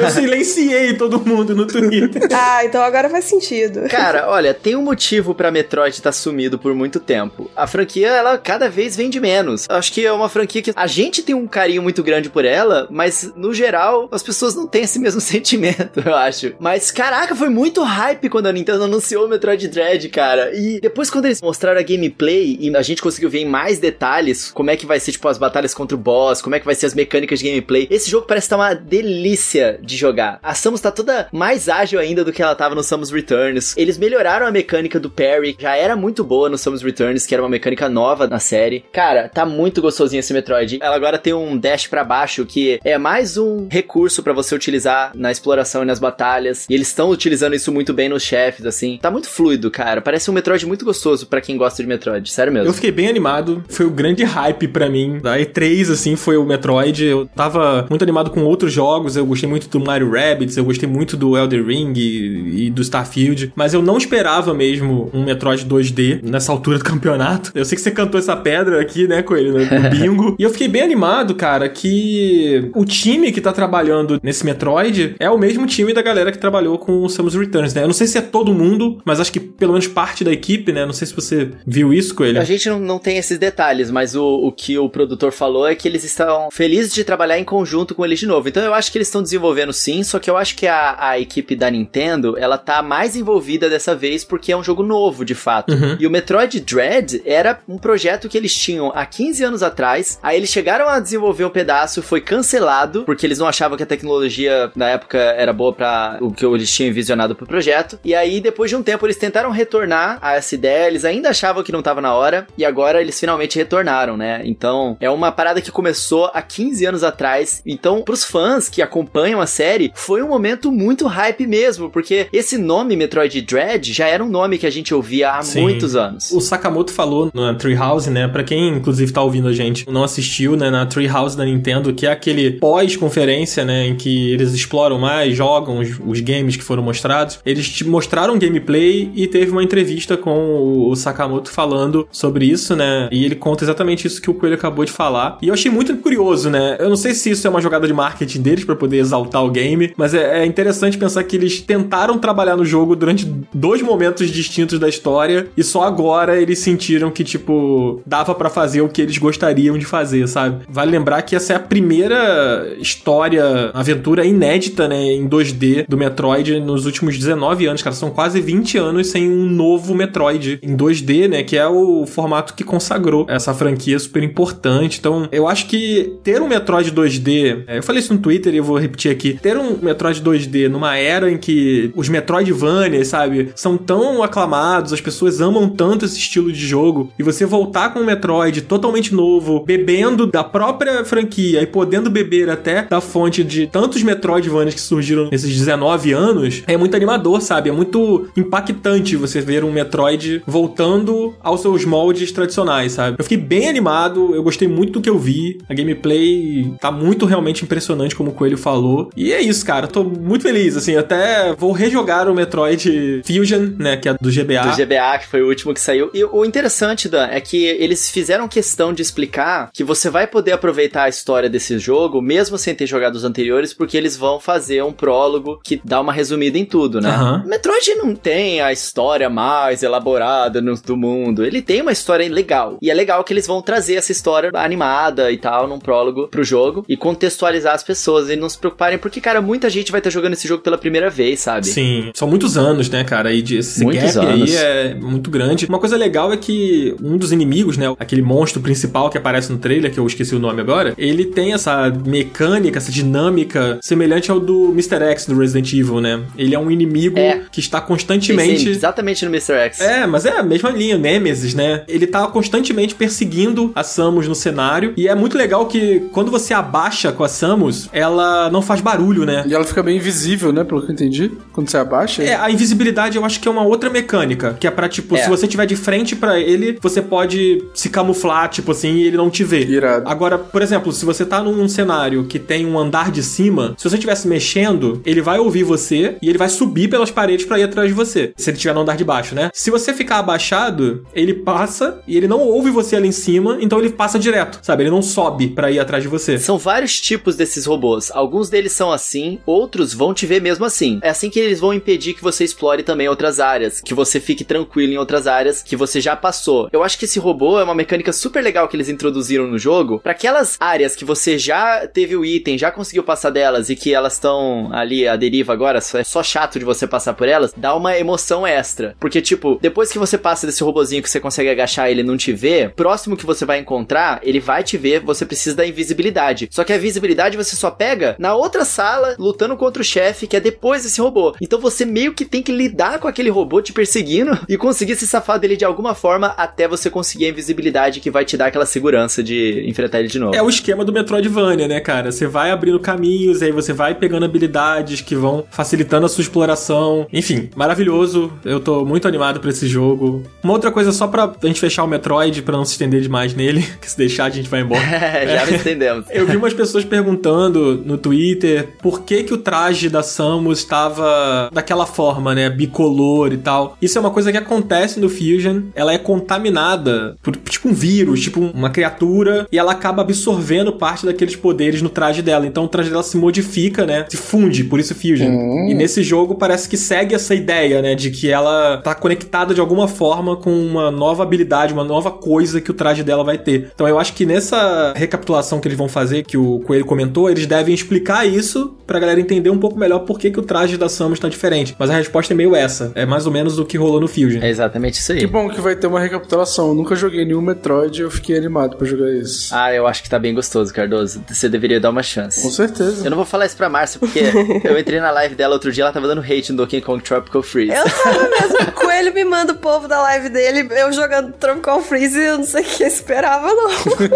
[0.00, 2.28] eu silenciei todo mundo no Twitter.
[2.32, 3.88] Ah, então agora faz sentido.
[3.88, 7.50] Cara, olha, tem um motivo pra Metroid estar sumido por muito tempo.
[7.54, 9.66] A franquia, ela cada vez vende menos.
[9.68, 12.88] Acho que é uma franquia que a gente tem um carinho muito grande por ela,
[12.90, 16.54] mas no geral as pessoas não têm esse mesmo sentimento, eu acho.
[16.58, 20.54] Mas caraca, foi muito hype quando a Nintendo anunciou o Metroid Dread, cara.
[20.54, 24.50] E depois quando eles mostraram a gameplay e a gente conseguiu ver em mais detalhes
[24.50, 26.74] como é que vai ser tipo as batalhas contra o boss, como é que vai
[26.74, 27.86] ser as mecânicas de gameplay.
[27.90, 30.38] Esse jogo parece estar uma delícia de jogar.
[30.42, 33.76] A Samus tá toda mais ágil ainda do que ela tava no Samus Returns.
[33.76, 37.42] Eles melhoraram a mecânica do parry, já era muito boa no Samus Returns, que era
[37.42, 38.84] uma mecânica nova na série.
[38.92, 40.77] Cara, tá muito gostosinho esse Metroid.
[40.80, 45.12] Ela agora tem um dash pra baixo, que é mais um recurso pra você utilizar
[45.14, 46.66] na exploração e nas batalhas.
[46.68, 48.98] E eles estão utilizando isso muito bem nos chefes, assim.
[49.00, 50.00] Tá muito fluido, cara.
[50.00, 52.30] Parece um Metroid muito gostoso pra quem gosta de Metroid.
[52.30, 52.68] Sério mesmo.
[52.68, 53.64] Eu fiquei bem animado.
[53.68, 55.18] Foi o grande hype pra mim.
[55.22, 57.04] Da E3, assim, foi o Metroid.
[57.04, 59.16] Eu tava muito animado com outros jogos.
[59.16, 62.82] Eu gostei muito do Mario Rabbids, eu gostei muito do Elder Ring e, e do
[62.82, 63.52] Starfield.
[63.54, 67.50] Mas eu não esperava mesmo um Metroid 2D nessa altura do campeonato.
[67.54, 70.36] Eu sei que você cantou essa pedra aqui, né, Coelho, no, no bingo.
[70.38, 75.30] e eu fiquei bem animado, cara, que o time que tá trabalhando nesse Metroid é
[75.30, 77.82] o mesmo time da galera que trabalhou com o Samus Returns, né?
[77.82, 80.72] Eu não sei se é todo mundo, mas acho que pelo menos parte da equipe,
[80.72, 80.84] né?
[80.84, 82.40] Não sei se você viu isso, Coelho.
[82.40, 85.74] A gente não, não tem esses detalhes, mas o, o que o produtor falou é
[85.74, 88.48] que eles estão felizes de trabalhar em conjunto com eles de novo.
[88.48, 91.18] Então eu acho que eles estão desenvolvendo sim, só que eu acho que a, a
[91.18, 95.34] equipe da Nintendo, ela tá mais envolvida dessa vez porque é um jogo novo, de
[95.34, 95.72] fato.
[95.72, 95.96] Uhum.
[95.98, 100.36] E o Metroid Dread era um projeto que eles tinham há 15 anos atrás, aí
[100.36, 104.72] eles chegaram a desenvolver um pedaço, foi cancelado, porque eles não achavam que a tecnologia
[104.74, 107.96] na época era boa para o que eles tinham envisionado pro projeto.
[108.04, 111.62] E aí, depois de um tempo, eles tentaram retornar a essa ideia, eles ainda achavam
[111.62, 114.42] que não tava na hora, e agora eles finalmente retornaram, né?
[114.44, 117.62] Então, é uma parada que começou há 15 anos atrás.
[117.64, 122.58] Então, pros fãs que acompanham a série, foi um momento muito hype mesmo, porque esse
[122.58, 125.60] nome Metroid Dread já era um nome que a gente ouvia há Sim.
[125.60, 126.32] muitos anos.
[126.32, 128.26] O Sakamoto falou na Treehouse, né?
[128.26, 132.06] Pra quem, inclusive, tá ouvindo a gente, não assistiu, né, na Treehouse da Nintendo, que
[132.06, 136.82] é aquele pós-conferência, né, em que eles exploram mais, jogam os, os games que foram
[136.82, 137.40] mostrados.
[137.44, 143.24] Eles mostraram gameplay e teve uma entrevista com o Sakamoto falando sobre isso, né, e
[143.24, 145.38] ele conta exatamente isso que o Coelho acabou de falar.
[145.42, 147.92] E eu achei muito curioso, né, eu não sei se isso é uma jogada de
[147.92, 152.18] marketing deles para poder exaltar o game, mas é, é interessante pensar que eles tentaram
[152.18, 157.24] trabalhar no jogo durante dois momentos distintos da história e só agora eles sentiram que,
[157.24, 160.37] tipo, dava para fazer o que eles gostariam de fazer, sabe?
[160.68, 166.60] Vale lembrar que essa é a primeira história, aventura inédita, né, em 2D do Metroid
[166.60, 167.94] nos últimos 19 anos, cara.
[167.94, 172.54] São quase 20 anos sem um novo Metroid em 2D, né, que é o formato
[172.54, 174.98] que consagrou essa franquia super importante.
[174.98, 178.58] Então, eu acho que ter um Metroid 2D, é, eu falei isso no Twitter e
[178.58, 183.50] eu vou repetir aqui, ter um Metroid 2D numa era em que os Metroidvania, sabe,
[183.54, 188.00] são tão aclamados, as pessoas amam tanto esse estilo de jogo, e você voltar com
[188.00, 193.66] um Metroid totalmente novo, bebendo da própria franquia e podendo beber até da fonte de
[193.66, 197.68] tantos Metroidvanias que surgiram nesses 19 anos, é muito animador, sabe?
[197.68, 203.16] É muito impactante você ver um Metroid voltando aos seus moldes tradicionais, sabe?
[203.18, 207.26] Eu fiquei bem animado, eu gostei muito do que eu vi, a gameplay tá muito
[207.26, 209.10] realmente impressionante, como o Coelho falou.
[209.16, 213.96] E é isso, cara, tô muito feliz, assim, até vou rejogar o Metroid Fusion, né,
[213.96, 214.70] que é do GBA.
[214.70, 216.10] Do GBA, que foi o último que saiu.
[216.12, 220.52] E o interessante, Dan, é que eles fizeram questão de explicar que você vai poder
[220.52, 224.82] aproveitar a história desse jogo, mesmo sem ter jogado os anteriores, porque eles vão fazer
[224.82, 227.16] um prólogo que dá uma resumida em tudo, né?
[227.16, 227.46] Uhum.
[227.46, 231.44] Metroid não tem a história mais elaborada no, do mundo.
[231.44, 232.78] Ele tem uma história legal.
[232.80, 236.44] E é legal que eles vão trazer essa história animada e tal, num prólogo pro
[236.44, 240.10] jogo e contextualizar as pessoas e não se preocuparem, porque, cara, muita gente vai estar
[240.10, 241.66] jogando esse jogo pela primeira vez, sabe?
[241.66, 243.32] Sim, são muitos anos, né, cara?
[243.32, 244.50] E esse Muitos gap anos.
[244.50, 245.66] aí é muito grande.
[245.66, 249.58] Uma coisa legal é que um dos inimigos, né, aquele monstro principal que aparece no
[249.58, 254.38] trailer, que eu esqueci o nome agora, ele tem essa mecânica, essa dinâmica semelhante ao
[254.38, 255.02] do Mr.
[255.10, 256.20] X do Resident Evil, né?
[256.36, 257.42] Ele é um inimigo É.
[257.50, 259.54] que está constantemente sim, exatamente no Mr.
[259.54, 259.80] X.
[259.80, 261.82] é, mas é a mesma linha, Nemesis, né?
[261.88, 264.92] Ele tá constantemente perseguindo a Samus no cenário.
[264.96, 269.24] E é muito legal que quando você abaixa com a Samus, ela não faz barulho,
[269.24, 269.44] né?
[269.46, 270.64] E ela fica bem invisível, né?
[270.64, 271.30] Pelo que eu entendi.
[271.52, 272.22] Quando você abaixa.
[272.22, 274.56] É, a invisibilidade eu acho que é uma outra mecânica.
[274.60, 275.22] Que é pra, tipo, É.
[275.22, 279.16] se você tiver de frente pra ele, você pode se camuflar, tipo assim, e ele
[279.16, 279.64] não te vê.
[279.64, 279.87] Irado.
[280.04, 283.88] Agora, por exemplo, se você tá num cenário que tem um andar de cima, se
[283.88, 287.64] você estivesse mexendo, ele vai ouvir você e ele vai subir pelas paredes pra ir
[287.64, 288.32] atrás de você.
[288.36, 289.50] Se ele estiver no andar de baixo, né?
[289.52, 293.78] Se você ficar abaixado, ele passa e ele não ouve você ali em cima, então
[293.78, 294.82] ele passa direto, sabe?
[294.82, 296.38] Ele não sobe pra ir atrás de você.
[296.38, 298.10] São vários tipos desses robôs.
[298.12, 300.98] Alguns deles são assim, outros vão te ver mesmo assim.
[301.02, 304.44] É assim que eles vão impedir que você explore também outras áreas, que você fique
[304.44, 306.68] tranquilo em outras áreas que você já passou.
[306.72, 309.77] Eu acho que esse robô é uma mecânica super legal que eles introduziram no jogo,
[310.00, 313.94] para aquelas áreas que você já teve o item, já conseguiu passar delas e que
[313.94, 317.74] elas estão ali à deriva agora, é só chato de você passar por elas, dá
[317.74, 318.96] uma emoção extra.
[318.98, 322.32] Porque tipo, depois que você passa desse robozinho que você consegue agachar ele não te
[322.32, 326.48] vê, próximo que você vai encontrar, ele vai te ver, você precisa da invisibilidade.
[326.50, 330.36] Só que a visibilidade você só pega na outra sala, lutando contra o chefe, que
[330.36, 331.34] é depois desse robô.
[331.40, 335.06] Então você meio que tem que lidar com aquele robô te perseguindo e conseguir se
[335.06, 338.66] safar dele de alguma forma até você conseguir a invisibilidade que vai te dar aquela
[338.66, 340.34] segurança de enfrentar ele de novo.
[340.34, 342.10] É o esquema do Metroidvania, né, cara?
[342.10, 347.06] Você vai abrindo caminhos, aí você vai pegando habilidades que vão facilitando a sua exploração.
[347.12, 348.32] Enfim, maravilhoso.
[348.44, 350.22] Eu tô muito animado pra esse jogo.
[350.42, 353.62] Uma outra coisa só pra gente fechar o Metroid, pra não se estender demais nele,
[353.80, 354.80] que se deixar a gente vai embora.
[355.28, 356.06] Já me entendemos.
[356.10, 361.50] Eu vi umas pessoas perguntando no Twitter por que que o traje da Samus estava
[361.52, 363.76] daquela forma, né, bicolor e tal.
[363.80, 365.62] Isso é uma coisa que acontece no Fusion.
[365.74, 371.04] Ela é contaminada por tipo um vírus, tipo uma criatura, e ela acaba absorvendo parte
[371.04, 372.46] daqueles poderes no traje dela.
[372.46, 375.68] Então o traje dela se modifica, né, se funde, por isso Fusion.
[375.68, 379.60] E nesse jogo parece que segue essa ideia, né, de que ela tá conectada de
[379.60, 383.70] alguma forma com uma nova habilidade, uma nova coisa que o traje dela vai ter.
[383.74, 387.46] Então eu acho que nessa recapitulação que eles vão fazer, que o Coelho comentou, eles
[387.46, 390.88] devem explicar isso pra galera entender um pouco melhor por que, que o traje da
[390.88, 391.74] Samus tá diferente.
[391.78, 392.92] Mas a resposta é meio essa.
[392.94, 394.40] É mais ou menos o que rolou no Fusion.
[394.42, 395.18] É exatamente isso aí.
[395.18, 396.68] Que bom que vai ter uma recapitulação.
[396.68, 399.47] Eu nunca joguei nenhum Metroid e eu fiquei animado pra jogar isso.
[399.52, 401.22] Ah, eu acho que tá bem gostoso, Cardoso.
[401.28, 402.42] Você deveria dar uma chance.
[402.42, 403.04] Com certeza.
[403.04, 404.20] Eu não vou falar isso pra Márcia, porque
[404.64, 407.42] eu entrei na live dela outro dia, ela tava dando hate no Donkey Kong Tropical
[407.42, 407.72] Freeze.
[407.74, 408.68] Eu tava mesmo.
[408.68, 412.38] O Coelho me manda o povo da live dele, eu jogando Tropical Freeze e eu
[412.38, 413.68] não sei o que eu esperava, não.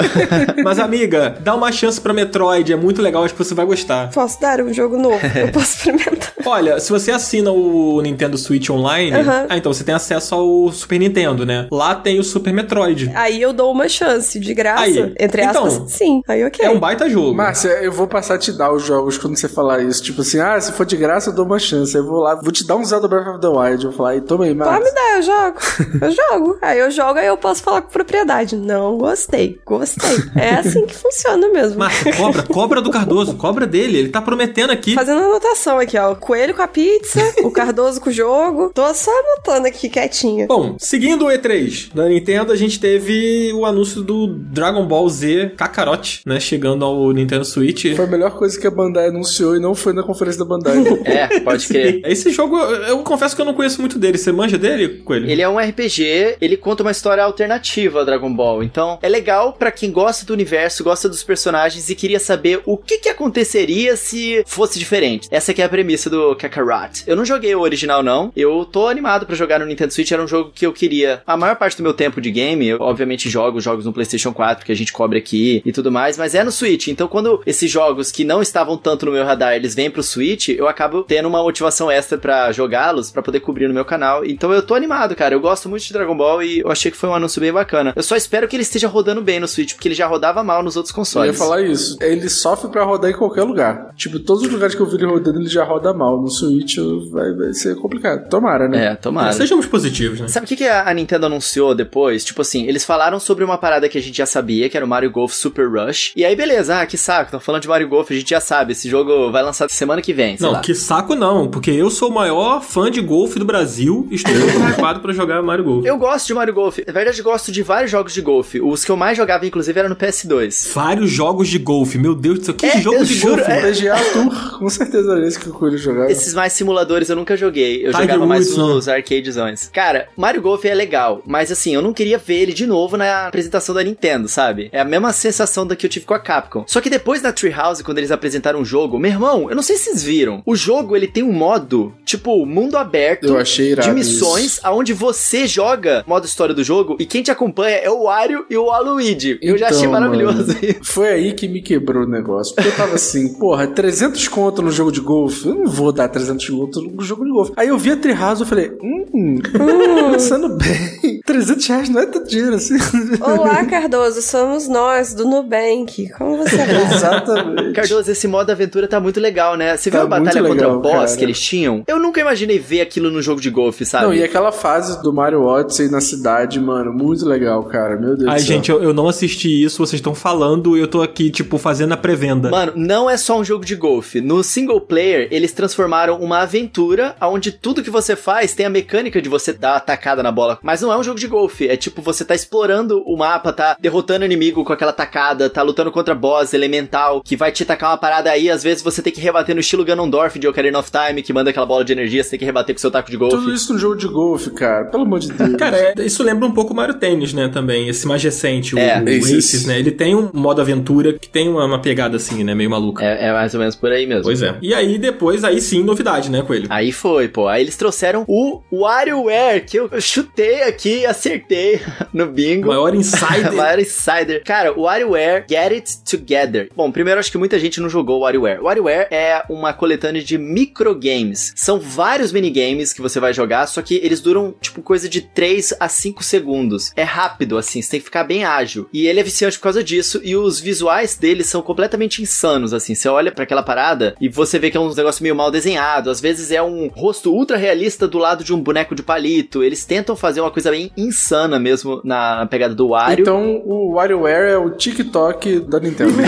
[0.64, 2.72] Mas amiga, dá uma chance pra Metroid.
[2.72, 4.10] É muito legal, acho que você vai gostar.
[4.10, 5.20] Posso dar um jogo novo?
[5.36, 6.32] Eu posso experimentar.
[6.44, 9.46] Olha, se você assina o Nintendo Switch Online, Aham.
[9.48, 11.66] ah, então você tem acesso ao Super Nintendo, né?
[11.70, 13.10] Lá tem o Super Metroid.
[13.14, 14.82] Aí eu dou uma chance, de graça.
[14.82, 15.12] Aí.
[15.24, 16.22] Entre Então, aspas, sim.
[16.26, 16.64] Aí ok.
[16.64, 17.34] É um baita jogo.
[17.34, 20.02] Márcia, eu vou passar a te dar os jogos quando você falar isso.
[20.02, 21.94] Tipo assim, ah, se for de graça, eu dou uma chance.
[21.96, 23.84] Eu vou lá, vou te dar um Zelda Breath of the Wild.
[23.84, 24.84] Eu vou falar, aí, toma aí, Pode Márcia.
[24.84, 25.58] me dar, eu jogo.
[26.02, 26.58] Eu jogo.
[26.62, 28.56] Aí eu jogo, aí eu posso falar com propriedade.
[28.56, 30.16] Não gostei, gostei.
[30.36, 31.78] É assim que funciona mesmo.
[31.78, 33.98] Márcia, cobra, cobra do Cardoso, cobra dele.
[33.98, 34.94] Ele tá prometendo aqui.
[34.94, 36.12] Fazendo anotação aqui, ó.
[36.12, 38.70] O coelho com a pizza, o Cardoso com o jogo.
[38.74, 40.46] Tô só anotando aqui quietinha.
[40.46, 45.52] Bom, seguindo o E3 da Nintendo, a gente teve o anúncio do Dragon Ball Z
[45.56, 46.40] Kakarot, né?
[46.40, 47.94] Chegando ao Nintendo Switch.
[47.94, 50.82] Foi a melhor coisa que a Bandai anunciou e não foi na conferência da Bandai.
[51.04, 52.00] É, pode crer.
[52.06, 54.16] Esse jogo, eu, eu confesso que eu não conheço muito dele.
[54.16, 55.28] Você manja dele, Coelho?
[55.28, 58.62] Ele é um RPG, ele conta uma história alternativa a Dragon Ball.
[58.62, 62.76] Então, é legal pra quem gosta do universo, gosta dos personagens e queria saber o
[62.76, 65.28] que que aconteceria se fosse diferente.
[65.30, 67.02] Essa que é a premissa do Kakarot.
[67.06, 68.32] Eu não joguei o original não.
[68.34, 71.22] Eu tô animado pra jogar no Nintendo Switch, era um jogo que eu queria.
[71.26, 74.64] A maior parte do meu tempo de game, eu obviamente jogo jogos no PlayStation 4
[74.64, 76.86] que a gente cobre aqui e tudo mais, mas é no Switch.
[76.88, 80.50] Então, quando esses jogos que não estavam tanto no meu radar, eles vêm pro Switch,
[80.50, 84.24] eu acabo tendo uma motivação extra pra jogá-los, pra poder cobrir no meu canal.
[84.24, 85.34] Então, eu tô animado, cara.
[85.34, 87.92] Eu gosto muito de Dragon Ball e eu achei que foi um anúncio bem bacana.
[87.96, 90.62] Eu só espero que ele esteja rodando bem no Switch, porque ele já rodava mal
[90.62, 91.38] nos outros Eu ia consoles.
[91.38, 91.96] falar isso.
[92.00, 93.92] Ele sofre pra rodar em qualquer lugar.
[93.96, 96.20] Tipo, todos os lugares que eu vi ele rodando, ele já roda mal.
[96.20, 96.76] No Switch
[97.10, 98.28] vai, vai ser complicado.
[98.28, 98.86] Tomara, né?
[98.86, 99.32] É, tomara.
[99.32, 100.28] Sejamos positivos, né?
[100.28, 102.24] Sabe o que, que a a Nintendo anunciou depois?
[102.24, 104.88] Tipo assim, eles falaram sobre uma parada que a gente já sabia, que era o
[104.88, 106.12] Mario Golf Super Rush.
[106.16, 108.72] E aí, beleza, ah, que saco, estão falando de Mario Golf, a gente já sabe,
[108.72, 110.60] esse jogo vai lançar semana que vem, sei Não, lá.
[110.60, 114.32] que saco não, porque eu sou o maior fã de golfe do Brasil e estou
[114.34, 115.86] muito hypado pra jogar Mario Golf.
[115.86, 116.78] Eu gosto de Mario Golf.
[116.86, 118.60] Na verdade, eu gosto de vários jogos de golfe.
[118.60, 120.72] Os que eu mais jogava, inclusive, eram no PS2.
[120.74, 123.50] Vários jogos de golfe, meu Deus do céu, que É, jogo eu de juro, golfe?
[123.50, 123.70] é.
[123.70, 126.10] PGA Tour, com certeza era esse que o Coelho jogava.
[126.10, 127.76] Esses mais simuladores eu nunca joguei.
[127.86, 128.74] Eu Tiger jogava mais Woods, né?
[128.74, 129.70] os arcadezões.
[129.72, 133.26] Cara, Mario Golf é legal, mas assim, eu não queria ver ele de novo na
[133.26, 134.68] apresentação da Nintendo, sabe?
[134.72, 136.64] É a mesma sensação da que eu tive com a Capcom.
[136.66, 139.76] Só que depois na Treehouse, quando eles apresentaram o jogo, meu irmão, eu não sei
[139.76, 140.42] se vocês viram.
[140.46, 143.26] O jogo, ele tem um modo, tipo, mundo aberto.
[143.26, 147.30] Eu achei irado De missões, aonde você joga modo história do jogo e quem te
[147.30, 149.38] acompanha é o Wario e o Waluigi.
[149.42, 150.78] Eu já Então, achei maravilhoso mano, isso.
[150.82, 152.54] Foi aí que me quebrou o negócio.
[152.54, 155.46] Porque eu tava assim, porra, 300 conto no jogo de golfe.
[155.48, 157.52] Eu não vou dar 300 conto no jogo de golfe.
[157.56, 159.38] Aí eu vi a Treehouse e falei, hum,
[160.12, 161.20] pensando bem.
[161.26, 162.76] 300 reais não é tanto dinheiro assim.
[163.20, 166.08] Olá, Cardoso, somos nós, do Nubank.
[166.16, 166.64] Como você tá?
[166.94, 167.72] Exatamente.
[167.74, 169.76] Cardoso, esse modo aventura tá muito legal, né?
[169.76, 171.16] Você Tá viu a batalha muito contra legal, o boss cara.
[171.18, 171.82] que eles tinham?
[171.86, 174.04] Eu nunca imaginei ver aquilo no jogo de golfe, sabe?
[174.06, 177.96] Não, e aquela fase do Mario Odyssey na cidade, mano, muito legal, cara.
[177.96, 178.56] Meu Deus Ai, do céu.
[178.56, 181.92] gente, eu, eu não assisti isso, vocês estão falando e eu tô aqui, tipo, fazendo
[181.92, 182.50] a pré-venda.
[182.50, 184.20] Mano, não é só um jogo de golfe.
[184.20, 189.20] No single player, eles transformaram uma aventura onde tudo que você faz tem a mecânica
[189.20, 190.58] de você dar a tacada na bola.
[190.62, 191.68] Mas não é um jogo de golfe.
[191.68, 195.62] É tipo, você tá explorando o mapa, tá derrotando o inimigo com aquela tacada, tá
[195.62, 198.50] lutando contra boss elemental, que vai te tacar uma parada aí.
[198.50, 201.50] Às vezes você tem que rebater no estilo Ganondorf de Ocarina of Time, que manda
[201.50, 203.36] aquela bola de energia, você tem que rebater com seu taco de golfe.
[203.36, 204.84] Tudo isso no jogo de golfe, cara.
[204.86, 205.56] Pelo amor de Deus.
[205.56, 207.88] Cara, é- isso lembra um pouco o Mario Tennis, né, também.
[207.88, 209.78] Esse mais recente, o, É, o Aces, né?
[209.78, 213.04] Ele tem um modo aventura que tem uma, uma pegada assim, né, meio maluca.
[213.04, 214.24] É, é mais ou menos por aí mesmo.
[214.24, 214.56] Pois é.
[214.60, 216.66] E aí, depois, aí sim, novidade, né, Coelho?
[216.68, 217.48] Aí foi, pô.
[217.48, 221.80] Aí eles trouxeram o WarioWare, que eu chutei aqui, acertei
[222.12, 222.68] no bingo.
[222.68, 223.52] maior insider.
[223.62, 224.41] Maior Insider.
[224.44, 226.68] Cara, o WarioWare Get It Together.
[226.74, 228.60] Bom, primeiro acho que muita gente não jogou o WarioWare.
[228.60, 231.52] O WarioWare é uma coletânea de microgames.
[231.56, 235.74] São vários minigames que você vai jogar, só que eles duram, tipo, coisa de 3
[235.78, 236.92] a 5 segundos.
[236.96, 238.88] É rápido, assim, você tem que ficar bem ágil.
[238.92, 242.94] E ele é viciante por causa disso, e os visuais dele são completamente insanos, assim.
[242.94, 246.10] Você olha pra aquela parada e você vê que é um negócio meio mal desenhado.
[246.10, 249.62] Às vezes é um rosto ultra realista do lado de um boneco de palito.
[249.62, 253.22] Eles tentam fazer uma coisa bem insana mesmo na pegada do Wario.
[253.22, 256.12] Então, o WarioWare é o TikTok da Nintendo.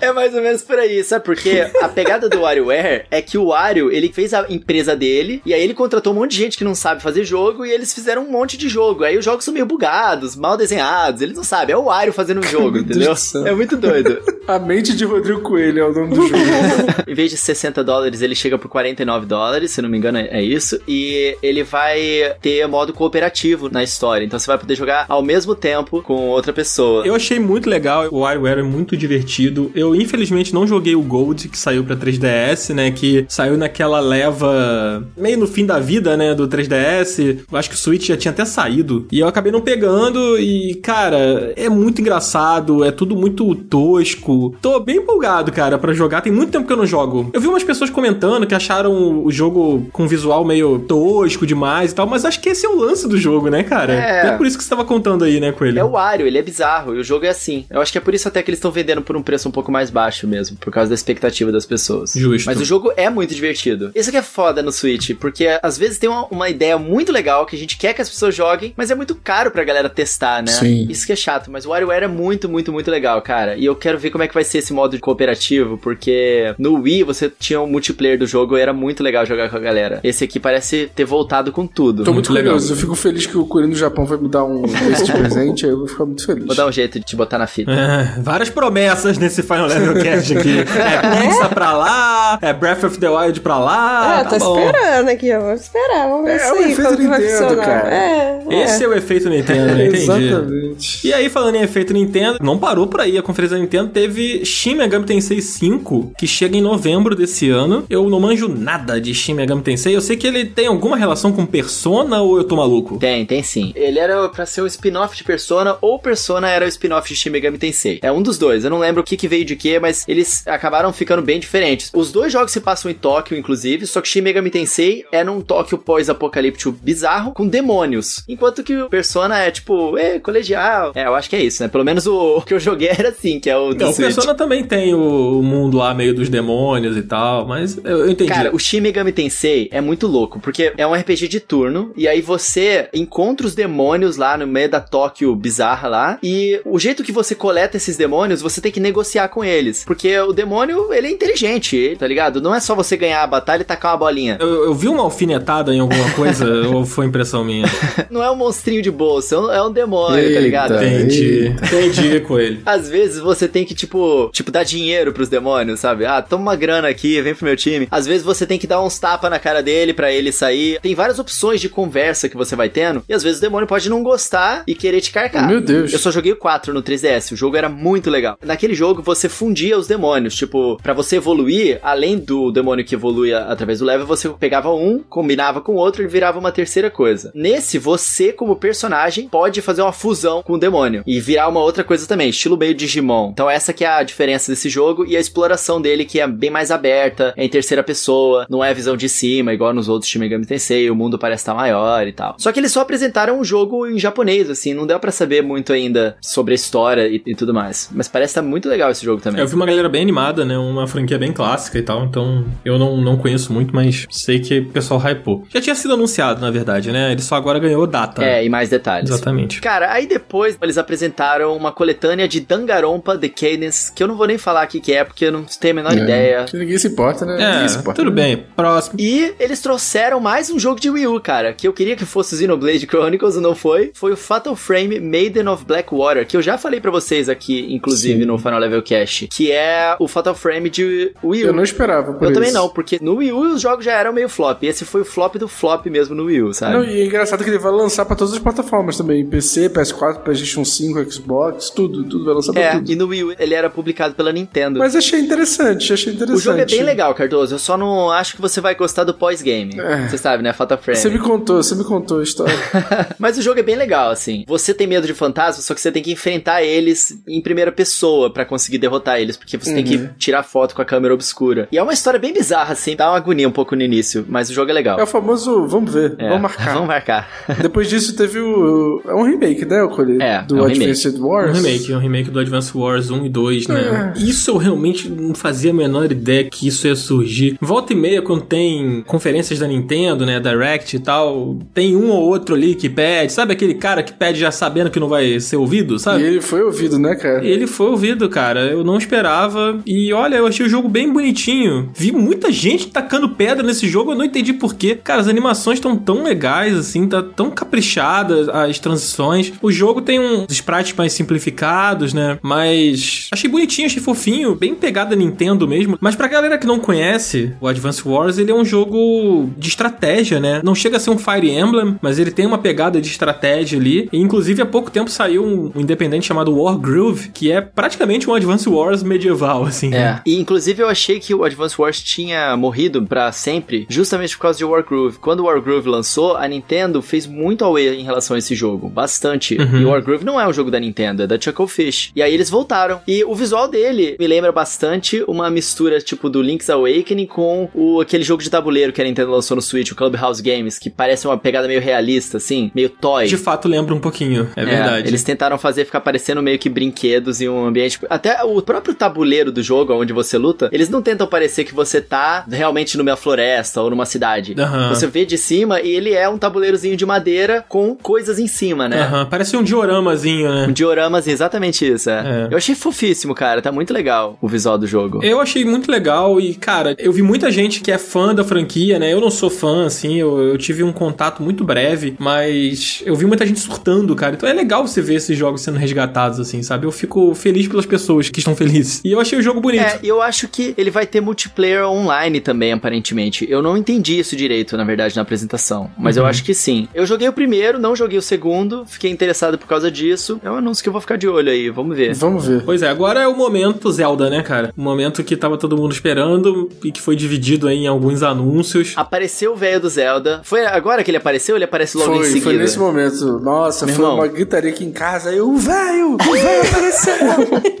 [0.00, 1.66] É mais ou menos por aí, sabe por quê?
[1.80, 5.62] A pegada do WarioWare é que o Wario, ele fez a empresa dele, e aí
[5.62, 8.30] ele contratou um monte de gente que não sabe fazer jogo, e eles fizeram um
[8.30, 9.04] monte de jogo.
[9.04, 12.40] Aí os jogos são meio bugados, mal desenhados, eles não sabem, é o Wario fazendo
[12.40, 13.14] um jogo, entendeu?
[13.46, 14.20] É muito doido.
[14.46, 16.42] A mente de Rodrigo Coelho é o nome do jogo.
[17.06, 20.42] em vez de 60 dólares, ele chega por 49 dólares, se não me engano é
[20.42, 25.22] isso, e ele vai ter modo cooperativo na história, então você vai poder jogar ao
[25.22, 27.06] mesmo tempo com outra pessoa.
[27.06, 29.70] Eu achei muito legal, o WarioWare é muito divertido.
[29.74, 32.90] Eu, infelizmente, não joguei o Gold, que saiu pra 3DS, né?
[32.90, 36.34] Que saiu naquela leva meio no fim da vida, né?
[36.34, 37.38] Do 3DS.
[37.50, 39.06] Eu acho que o Switch já tinha até saído.
[39.10, 40.38] E eu acabei não pegando.
[40.38, 42.84] E, cara, é muito engraçado.
[42.84, 44.54] É tudo muito tosco.
[44.60, 46.20] Tô bem empolgado, cara, pra jogar.
[46.20, 47.30] Tem muito tempo que eu não jogo.
[47.32, 51.94] Eu vi umas pessoas comentando que acharam o jogo com visual meio tosco demais e
[51.94, 52.06] tal.
[52.06, 53.94] Mas acho que esse é o lance do jogo, né, cara?
[53.94, 54.26] É.
[54.26, 55.78] É, por isso que você tava contando aí, né, Coelho?
[55.78, 57.64] É o Wario, ele é bizarro, e o jogo é assim.
[57.70, 59.52] Eu acho que é por isso até que eles estão vendendo por um preço um
[59.52, 62.12] pouco mais baixo mesmo, por causa da expectativa das pessoas.
[62.14, 62.46] Justo.
[62.46, 63.90] Mas o jogo é muito divertido.
[63.94, 67.46] Isso que é foda no Switch, porque às vezes tem uma, uma ideia muito legal
[67.46, 70.42] que a gente quer que as pessoas joguem, mas é muito caro pra galera testar,
[70.42, 70.50] né?
[70.50, 70.86] Sim.
[70.88, 73.56] Isso que é chato, mas o WarioWare é muito, muito, muito legal, cara.
[73.56, 76.74] E eu quero ver como é que vai ser esse modo de cooperativo, porque no
[76.80, 80.00] Wii você tinha um multiplayer do jogo e era muito legal jogar com a galera.
[80.02, 82.04] Esse aqui parece ter voltado com tudo.
[82.04, 82.52] Tô muito, Muito legal.
[82.54, 82.72] curioso.
[82.72, 85.64] Eu fico feliz que o Coelho no Japão vai me dar um esse de presente,
[85.66, 86.46] aí eu vou ficar muito feliz.
[86.46, 87.70] Vou dar um jeito de te botar na fita.
[87.70, 90.58] É, várias promessas nesse Final Level Cast aqui.
[90.60, 94.20] É pizza pra lá, é Breath of the Wild pra lá.
[94.20, 94.64] Ah, tá tô bom.
[94.66, 95.40] esperando aqui, ó.
[95.40, 97.94] Vou esperar, vamos ver É, isso é o efeito Nintendo, cara.
[97.94, 98.88] É, Esse é.
[98.88, 99.86] o efeito Nintendo, né?
[99.86, 100.02] Entendi.
[100.02, 101.06] Exatamente.
[101.06, 103.16] E aí, falando em efeito Nintendo, não parou por aí.
[103.18, 107.84] A conferência da Nintendo teve Shin Megami Tensei 5, que chega em novembro desse ano.
[107.88, 109.94] Eu não manjo nada de Shin Megami Tensei.
[109.94, 112.98] Eu sei que ele tem alguma relação com Persona ou eu tô maluco?
[112.98, 113.72] Tem, tem sim.
[113.74, 117.30] Ele era pra ser um spin-off de Persona, ou Persona era o spin-off de Shin
[117.30, 117.98] Megami Tensei.
[118.02, 118.64] É um dos dois.
[118.64, 121.90] Eu não lembro o que, que veio de que, mas eles acabaram ficando bem diferentes.
[121.94, 125.40] Os dois jogos se passam em Tóquio, inclusive, só que Shin Megami Tensei é num
[125.40, 128.22] Tóquio pós-apocalíptico bizarro, com demônios.
[128.28, 130.92] Enquanto que o Persona é tipo, é, colegial.
[130.94, 131.68] É, eu acho que é isso, né?
[131.68, 133.96] Pelo menos o, o que eu joguei era assim, que é o do Não, o.
[133.96, 138.10] Persona também tem o, o mundo lá meio dos demônios e tal, mas eu, eu
[138.10, 138.30] entendi.
[138.30, 142.06] Cara, o Shin Megami Tensei é muito louco, porque é um RPG de turno, e
[142.06, 147.04] aí você encontra os demônios lá no meio da Tóquio bizarra lá, e o jeito
[147.04, 151.06] que você coleta esses demônios, você tem que negociar com eles, porque o demônio, ele
[151.06, 152.40] é inteligente, tá ligado?
[152.40, 154.36] Não é só você ganhar a batalha e tacar uma bolinha.
[154.40, 157.66] Eu, eu vi uma alfinetada em alguma coisa ou foi impressão minha?
[158.10, 160.40] Não é um monstrinho de bolsa, é um- é um demônio, tá Eita.
[160.40, 160.74] ligado?
[160.74, 161.46] Entendi.
[161.62, 162.60] Entendi com ele.
[162.66, 166.04] Às vezes você tem que, tipo, tipo, dar dinheiro pros demônios, sabe?
[166.06, 167.86] Ah, toma uma grana aqui, vem pro meu time.
[167.90, 170.80] Às vezes você tem que dar uns tapas na cara dele pra ele sair.
[170.80, 173.02] Tem várias opções de conversa que você vai tendo.
[173.08, 175.46] E às vezes o demônio pode não gostar e querer te carcar.
[175.48, 175.92] Meu Deus.
[175.92, 177.32] Eu só joguei o 4 no 3DS.
[177.32, 178.38] O jogo era muito legal.
[178.42, 180.34] Naquele jogo você fundia os demônios.
[180.34, 184.98] Tipo, pra você evoluir, além do demônio que evolui através do level, você pegava um,
[184.98, 187.30] combinava com outro e virava uma terceira coisa.
[187.34, 191.84] Nesse, você, como personagem, pode fazer uma fusão com o demônio e virar uma outra
[191.84, 193.30] coisa também, estilo meio Digimon.
[193.32, 196.50] Então essa que é a diferença desse jogo e a exploração dele que é bem
[196.50, 200.18] mais aberta, é em terceira pessoa, não é visão de cima, igual nos outros Shin
[200.18, 202.36] Megami Tensei, o mundo parece estar maior e tal.
[202.38, 205.72] Só que eles só apresentaram um jogo em japonês, assim, não deu pra saber muito
[205.72, 207.88] ainda sobre a história e, e tudo mais.
[207.92, 209.40] Mas parece estar muito legal esse jogo também.
[209.40, 210.56] Eu vi uma galera bem animada, né?
[210.56, 214.60] Uma franquia bem clássica e tal, então eu não, não conheço muito, mas sei que
[214.60, 215.44] o pessoal hypou.
[215.52, 217.12] Já tinha sido anunciado, na verdade, né?
[217.12, 218.24] Ele só agora ganhou data.
[218.24, 219.10] É, e mais detalhes.
[219.10, 219.60] Exatamente.
[219.60, 224.38] Cara, aí depois eles apresentaram uma coletânea de Dangarompa Decadence, que eu não vou nem
[224.38, 226.02] falar o que, é, porque eu não tenho a menor É.
[226.02, 226.44] ideia.
[226.44, 227.32] Que Ninguém se importa, né?
[227.36, 228.22] Ninguém se É, importa, tudo né?
[228.22, 228.44] bem.
[228.56, 228.94] Próximo.
[228.98, 232.34] E eles trouxeram mais um jogo de Wii U, cara, que eu queria que fosse
[232.34, 233.90] o Xenoblade Chronicles, não foi.
[233.94, 238.20] Foi o Fatal Frame Maiden of Blackwater, que eu já falei pra vocês aqui, inclusive
[238.20, 238.26] Sim.
[238.26, 241.46] no Final Level Cash, que é o Fatal Frame de Wii U.
[241.48, 242.40] Eu não esperava por Eu isso.
[242.40, 244.62] também não, porque no Wii U os jogos já eram meio flop.
[244.62, 246.74] Esse foi o flop do flop mesmo no Wii U, sabe?
[246.74, 249.24] Não, e é engraçado que ele vai lançar pra todas as plataformas também.
[249.24, 252.90] PC, PS4, PlayStation 5, Xbox, tudo, tudo vai lançar pra é, tudo.
[252.90, 254.78] e no Wii U ele era publicado pela Nintendo.
[254.78, 256.38] Mas achei interessante, achei interessante.
[256.38, 257.54] O jogo é bem legal, Cardoso.
[257.54, 259.78] Eu só não acho que você vai gostar do pós-game.
[259.78, 260.08] É.
[260.08, 260.52] Você sabe, né?
[260.52, 260.98] Fatal Frame.
[260.98, 262.54] Você me contou, você me contou a história.
[263.18, 264.44] Mas o jogo é bem legal, assim.
[264.46, 268.32] Você tem medo de fantasmas, só que você tem que enfrentar eles em primeira pessoa
[268.32, 270.08] pra conseguir derrotar eles, porque você tem que Uhum.
[270.18, 271.68] tirar foto com a câmera obscura.
[271.70, 272.96] E é uma história bem bizarra, assim.
[272.96, 274.98] Dá uma agonia um pouco no início, mas o jogo é legal.
[274.98, 276.64] é o famoso, vamos ver, É, vamos marcar.
[276.74, 277.28] Vamos marcar.
[277.62, 279.00] Depois disso teve o...
[279.06, 280.20] É um remake, né, o Colher?
[280.20, 281.56] É, Do é um Advanced Um Wars.
[281.56, 284.12] remake, um remake do Advance Wars 1 e 2, né?
[284.16, 284.18] É.
[284.20, 287.56] Isso eu realmente não fazia a menor ideia que isso ia surgir.
[287.60, 290.40] Volta e meia, quando tem conferências da Nintendo, né?
[290.40, 293.32] Direct e tal, tem um ou outro ali que pede.
[293.32, 296.98] Sabe aquele cara que pede já sabendo que não vai ser ouvido, Ele foi ouvido,
[296.98, 297.44] né, cara?
[297.44, 298.66] Ele foi ouvido, cara.
[298.66, 299.80] Eu não esperava.
[299.86, 301.90] E olha, eu achei o jogo bem bonitinho.
[301.94, 304.98] Vi muita gente tacando pedra nesse jogo, eu não entendi porquê.
[305.02, 309.52] Cara, as animações estão tão legais, assim, tá tão caprichadas as transições.
[309.60, 312.38] O jogo tem uns sprites mais simplificados, né?
[312.42, 315.98] Mas achei bonitinho, achei fofinho, bem pegada Nintendo mesmo.
[316.00, 320.40] Mas pra galera que não conhece, o Advance Wars, ele é um jogo de estratégia,
[320.40, 320.60] né?
[320.62, 324.08] Não chega a ser um Fire Emblem, mas ele tem uma pegada de estratégia ali.
[324.12, 328.28] E, inclusive, há pouco tempo saiu um, um independente chamado War Groove, que é praticamente
[328.28, 329.94] um Advance Wars medieval, assim.
[329.94, 330.20] É.
[330.26, 334.58] E inclusive eu achei que o Advance Wars tinha morrido pra sempre, justamente por causa
[334.58, 335.18] de Wargroove.
[335.18, 339.56] Quando o Wargroove lançou, a Nintendo fez muito away em relação a esse jogo, bastante.
[339.56, 339.80] Uhum.
[339.80, 342.12] E o Wargroove não é um jogo da Nintendo, é da Chucklefish.
[342.14, 343.00] E aí eles voltaram.
[343.08, 348.00] E o visual dele me lembra bastante uma mistura tipo do Link's Awakening com o
[348.00, 351.26] aquele jogo de tabuleiro que a Nintendo lançou no Switch, o Clubhouse Games, que parece
[351.26, 352.70] uma pegada meio realista assim.
[352.74, 353.26] meio toy.
[353.26, 354.48] De fato, lembra um pouquinho.
[354.54, 355.08] É, verdade.
[355.08, 358.00] Eles tentaram fazer ficar parecendo meio que brinquedos em um ambiente.
[358.10, 362.00] Até o próprio tabuleiro do jogo, onde você luta, eles não tentam parecer que você
[362.00, 364.54] tá realmente numa floresta ou numa cidade.
[364.58, 364.88] Aham.
[364.88, 368.88] Você vê de cima e ele é um tabuleirozinho de madeira com coisas em cima,
[368.88, 369.02] né?
[369.02, 370.66] Aham, Parece um dioramazinho, né?
[370.68, 372.48] Um dioramas, exatamente isso, é.
[372.48, 372.48] É.
[372.50, 373.62] Eu achei fofíssimo, cara.
[373.62, 375.20] Tá muito legal o visual do jogo.
[375.22, 378.98] Eu achei muito legal e, cara, eu vi muita gente que é fã da franquia,
[378.98, 379.12] né?
[379.12, 383.26] Eu não sou fã, assim, eu, eu tive um contato muito breve, mas eu vi
[383.26, 384.34] muita gente surtando, cara.
[384.34, 386.86] Então é legal você ver esses jogos sendo resgatados, assim, sabe?
[386.86, 389.00] Eu fico feliz pelas pessoas que estão felizes.
[389.04, 389.82] E eu achei o jogo bonito.
[389.82, 393.46] É, e eu acho que ele vai ter multiplayer online também, aparentemente.
[393.48, 395.90] Eu não entendi isso direito, na verdade, na apresentação.
[395.98, 396.22] Mas Uhum.
[396.22, 396.88] eu acho que sim.
[396.94, 400.40] Eu joguei o primeiro, não joguei o segundo, fiquei interessado por causa disso.
[400.42, 402.14] É um anúncio que eu vou ficar de olho aí, vamos ver.
[402.14, 402.62] Vamos ver.
[402.64, 404.72] Pois é, agora é o momento Zelda, né, cara?
[404.76, 408.92] O momento que tava todo mundo esperando e que foi dividido aí em alguns anúncios.
[408.96, 410.40] Apareceu o velho do Zelda.
[410.44, 412.44] Foi agora que ele apareceu ou ele aparece logo em Foi, seguida?
[412.44, 413.40] foi nesse momento.
[413.40, 414.18] Nossa, Meu foi irmão.
[414.18, 415.32] uma gritaria aqui em casa.
[415.32, 417.14] Eu, o velho, o velho apareceu.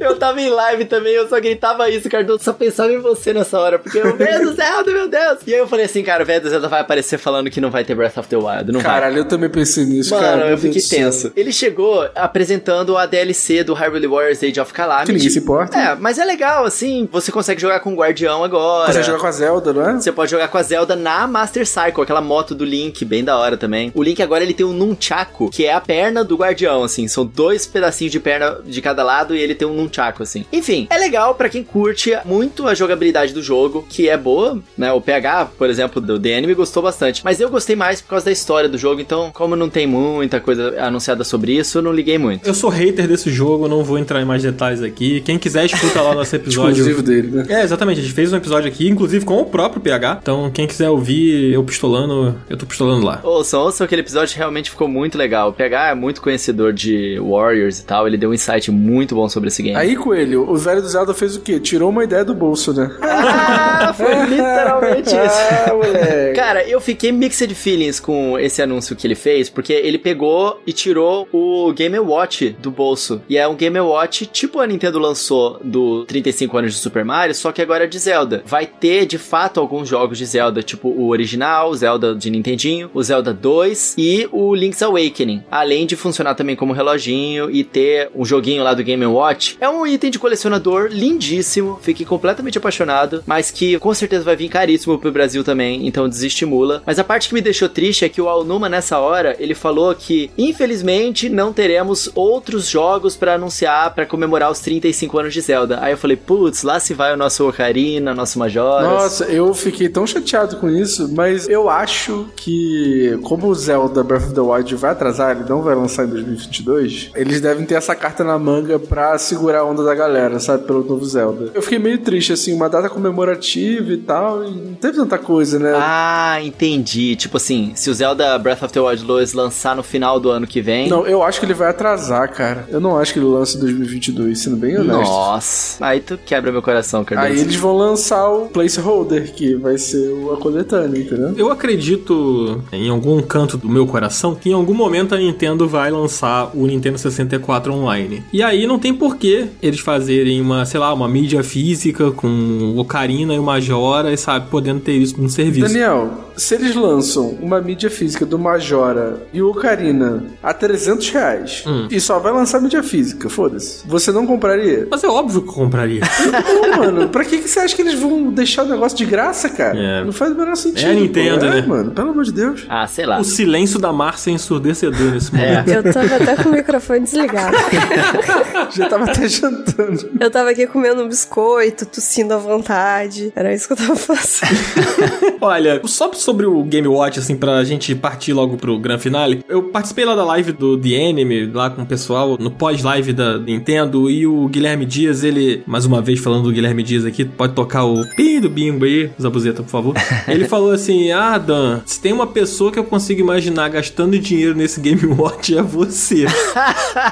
[0.00, 3.58] Eu tava em live também, eu só gritava isso, Cardoso, só pensava em você nessa
[3.58, 5.38] hora, porque o velho do Zelda, meu Deus!
[5.46, 7.70] E aí eu falei assim, cara, o velho do Zelda vai aparecer falando que não
[7.70, 8.92] vai ter Breath of the Wild, não vai.
[8.92, 10.40] Caralho, eu também pensei nisso, Mano, cara.
[10.42, 10.98] eu meu fiquei Deus céu.
[10.98, 11.32] tenso.
[11.34, 15.06] Ele chegou apresentando a DLC do Hyrule Warriors Age of Calamity.
[15.06, 15.78] Que ninguém se importa.
[15.78, 18.92] É, mas é legal, assim, você consegue jogar com o Guardião agora.
[18.92, 19.92] Você joga com a Zelda, não é?
[19.94, 23.38] Você pode jogar com a Zelda na Master Cycle, aquela moto do Link, bem da
[23.38, 23.90] hora também.
[23.94, 27.08] O Link agora ele tem um nunchaku, que é a perna do Guardião, assim.
[27.08, 30.44] São dois pedacinhos de perna de cada lado e ele tem um nunchaku, assim.
[30.52, 34.92] Enfim, é legal pra quem curte muito a jogabilidade do jogo, que é boa, né?
[34.92, 37.22] O PH, por exemplo, do The Enemy gostou bastante.
[37.24, 40.40] Mas eu gostei mais por causa da história do jogo, então, como não tem muita
[40.40, 42.46] coisa anunciada sobre isso, eu não liguei muito.
[42.46, 45.20] Eu sou hater desse jogo, não vou entrar em mais detalhes aqui.
[45.20, 46.72] Quem quiser, escuta lá o nosso episódio.
[46.72, 47.46] Exclusivo dele, né?
[47.48, 48.00] É, exatamente.
[48.00, 50.18] A gente fez um episódio aqui, inclusive com o próprio PH.
[50.22, 53.20] Então, quem quiser ouvir eu pistolando, eu tô pistolando lá.
[53.22, 55.50] Ouçam, ouçam aquele episódio realmente ficou muito legal.
[55.50, 59.28] O PH é muito conhecedor de Warriors e tal, ele deu um insight muito bom
[59.28, 59.76] sobre esse game.
[59.76, 61.58] Aí, Coelho, o velho do Zelda fez o quê?
[61.60, 62.90] Tirou uma ideia do bolso, né?
[63.84, 65.68] Ah, foi literalmente isso.
[65.68, 66.36] Ah, moleque.
[66.36, 70.72] Cara, eu fiquei mixed feelings com esse anúncio que ele fez, porque ele pegou e
[70.72, 73.20] tirou o Game Watch do bolso.
[73.28, 77.34] E é um Game Watch tipo a Nintendo lançou do 35 anos de Super Mario,
[77.34, 78.42] só que agora é de Zelda.
[78.46, 82.90] Vai ter, de fato, alguns jogos de Zelda, tipo o original, o Zelda de Nintendinho,
[82.94, 85.44] o Zelda 2 e o Link's Awakening.
[85.50, 89.56] Além de funcionar também como reloginho e ter um joguinho lá do Game Watch.
[89.60, 94.48] É um item de colecionador lindíssimo, fiquei completamente apaixonado, mas que com certeza vai vir
[94.48, 96.82] caríssimo pro Brasil também, então desestimula.
[96.86, 99.94] Mas a parte que me deixou triste é que o Alnuma nessa hora, ele falou
[99.94, 105.78] que infelizmente não teremos outros jogos pra anunciar pra comemorar os 35 anos de Zelda.
[105.80, 108.88] Aí eu falei, putz, lá se vai o nosso Ocarina, nosso Majoras.
[108.88, 114.24] Nossa, eu fiquei tão chateado com isso, mas eu acho que, como o Zelda Breath
[114.24, 117.94] of the Wild vai atrasar, ele não vai lançar em 2022, eles devem ter essa
[117.94, 121.50] carta na manga pra segurar a onda da galera, sabe, pelo novo Zelda.
[121.54, 125.58] Eu fiquei meio triste, assim, uma data comemorativa e tal, e não teve tanta coisa,
[125.58, 125.72] né?
[125.76, 127.14] Ah, entendi.
[127.16, 130.46] Tipo assim, se o Zelda Breath of the Wild 2 lançar no final do ano
[130.46, 130.88] que vem.
[130.88, 132.66] Não, eu acho que ele vai atrasar, cara.
[132.70, 135.02] Eu não acho que ele lança em 2022, sendo bem honesto.
[135.10, 137.32] Nossa, aí tu quebra meu coração, Cardoso.
[137.32, 141.34] Aí eles vão lançar o placeholder, que vai ser o- a coletânea, entendeu?
[141.36, 145.90] Eu acredito, em algum canto do meu coração, que em algum momento a Nintendo vai
[145.90, 148.22] lançar o Nintendo 64 online.
[148.32, 152.78] E aí não tem porquê eles fazerem uma, sei lá, uma mídia física com o
[152.78, 155.66] Ocarina e o Majora, e sabe, podendo ter isso no serviço.
[155.68, 161.64] Daniel, se eles lançam uma mídia física do Majora e o Ocarina a 300 reais
[161.66, 161.88] Hum.
[161.90, 164.86] e só vai lançar mídia física, foda-se, você não compraria?
[164.90, 166.00] Mas é óbvio que eu compraria.
[166.64, 169.48] Não, mano, pra que, que você acha que eles vão deixar o negócio de graça,
[169.48, 169.78] cara?
[169.78, 170.04] É.
[170.04, 170.86] Não faz o menor sentido.
[170.86, 171.46] É a Nintendo, pô.
[171.46, 171.66] É, né?
[171.66, 172.64] mano, pelo amor de Deus.
[172.68, 173.18] Ah, sei lá.
[173.20, 175.38] o silêncio da Márcia é ensurdecedor nesse É.
[175.62, 175.70] momento.
[175.70, 177.23] Eu tava até com o microfone desligado.
[178.74, 180.10] Já tava até jantando.
[180.18, 183.32] Eu tava aqui comendo um biscoito, tossindo à vontade.
[183.34, 184.54] Era isso que eu tava fazendo.
[185.40, 189.64] Olha, só sobre o Game Watch, assim, pra gente partir logo pro grande finale, eu
[189.64, 194.10] participei lá da live do The Enemy, lá com o pessoal, no pós-live da Nintendo,
[194.10, 197.84] e o Guilherme Dias, ele, mais uma vez falando do Guilherme Dias aqui, pode tocar
[197.84, 199.94] o pi do bimbo aí, Zabuzeta, por favor.
[200.28, 204.54] Ele falou assim, ah, Dan, se tem uma pessoa que eu consigo imaginar gastando dinheiro
[204.54, 206.26] nesse Game Watch, é você.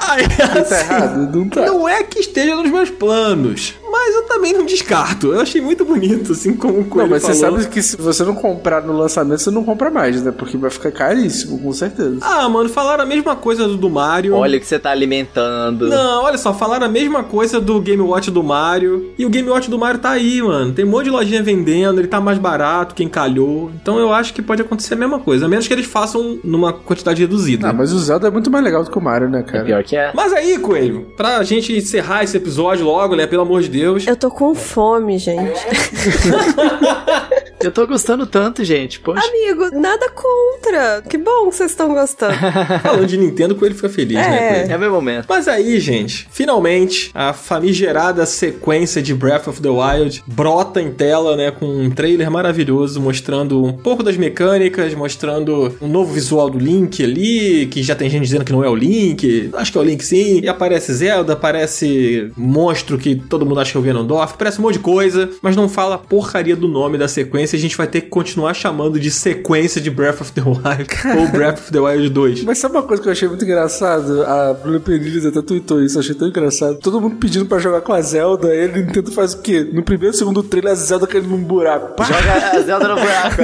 [0.09, 1.37] Aí, Tá assim, errado?
[1.37, 1.67] Não tá.
[1.67, 3.75] não é que esteja nos meus planos,
[4.05, 5.33] mas eu também não descarto.
[5.33, 7.37] Eu achei muito bonito, assim como o Coelho Não, mas falou.
[7.37, 10.33] você sabe que se você não comprar no lançamento, você não compra mais, né?
[10.33, 12.19] Porque vai ficar caríssimo, com certeza.
[12.21, 14.35] Ah, mano, falaram a mesma coisa do, do Mario.
[14.35, 15.89] Olha o que você tá alimentando.
[15.89, 19.13] Não, olha só, falaram a mesma coisa do Game Watch do Mario.
[19.17, 20.73] E o Game Watch do Mario tá aí, mano.
[20.73, 23.71] Tem um monte de lojinha vendendo, ele tá mais barato, quem calhou.
[23.81, 25.47] Então eu acho que pode acontecer a mesma coisa.
[25.47, 27.69] A menos que eles façam numa quantidade reduzida.
[27.69, 29.65] Ah, mas o Zelda é muito mais legal do que o Mario, né, cara?
[29.65, 30.11] Pior que é.
[30.15, 33.27] Mas aí, Coelho, pra gente encerrar esse episódio logo, né?
[33.27, 33.92] Pelo amor de Deus.
[34.07, 35.61] Eu tô com fome, gente.
[37.63, 39.01] Eu tô gostando tanto, gente.
[39.01, 39.27] Poxa.
[39.27, 41.03] Amigo, nada contra.
[41.09, 42.35] Que bom que vocês estão gostando.
[42.83, 44.55] Falando de Nintendo, o Coelho fica feliz, né, É.
[44.55, 44.73] Coelho?
[44.73, 45.27] É meu momento.
[45.29, 51.37] Mas aí, gente, finalmente a famigerada sequência de Breath of the Wild brota em tela,
[51.37, 56.59] né, com um trailer maravilhoso mostrando um pouco das mecânicas, mostrando um novo visual do
[56.59, 59.51] Link ali, que já tem gente dizendo que não é o Link.
[59.55, 60.41] Acho que é o Link sim.
[60.43, 64.63] E aparece Zelda, aparece monstro que todo mundo acha que é o Ganondorf, aparece um
[64.63, 67.52] monte de coisa, mas não fala a porcaria do nome da sequência.
[67.57, 71.29] A gente vai ter que continuar chamando de sequência de Breath of the Wild ou
[71.29, 72.45] Breath of the Wild 2.
[72.45, 74.23] Mas sabe uma coisa que eu achei muito engraçado?
[74.25, 76.79] A Bruna Perilhas até tweetou isso, eu achei tão engraçado.
[76.79, 79.69] Todo mundo pedindo pra jogar com a Zelda, aí a Nintendo faz o quê?
[79.73, 81.95] No primeiro e segundo trailer, a Zelda caindo num buraco.
[81.95, 82.05] Pá!
[82.05, 83.43] Joga a Zelda no buraco.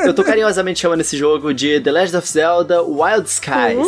[0.04, 3.86] Eu tô carinhosamente chamando esse jogo de The Legend of Zelda Wild Skies.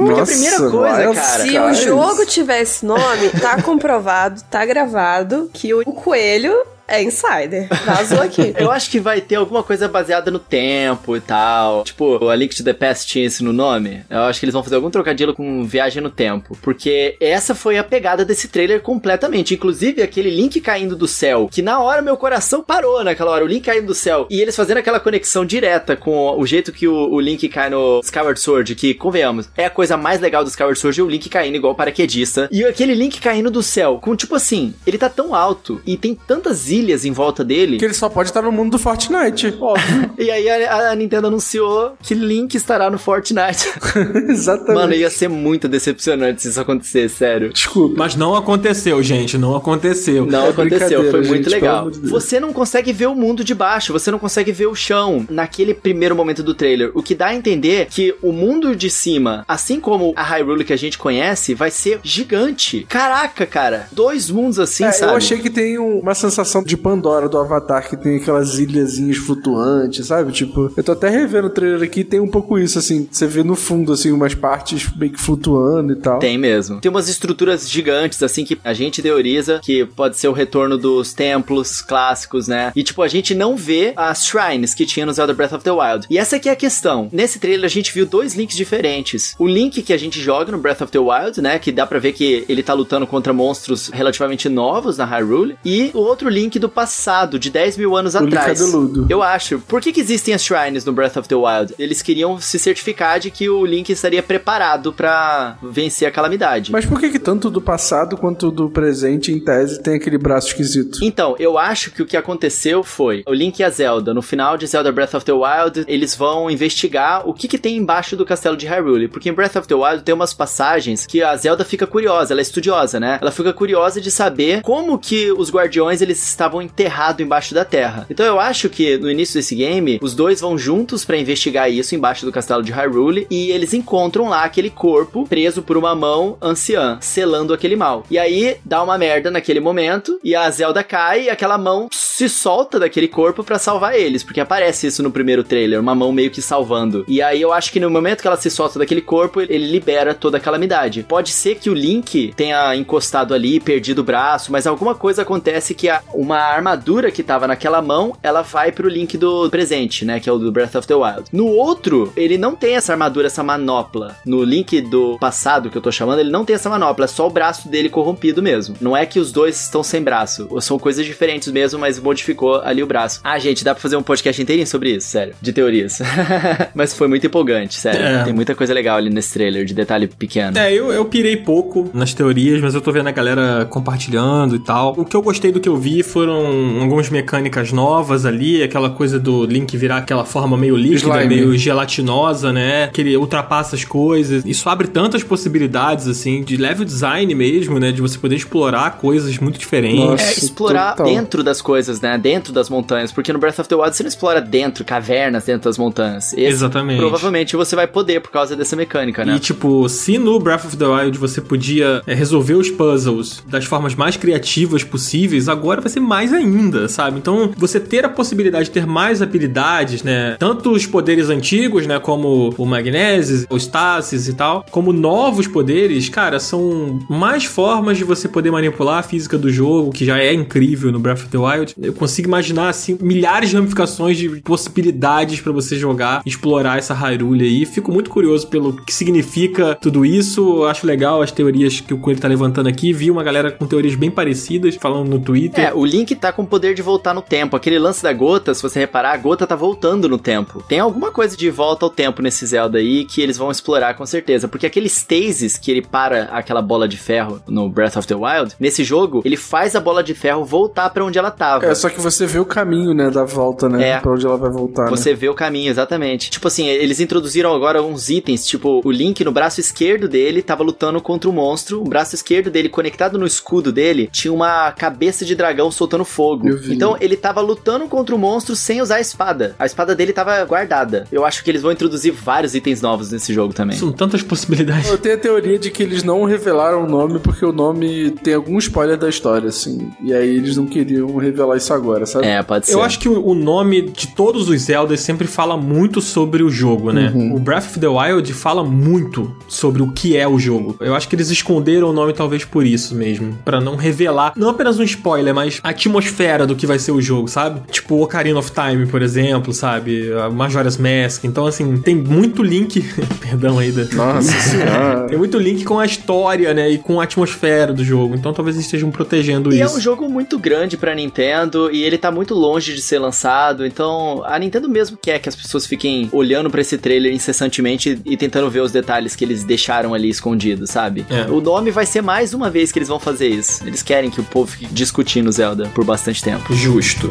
[0.00, 1.84] Porque a primeira coisa, Wild cara, Se o Skies.
[1.84, 6.54] jogo tiver esse nome, tá comprovado, tá gravado que o coelho
[6.92, 7.68] é insider.
[7.86, 8.52] Vazou aqui.
[8.58, 11.84] Eu acho que vai ter alguma coisa baseada no tempo e tal.
[11.84, 14.04] Tipo, a Link to the Past tinha isso no nome.
[14.10, 16.56] Eu acho que eles vão fazer algum trocadilho com viagem no tempo.
[16.60, 19.54] Porque essa foi a pegada desse trailer completamente.
[19.54, 21.48] Inclusive, aquele Link caindo do céu.
[21.50, 23.44] Que na hora meu coração parou naquela hora.
[23.44, 24.26] O Link caindo do céu.
[24.28, 28.00] E eles fazendo aquela conexão direta com o jeito que o, o Link cai no
[28.04, 28.74] Skyward Sword.
[28.74, 31.00] Que, convenhamos, é a coisa mais legal do Skyward Sword.
[31.00, 32.48] É o Link caindo igual paraquedista.
[32.52, 33.98] E aquele Link caindo do céu.
[34.02, 37.78] Com tipo assim, ele tá tão alto e tem tantas ilhas em volta dele.
[37.78, 39.56] Que ele só pode estar no mundo do Fortnite.
[39.60, 40.10] Óbvio.
[40.18, 43.68] E aí a, a Nintendo anunciou que Link estará no Fortnite.
[44.28, 44.74] Exatamente.
[44.74, 47.52] Mano, ia ser muito decepcionante se isso acontecesse, sério.
[47.52, 47.94] Desculpa.
[47.96, 50.26] Mas não aconteceu, gente, não aconteceu.
[50.26, 51.90] Não É aconteceu, foi gente, muito pelo legal.
[51.90, 52.00] de.
[52.08, 55.74] Você não consegue ver o mundo de baixo, você não consegue ver o chão naquele
[55.74, 56.90] primeiro momento do trailer.
[56.94, 60.72] O que dá a entender que o mundo de cima, assim como a Hyrule que
[60.72, 62.86] a gente conhece, vai ser gigante.
[62.88, 63.88] Caraca, cara.
[63.92, 65.12] Dois mundos assim, É, sabe?
[65.12, 69.16] eu achei que tem um- uma sensação de Pandora do Avatar, que tem aquelas ilhazinhas
[69.16, 70.32] flutuantes, sabe?
[70.32, 73.08] Tipo, eu tô até revendo o trailer aqui tem um pouco isso, assim.
[73.10, 76.18] Você vê no fundo, assim, umas partes meio que flutuando e tal.
[76.18, 76.80] Tem mesmo.
[76.80, 81.12] Tem umas estruturas gigantes, assim, que a gente teoriza que pode ser o retorno dos
[81.12, 82.72] templos clássicos, né?
[82.76, 85.70] E, tipo, a gente não vê as shrines que tinha no Zelda Breath of the
[85.70, 86.06] Wild.
[86.10, 87.08] E essa aqui é a questão.
[87.12, 89.34] Nesse trailer, a gente viu dois links diferentes.
[89.38, 91.58] O link que a gente joga no Breath of the Wild, né?
[91.58, 95.56] Que dá pra ver que ele tá lutando contra monstros relativamente novos na Hyrule.
[95.64, 98.58] E o outro link do passado, de 10 mil anos O Link atrás.
[98.60, 99.06] cabeludo.
[99.08, 99.58] Eu acho.
[99.60, 101.74] Por que, que existem as shrines no Breath of the Wild?
[101.78, 106.72] Eles queriam se certificar de que o Link estaria preparado pra vencer a calamidade.
[106.72, 110.48] Mas por que que tanto do passado quanto do presente, em tese, tem aquele braço
[110.48, 110.98] esquisito?
[111.02, 114.56] Então, eu acho que o que aconteceu foi o Link e a Zelda, no final
[114.56, 118.24] de Zelda Breath of the Wild, eles vão investigar o que, que tem embaixo do
[118.24, 119.08] castelo de Hyrule.
[119.08, 122.40] Porque em Breath of the Wild tem umas passagens que a Zelda fica curiosa, ela
[122.40, 123.18] é estudiosa, né?
[123.20, 128.06] Ela fica curiosa de saber como que os guardiões eles estavam enterrados embaixo da terra.
[128.10, 131.94] Então eu acho que no início desse game, os dois vão juntos pra investigar isso
[131.94, 136.36] embaixo do castelo de Hyrule e eles encontram lá aquele corpo preso por uma mão
[136.42, 138.04] anciã, selando aquele mal.
[138.10, 142.28] E aí dá uma merda naquele momento e a Zelda cai e aquela mão se
[142.28, 146.30] solta daquele corpo pra salvar eles, porque aparece isso no primeiro trailer, uma mão meio
[146.30, 147.04] que salvando.
[147.08, 150.14] E aí eu acho que no momento que ela se solta daquele corpo, ele libera
[150.14, 151.04] toda a calamidade.
[151.08, 155.74] Pode ser que o Link tenha encostado ali, perdido o braço, mas alguma coisa acontece
[155.74, 156.02] que a-
[156.32, 160.32] uma armadura que tava naquela mão, ela vai pro Link do presente, né, que é
[160.32, 161.24] o do Breath of the Wild.
[161.32, 164.16] No outro, ele não tem essa armadura, essa manopla.
[164.24, 167.26] No Link do passado, que eu tô chamando, ele não tem essa manopla, é só
[167.26, 168.74] o braço dele corrompido mesmo.
[168.80, 172.82] Não é que os dois estão sem braço, são coisas diferentes mesmo, mas modificou ali
[172.82, 173.20] o braço.
[173.22, 175.98] Ah, gente, dá pra fazer um podcast inteirinho sobre isso, sério, de teorias.
[176.74, 178.00] mas foi muito empolgante, sério.
[178.00, 178.24] É.
[178.24, 180.58] Tem muita coisa legal ali nesse trailer, de detalhe pequeno.
[180.58, 184.58] É, eu, eu pirei pouco nas teorias, mas eu tô vendo a galera compartilhando e
[184.58, 184.94] tal.
[184.96, 188.90] O que eu gostei do que eu vi foi foram algumas mecânicas novas ali, aquela
[188.90, 191.26] coisa do Link virar aquela forma meio líquida, Slime.
[191.26, 192.86] meio gelatinosa, né?
[192.92, 194.44] Que ele ultrapassa as coisas.
[194.46, 197.90] Isso abre tantas possibilidades, assim, de level design mesmo, né?
[197.90, 199.98] De você poder explorar coisas muito diferentes.
[199.98, 200.22] Nossa.
[200.22, 201.06] É, explorar total.
[201.12, 202.16] dentro das coisas, né?
[202.16, 203.10] Dentro das montanhas.
[203.10, 206.32] Porque no Breath of the Wild você não explora dentro, cavernas dentro das montanhas.
[206.34, 206.98] Esse, Exatamente.
[206.98, 209.34] Provavelmente você vai poder por causa dessa mecânica, né?
[209.34, 213.64] E, tipo, se no Breath of the Wild você podia é, resolver os puzzles das
[213.64, 217.18] formas mais criativas possíveis, agora vai ser mais ainda, sabe?
[217.18, 220.36] Então, você ter a possibilidade de ter mais habilidades, né?
[220.38, 221.98] Tanto os poderes antigos, né?
[221.98, 228.04] Como o Magnesis, o Stasis e tal, como novos poderes, cara, são mais formas de
[228.04, 231.38] você poder manipular a física do jogo, que já é incrível no Breath of the
[231.38, 231.74] Wild.
[231.80, 237.44] Eu consigo imaginar, assim, milhares de ramificações de possibilidades pra você jogar, explorar essa Hyrule
[237.44, 237.64] aí.
[237.64, 240.58] Fico muito curioso pelo que significa tudo isso.
[240.58, 242.92] Eu Acho legal as teorias que o Coelho tá levantando aqui.
[242.92, 245.66] Vi uma galera com teorias bem parecidas falando no Twitter.
[245.66, 247.56] É, o Link tá com o poder de voltar no tempo.
[247.56, 250.62] Aquele lance da gota, se você reparar, a gota tá voltando no tempo.
[250.68, 254.04] Tem alguma coisa de volta ao tempo nesse Zelda aí que eles vão explorar com
[254.06, 254.48] certeza.
[254.48, 258.54] Porque aquele stasis que ele para aquela bola de ferro no Breath of the Wild,
[258.58, 261.66] nesse jogo, ele faz a bola de ferro voltar pra onde ela tava.
[261.66, 263.88] É, só que você vê o caminho, né, da volta, né?
[263.90, 264.00] É.
[264.00, 264.84] Pra onde ela vai voltar.
[264.84, 264.90] né?
[264.90, 266.30] Você vê o caminho, exatamente.
[266.30, 270.62] Tipo assim, eles introduziram agora uns itens, tipo, o Link no braço esquerdo dele tava
[270.62, 275.24] lutando contra o monstro, o braço esquerdo dele conectado no escudo dele tinha uma cabeça
[275.24, 276.48] de dragão soltando fogo.
[276.48, 276.74] Eu vi.
[276.74, 279.54] Então ele tava lutando contra o monstro sem usar a espada.
[279.58, 281.06] A espada dele tava guardada.
[281.10, 283.76] Eu acho que eles vão introduzir vários itens novos nesse jogo também.
[283.76, 284.88] São tantas possibilidades.
[284.88, 288.34] Eu tenho a teoria de que eles não revelaram o nome porque o nome tem
[288.34, 289.90] algum spoiler da história, assim.
[290.02, 292.26] E aí eles não queriam revelar isso agora, sabe?
[292.26, 292.74] É, pode ser.
[292.74, 296.92] Eu acho que o, nome de todos os Zeldas sempre fala muito sobre o jogo,
[296.92, 297.12] né?
[297.34, 300.76] O Breath of the Wild fala muito sobre o que é o jogo.
[300.80, 304.48] Eu acho que eles esconderam o nome talvez por isso mesmo, Pra não revelar, não
[304.48, 307.60] apenas um spoiler, mas a atmosfera do que vai ser o jogo, sabe?
[307.70, 310.12] Tipo o Ocarina of Time, por exemplo, sabe?
[310.12, 311.24] A Majora's Mask.
[311.24, 312.82] Então assim, tem muito link,
[313.20, 315.06] perdão aí da Nossa senhora.
[315.08, 316.70] Tem muito link com a história, né?
[316.70, 318.14] E com a atmosfera do jogo.
[318.14, 319.76] Então talvez eles estejam protegendo E é isso.
[319.76, 324.22] um jogo muito grande pra Nintendo e ele tá muito longe de ser lançado, então
[324.24, 328.48] a Nintendo mesmo quer que as pessoas fiquem olhando pra esse trailer incessantemente e tentando
[328.50, 331.04] ver os detalhes que eles deixaram ali escondidos, sabe?
[331.10, 331.30] É.
[331.30, 333.66] O nome vai ser mais uma vez que eles vão fazer isso.
[333.66, 336.54] Eles querem que o povo fique discutindo Zelda por bastante tempo.
[336.54, 337.08] Justo.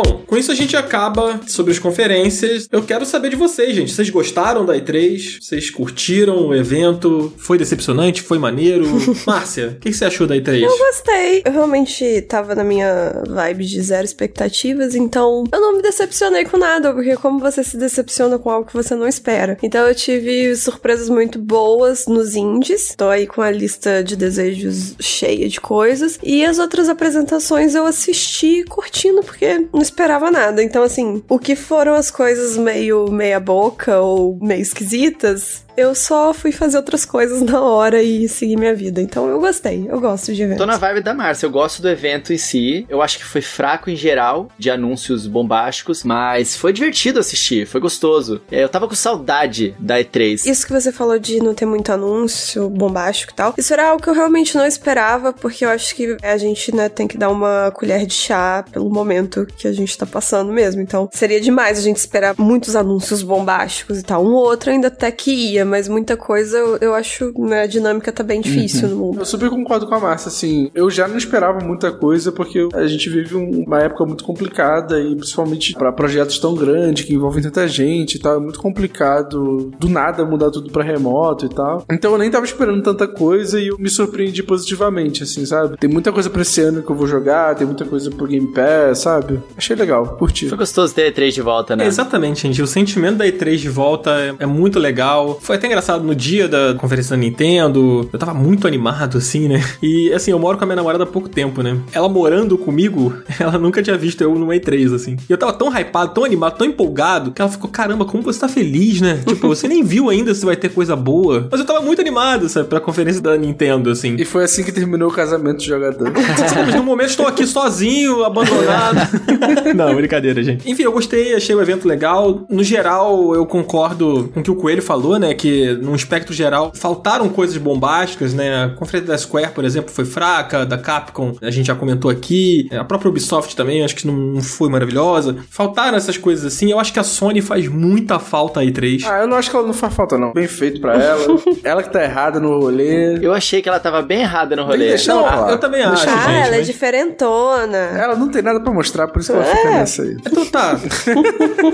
[0.00, 2.68] Bom, com isso a gente acaba sobre as conferências.
[2.70, 3.92] Eu quero saber de vocês, gente.
[3.92, 5.42] Vocês gostaram da E3?
[5.42, 7.32] Vocês curtiram o evento?
[7.36, 8.22] Foi decepcionante?
[8.22, 8.86] Foi maneiro?
[9.26, 10.62] Márcia, o que que você achou da E3?
[10.62, 11.42] Eu gostei.
[11.44, 16.58] Eu realmente tava na minha vibe de zero expectativas, então eu não me decepcionei com
[16.58, 19.58] nada, porque como você se decepciona com algo que você não espera.
[19.64, 22.94] Então eu tive surpresas muito boas nos indies.
[22.96, 26.20] Tô aí com a lista de desejos cheia de coisas.
[26.22, 30.62] E as outras apresentações eu assisti curtindo, porque não esperava nada.
[30.62, 36.34] Então, assim, o que foram as coisas meio meia boca ou meio esquisitas, eu só
[36.34, 39.00] fui fazer outras coisas na hora e seguir minha vida.
[39.00, 40.58] Então eu gostei, eu gosto de eventos.
[40.58, 42.84] Tô na vibe da Márcia, eu gosto do evento em si.
[42.88, 47.80] Eu acho que foi fraco em geral, de anúncios bombásticos, mas foi divertido assistir, foi
[47.80, 48.40] gostoso.
[48.50, 50.46] É, Eu tava com saudade da E3.
[50.46, 54.02] Isso que você falou de não ter muito anúncio bombástico e tal, isso era algo
[54.02, 57.30] que eu realmente não esperava, porque eu acho que a gente, né, tem que dar
[57.30, 60.82] uma colher de chá pelo momento que a gente tá passando mesmo.
[60.82, 64.24] Então, seria demais a gente esperar muitos anúncios bombásticos e tal.
[64.24, 67.66] Um ou outro ainda até que ia, mas muita coisa eu, eu acho, né, a
[67.66, 69.18] dinâmica tá bem difícil no mundo.
[69.20, 72.86] Eu super concordo com a Márcia, assim, eu já não esperava muita coisa porque a
[72.86, 77.42] gente vive um- uma época muito complicada e principalmente pra projetos tão grandes que envolvem
[77.42, 81.84] tanta gente e tal, é muito complicado do nada mudar tudo pra remoto e tal.
[81.90, 85.76] Então eu nem tava esperando tanta coisa e eu me surpreendi positivamente, assim, sabe?
[85.76, 88.46] Tem muita coisa pra esse ano que eu vou jogar, tem muita coisa pro Game
[88.52, 89.40] Pass, sabe?
[89.56, 90.48] Achei legal, curti.
[90.48, 91.84] Foi gostoso ter a E3 de volta, né?
[91.84, 92.62] É, exatamente, gente.
[92.62, 95.38] O sentimento da E3 de volta é, é muito legal.
[95.40, 98.08] Foi até engraçado no dia da conferência da Nintendo.
[98.12, 99.62] Eu tava muito animado, assim, né?
[99.82, 101.78] E, assim, eu moro com a minha namorada há pouco tempo, né?
[101.92, 105.16] Ela morando comigo, ela nunca tinha visto eu no E3, assim.
[105.28, 108.40] E eu tava tão hypado, tão animado, tão empolgado, que ela ficou, caramba, como você
[108.40, 109.20] tá feliz, né?
[109.26, 111.48] Tipo, você nem viu ainda se vai ter coisa boa.
[111.50, 112.68] Mas eu tava muito animado, sabe?
[112.68, 114.16] Pra conferência da Nintendo, assim.
[114.18, 116.12] E foi assim que terminou o casamento de jogador.
[116.12, 118.98] Mas no momento estou aqui sozinho, abandonado.
[119.74, 120.68] Não, brincadeira, gente.
[120.70, 122.44] Enfim, eu gostei, achei o evento legal.
[122.48, 125.34] No geral, eu concordo com o que o Coelho falou, né?
[125.38, 128.64] Que, num espectro geral, faltaram coisas bombásticas, né?
[128.64, 132.68] A conferência da Square, por exemplo, foi fraca, da Capcom, a gente já comentou aqui,
[132.72, 135.36] a própria Ubisoft também, acho que não foi maravilhosa.
[135.50, 136.70] Faltaram essas coisas assim.
[136.70, 139.04] Eu acho que a Sony faz muita falta aí, 3.
[139.06, 140.32] Ah, eu não acho que ela não faz falta, não.
[140.32, 141.24] Bem feito pra ela.
[141.64, 143.18] ela que tá errada no rolê.
[143.24, 144.88] Eu achei que ela tava bem errada no rolê.
[144.94, 145.50] ela Não, lá.
[145.50, 146.36] eu também acho, Ah, gente.
[146.46, 147.76] ela é mas- diferentona.
[147.76, 149.56] Ela não tem nada pra mostrar, por isso que ela É.
[149.56, 150.16] fica nessa aí.
[150.26, 150.76] Então tá.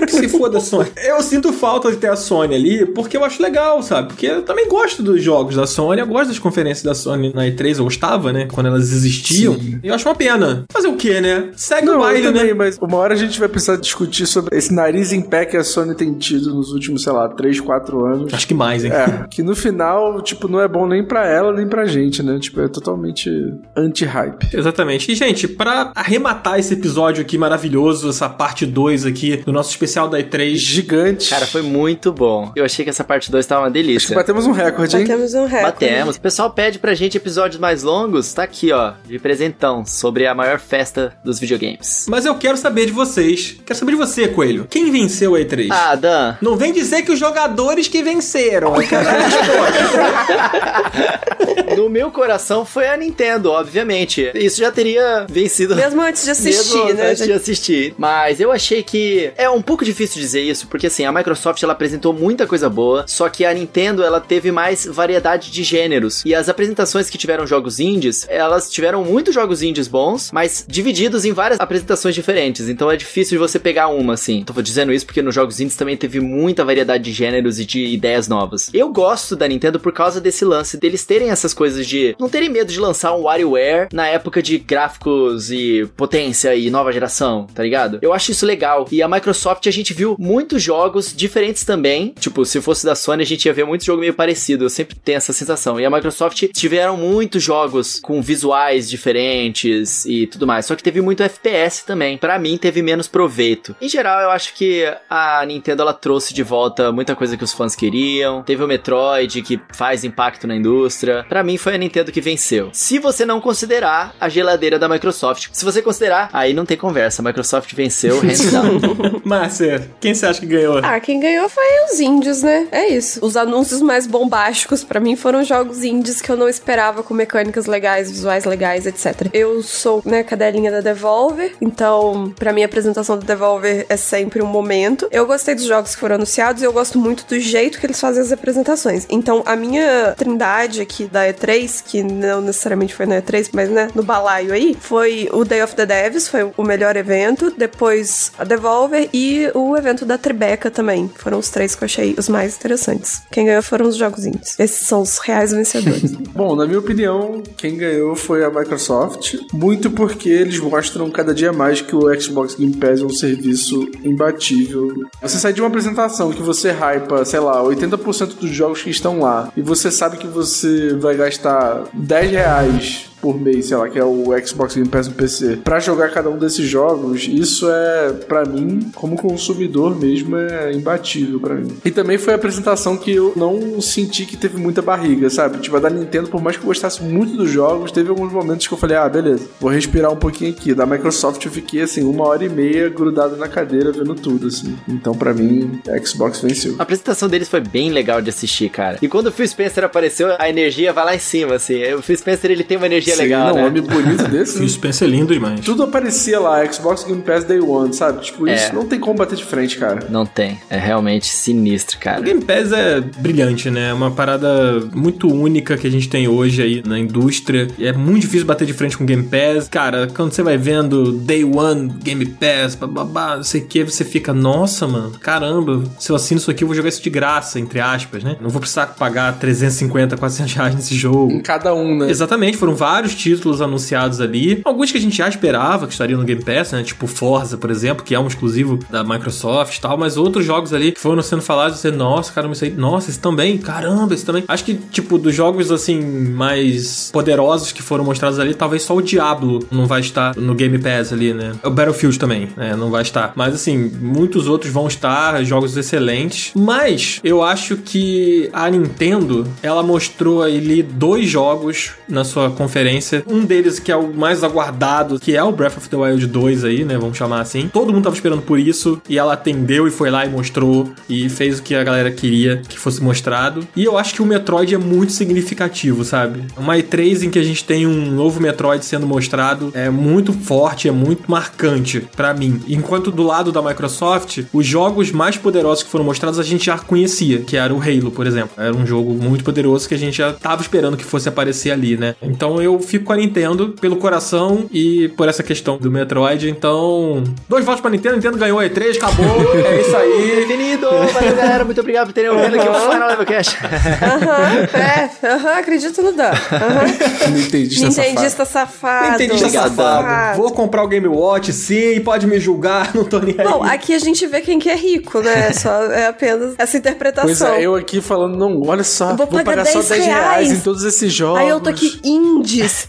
[0.05, 0.89] que se foda a Sony.
[1.03, 4.09] Eu sinto falta de ter a Sony ali, porque eu acho legal, sabe?
[4.09, 7.45] Porque eu também gosto dos jogos da Sony, eu gosto das conferências da Sony na
[7.45, 8.47] E3, eu gostava, né?
[8.51, 9.55] Quando elas existiam.
[9.83, 10.65] E eu acho uma pena.
[10.71, 11.49] Fazer o quê, né?
[11.55, 12.53] Segue o Não, baile, eu também, né?
[12.53, 15.63] mas uma hora a gente vai precisar discutir sobre esse nariz em pé que a
[15.63, 18.33] Sony tem tido nos últimos, sei lá, 3, 4 anos.
[18.33, 18.91] Acho que mais, hein?
[18.91, 22.39] É, que no final, tipo, não é bom nem pra ela, nem pra gente, né?
[22.39, 23.29] Tipo, é totalmente
[23.75, 24.49] anti-hype.
[24.53, 25.11] Exatamente.
[25.11, 30.07] E, gente, pra arrematar esse episódio aqui maravilhoso, essa parte 2 aqui do nosso especial
[30.07, 30.55] da E3.
[30.55, 31.29] Gigante.
[31.29, 32.51] Cara, foi muito bom.
[32.55, 34.15] Eu achei que essa parte 2 tava uma Acho que delícia.
[34.15, 35.03] batemos um recorde, hein?
[35.03, 35.65] Batemos um recorde.
[35.71, 36.15] Batemos.
[36.15, 38.33] O pessoal pede pra gente episódios mais longos.
[38.33, 42.05] Tá aqui, ó, de presentão sobre a maior festa dos videogames.
[42.09, 43.57] Mas eu quero saber de vocês.
[43.65, 44.67] Quero saber de você, Coelho.
[44.69, 45.67] Quem venceu a E3?
[45.71, 46.35] Ah, Dan.
[46.41, 48.75] Não vem dizer que os jogadores que venceram.
[48.75, 49.05] Eu quero.
[51.75, 54.31] No meu coração foi a Nintendo, obviamente.
[54.33, 55.75] Isso já teria vencido.
[55.75, 57.11] Mesmo antes de assistir, Mesmo né?
[57.11, 57.93] antes de assistir.
[57.97, 61.73] Mas eu achei que é um pouco difícil dizer isso, porque assim, a Microsoft ela
[61.73, 66.23] apresentou muita coisa boa, só que a Nintendo ela teve mais variedade de gêneros.
[66.25, 71.25] E as apresentações que tiveram jogos indies, elas tiveram muitos jogos indies bons, mas divididos
[71.25, 72.69] em várias apresentações diferentes.
[72.69, 74.43] Então é difícil de você pegar uma, assim.
[74.43, 77.85] Tô dizendo isso porque nos jogos indies também teve muita variedade de gêneros e de
[77.85, 78.69] ideias novas.
[78.73, 82.49] Eu gosto da Nintendo por causa desse lance deles terem essas coisas de não terem
[82.49, 87.63] medo de lançar um WarioWare na época de gráficos e potência e nova geração, tá
[87.63, 87.99] ligado?
[88.01, 88.87] Eu acho isso legal.
[88.91, 92.13] E a Microsoft a gente viu muitos jogos diferentes também.
[92.19, 94.65] Tipo, se fosse da Sony a gente ia ver muito jogo meio parecido.
[94.65, 95.79] Eu sempre tenho essa sensação.
[95.79, 100.65] E a Microsoft tiveram muitos jogos com visuais diferentes e tudo mais.
[100.65, 102.17] Só que teve muito FPS também.
[102.17, 103.75] Pra mim teve menos proveito.
[103.81, 107.53] Em geral, eu acho que a Nintendo ela trouxe de volta muita coisa que os
[107.53, 108.43] fãs queriam.
[108.43, 111.25] Teve o Metroid que faz impacto na indústria.
[111.27, 112.69] Pra mim foi a Nintendo que venceu.
[112.71, 115.47] Se você não considerar a geladeira da Microsoft.
[115.51, 117.21] Se você considerar, aí não tem conversa.
[117.21, 118.79] A Microsoft venceu, hands down.
[119.23, 120.77] Márcia, quem você acha que ganhou?
[120.83, 122.67] Ah, quem ganhou foi os indies, né?
[122.71, 123.14] É isso.
[123.21, 127.65] Os anúncios mais bombásticos pra mim foram jogos indies que eu não esperava com mecânicas
[127.65, 129.29] legais, visuais legais, etc.
[129.33, 134.41] Eu sou, né, cadelinha da Devolver, então pra mim a apresentação da Devolver é sempre
[134.41, 135.07] um momento.
[135.11, 137.99] Eu gostei dos jogos que foram anunciados e eu gosto muito do jeito que eles
[137.99, 139.05] fazem as apresentações.
[139.09, 143.89] Então a minha trindade aqui da E3, que não necessariamente foi na E3, mas né,
[143.93, 148.43] no balaio aí, foi o Day of the Devs, foi o melhor evento, depois a
[148.43, 151.09] Devolver e o evento da Tribeca também.
[151.15, 153.04] Foram os três que eu achei os mais interessantes.
[153.31, 154.57] Quem ganhou foram os jogos indies.
[154.59, 156.11] Esses são os reais vencedores.
[156.33, 161.51] Bom, na minha opinião, quem ganhou foi a Microsoft, muito porque eles mostram cada dia
[161.51, 164.93] mais que o Xbox Game Pass é um serviço imbatível.
[165.21, 169.19] Você sai de uma apresentação que você hypa, sei lá, 80% dos jogos que estão
[169.19, 173.97] lá, e você sabe que você vai gastar 10 reais por mês, sei lá, que
[173.97, 178.13] é o Xbox Game Pass no PC, pra jogar cada um desses jogos, isso é,
[178.27, 181.75] pra mim, como consumidor mesmo, é imbatível pra mim.
[181.83, 185.59] E também foi a apresentação que eu não senti que teve muita barriga, sabe?
[185.59, 188.67] Tipo, a da Nintendo, por mais que eu gostasse muito dos jogos, teve alguns momentos
[188.67, 190.73] que eu falei, ah, beleza, vou respirar um pouquinho aqui.
[190.73, 194.75] Da Microsoft eu fiquei, assim, uma hora e meia grudado na cadeira vendo tudo, assim.
[194.87, 196.75] Então, pra mim, Xbox venceu.
[196.79, 198.97] A apresentação deles foi bem legal de assistir, cara.
[199.01, 201.81] E quando o Phil Spencer apareceu, a energia vai lá em cima, assim.
[201.93, 203.63] O Phil Spencer, ele tem uma energia Sim, legal, não, né?
[203.63, 204.57] um homem bonito desse.
[204.59, 205.59] Phil Spencer é lindo demais.
[205.61, 208.21] Tudo aparecia lá, Xbox Game Pass Day One, sabe?
[208.23, 208.73] Tipo, isso É.
[208.73, 210.07] não tem como bater de frente, cara.
[210.09, 210.59] Não tem.
[210.69, 212.21] É realmente sinistro, O cara.
[212.21, 213.89] Game Pass é brilhante, né?
[213.89, 217.67] É uma parada muito única que a gente tem hoje aí na indústria.
[217.77, 219.67] E é muito difícil bater de frente com o Game Pass.
[219.69, 224.03] Cara, quando você vai vendo Day One Game Pass, bababá, não sei o que, você
[224.05, 227.59] fica, nossa, mano, caramba, se eu assino isso aqui, eu vou jogar isso de graça,
[227.59, 228.35] entre aspas, né?
[228.41, 231.31] Não vou precisar pagar 350, 400 reais nesse jogo.
[231.31, 232.09] Em cada um, né?
[232.09, 234.61] Exatamente, foram vários títulos anunciados ali.
[234.63, 236.83] Alguns que a gente já esperava que estariam no Game Pass, né?
[236.83, 240.73] Tipo Forza, por exemplo, que é um exclusivo da Microsoft e tal, mas outros jogos
[240.73, 244.25] ali que foram sendo falados, você, nossa, caramba, isso aí, nossa, esse também, caramba, esse
[244.25, 244.43] também.
[244.47, 249.01] Acho que, tipo, dos jogos assim, mais poderosos que foram mostrados ali, talvez só o
[249.01, 251.53] Diablo não vai estar no Game Pass ali, né?
[251.63, 252.75] O Battlefield também, né?
[252.75, 253.33] Não vai estar.
[253.35, 256.51] Mas assim, muitos outros vão estar, jogos excelentes.
[256.55, 263.23] Mas eu acho que a Nintendo, ela mostrou ali dois jogos na sua conferência sequência.
[263.27, 266.63] Um deles que é o mais aguardado, que é o Breath of the Wild 2
[266.63, 266.97] aí, né?
[266.97, 267.69] Vamos chamar assim.
[267.71, 271.27] Todo mundo tava esperando por isso e ela atendeu e foi lá e mostrou e
[271.29, 273.67] fez o que a galera queria que fosse mostrado.
[273.75, 276.43] E eu acho que o Metroid é muito significativo, sabe?
[276.57, 280.87] Uma E3 em que a gente tem um novo Metroid sendo mostrado é muito forte,
[280.87, 282.61] é muito marcante para mim.
[282.67, 286.77] Enquanto do lado da Microsoft, os jogos mais poderosos que foram mostrados a gente já
[286.77, 288.51] conhecia, que era o Halo, por exemplo.
[288.57, 291.97] Era um jogo muito poderoso que a gente já tava esperando que fosse aparecer ali,
[291.97, 292.15] né?
[292.21, 296.49] Então eu fico com a Nintendo pelo coração e por essa questão do Metroid.
[296.49, 299.25] Então, dois votos pra Nintendo, Nintendo ganhou a E3, acabou.
[299.55, 300.35] é isso aí.
[300.47, 300.87] Definido!
[301.13, 301.65] Valeu, galera.
[301.65, 303.57] Muito obrigado por terem ouvido aqui o Final Levelcast.
[303.65, 306.31] Aham, é, aham, acredito no Dan.
[306.31, 307.31] Aham.
[307.31, 308.07] Nintendista safado.
[308.09, 309.11] Nintendista safado.
[309.11, 309.75] Nintendista Obrigado.
[309.75, 310.37] safado.
[310.37, 313.47] Vou comprar o Game Watch, sim, pode me julgar, não tô nem aí.
[313.47, 315.51] Bom, aqui a gente vê quem que é rico, né?
[315.53, 317.47] Só é apenas essa interpretação.
[317.47, 319.89] Pois é, eu aqui falando, não, olha só, Eu vou, vou pagar pagar só 10
[319.89, 321.39] 10 reais reais em todos esses jogos.
[321.39, 321.99] Aí eu tô aqui,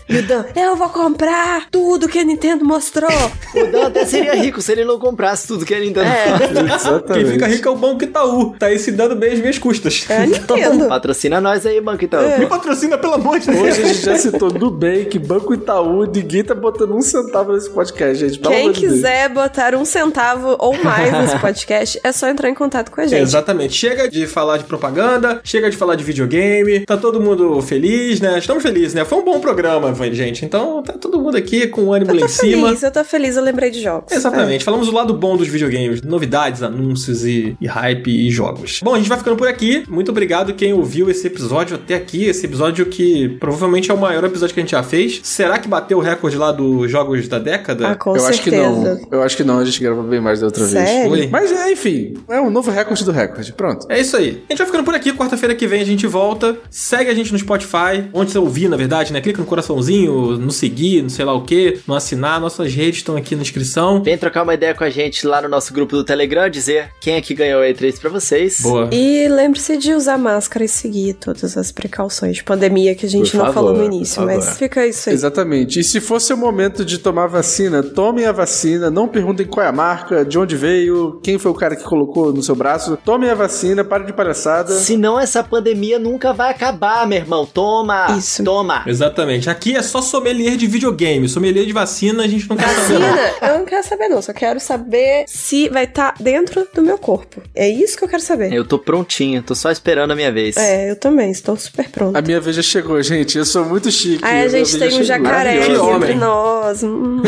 [0.08, 3.10] E o Dan, eu vou comprar tudo que a Nintendo mostrou.
[3.54, 7.24] O Dan até seria rico se ele não comprasse tudo que a Nintendo É, Exatamente.
[7.24, 8.54] Quem fica rico é o Banco Itaú.
[8.58, 10.06] Tá aí se dando bem as minhas custas.
[10.08, 10.88] é a Nintendo.
[10.88, 12.38] Patrocina nós aí, banco, então.
[12.38, 13.60] Me patrocina, pelo amor de Deus.
[13.60, 18.16] Hoje a gente já citou Nubank, Banco Itaú, ninguém tá botando um centavo nesse podcast,
[18.16, 18.38] gente.
[18.38, 18.92] Pelo Quem amor de Deus.
[18.94, 23.06] quiser botar um centavo ou mais nesse podcast, é só entrar em contato com a
[23.06, 23.20] gente.
[23.22, 23.74] Exatamente.
[23.74, 28.38] Chega de falar de propaganda, chega de falar de videogame, tá todo mundo feliz, né?
[28.38, 29.04] Estamos felizes, né?
[29.04, 29.65] Foi um bom programa,
[30.12, 30.44] gente.
[30.44, 32.66] Então tá todo mundo aqui com o ânimo Eu lá tô em cima.
[32.68, 34.12] feliz, eu tô feliz, eu lembrei de jogos.
[34.12, 34.64] Exatamente.
[34.64, 38.80] Falamos do lado bom dos videogames, novidades, anúncios e, e hype e jogos.
[38.82, 39.84] Bom, a gente vai ficando por aqui.
[39.88, 42.24] Muito obrigado quem ouviu esse episódio até aqui.
[42.24, 45.20] Esse episódio que provavelmente é o maior episódio que a gente já fez.
[45.22, 47.88] Será que bateu o recorde lá dos jogos da década?
[47.88, 48.30] Ah, com eu certeza.
[48.30, 49.00] acho que não.
[49.10, 51.10] Eu acho que não, a gente gravou bem mais da outra Sério?
[51.10, 51.24] vez.
[51.24, 51.26] Foi.
[51.28, 53.52] Mas é, enfim, é um novo recorde do recorde.
[53.52, 53.86] Pronto.
[53.88, 54.42] É isso aí.
[54.48, 55.12] A gente vai ficando por aqui.
[55.12, 56.56] Quarta-feira que vem a gente volta.
[56.70, 59.20] Segue a gente no Spotify, onde você ouvir, na verdade, né?
[59.20, 62.38] Clica no coraçãozinho, no seguir, no sei lá o que, no assinar.
[62.40, 64.02] Nossas redes estão aqui na descrição.
[64.02, 67.14] Vem trocar uma ideia com a gente lá no nosso grupo do Telegram, dizer quem
[67.14, 68.60] é que ganhou a E3 pra vocês.
[68.60, 68.90] Boa.
[68.92, 73.30] E lembre-se de usar máscara e seguir todas as precauções de pandemia que a gente
[73.30, 75.14] Por não favor, falou no início, mas fica isso aí.
[75.14, 75.80] Exatamente.
[75.80, 78.90] E se for seu momento de tomar vacina, tomem a vacina.
[78.90, 82.32] Não perguntem qual é a marca, de onde veio, quem foi o cara que colocou
[82.32, 82.98] no seu braço.
[83.04, 84.74] Tomem a vacina, pare de palhaçada.
[84.74, 87.46] Senão essa pandemia nunca vai acabar, meu irmão.
[87.46, 88.06] Toma!
[88.18, 88.44] Isso.
[88.44, 88.82] Toma!
[88.86, 89.45] Exatamente.
[89.48, 91.28] Aqui é só sommelier de videogame.
[91.28, 92.98] Sommelier de vacina a gente não quer saber.
[92.98, 96.98] Vacina, eu não quero saber não, só quero saber se vai estar dentro do meu
[96.98, 97.42] corpo.
[97.54, 98.52] É isso que eu quero saber.
[98.52, 100.56] Eu tô prontinho, tô só esperando a minha vez.
[100.56, 102.18] É, eu também, estou super pronta.
[102.18, 103.38] A minha vez já chegou, gente.
[103.38, 104.24] Eu sou muito chique.
[104.24, 106.82] Aí a gente tem um jacaré aqui entre nós.
[106.82, 107.22] Hum.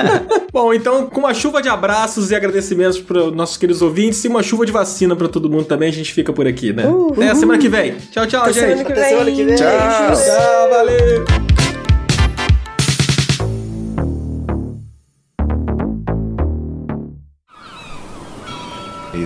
[0.52, 4.28] Bom, então, com uma chuva de abraços e agradecimentos para os nossos queridos ouvintes e
[4.28, 6.86] uma chuva de vacina para todo mundo também, a gente fica por aqui, né?
[6.86, 7.94] Uh, Até a semana que vem.
[8.10, 8.62] Tchau, tchau, Até gente.
[8.62, 9.54] semana que Até semana que vem.
[9.54, 9.68] Tchau.
[9.68, 11.59] Tchau, valeu.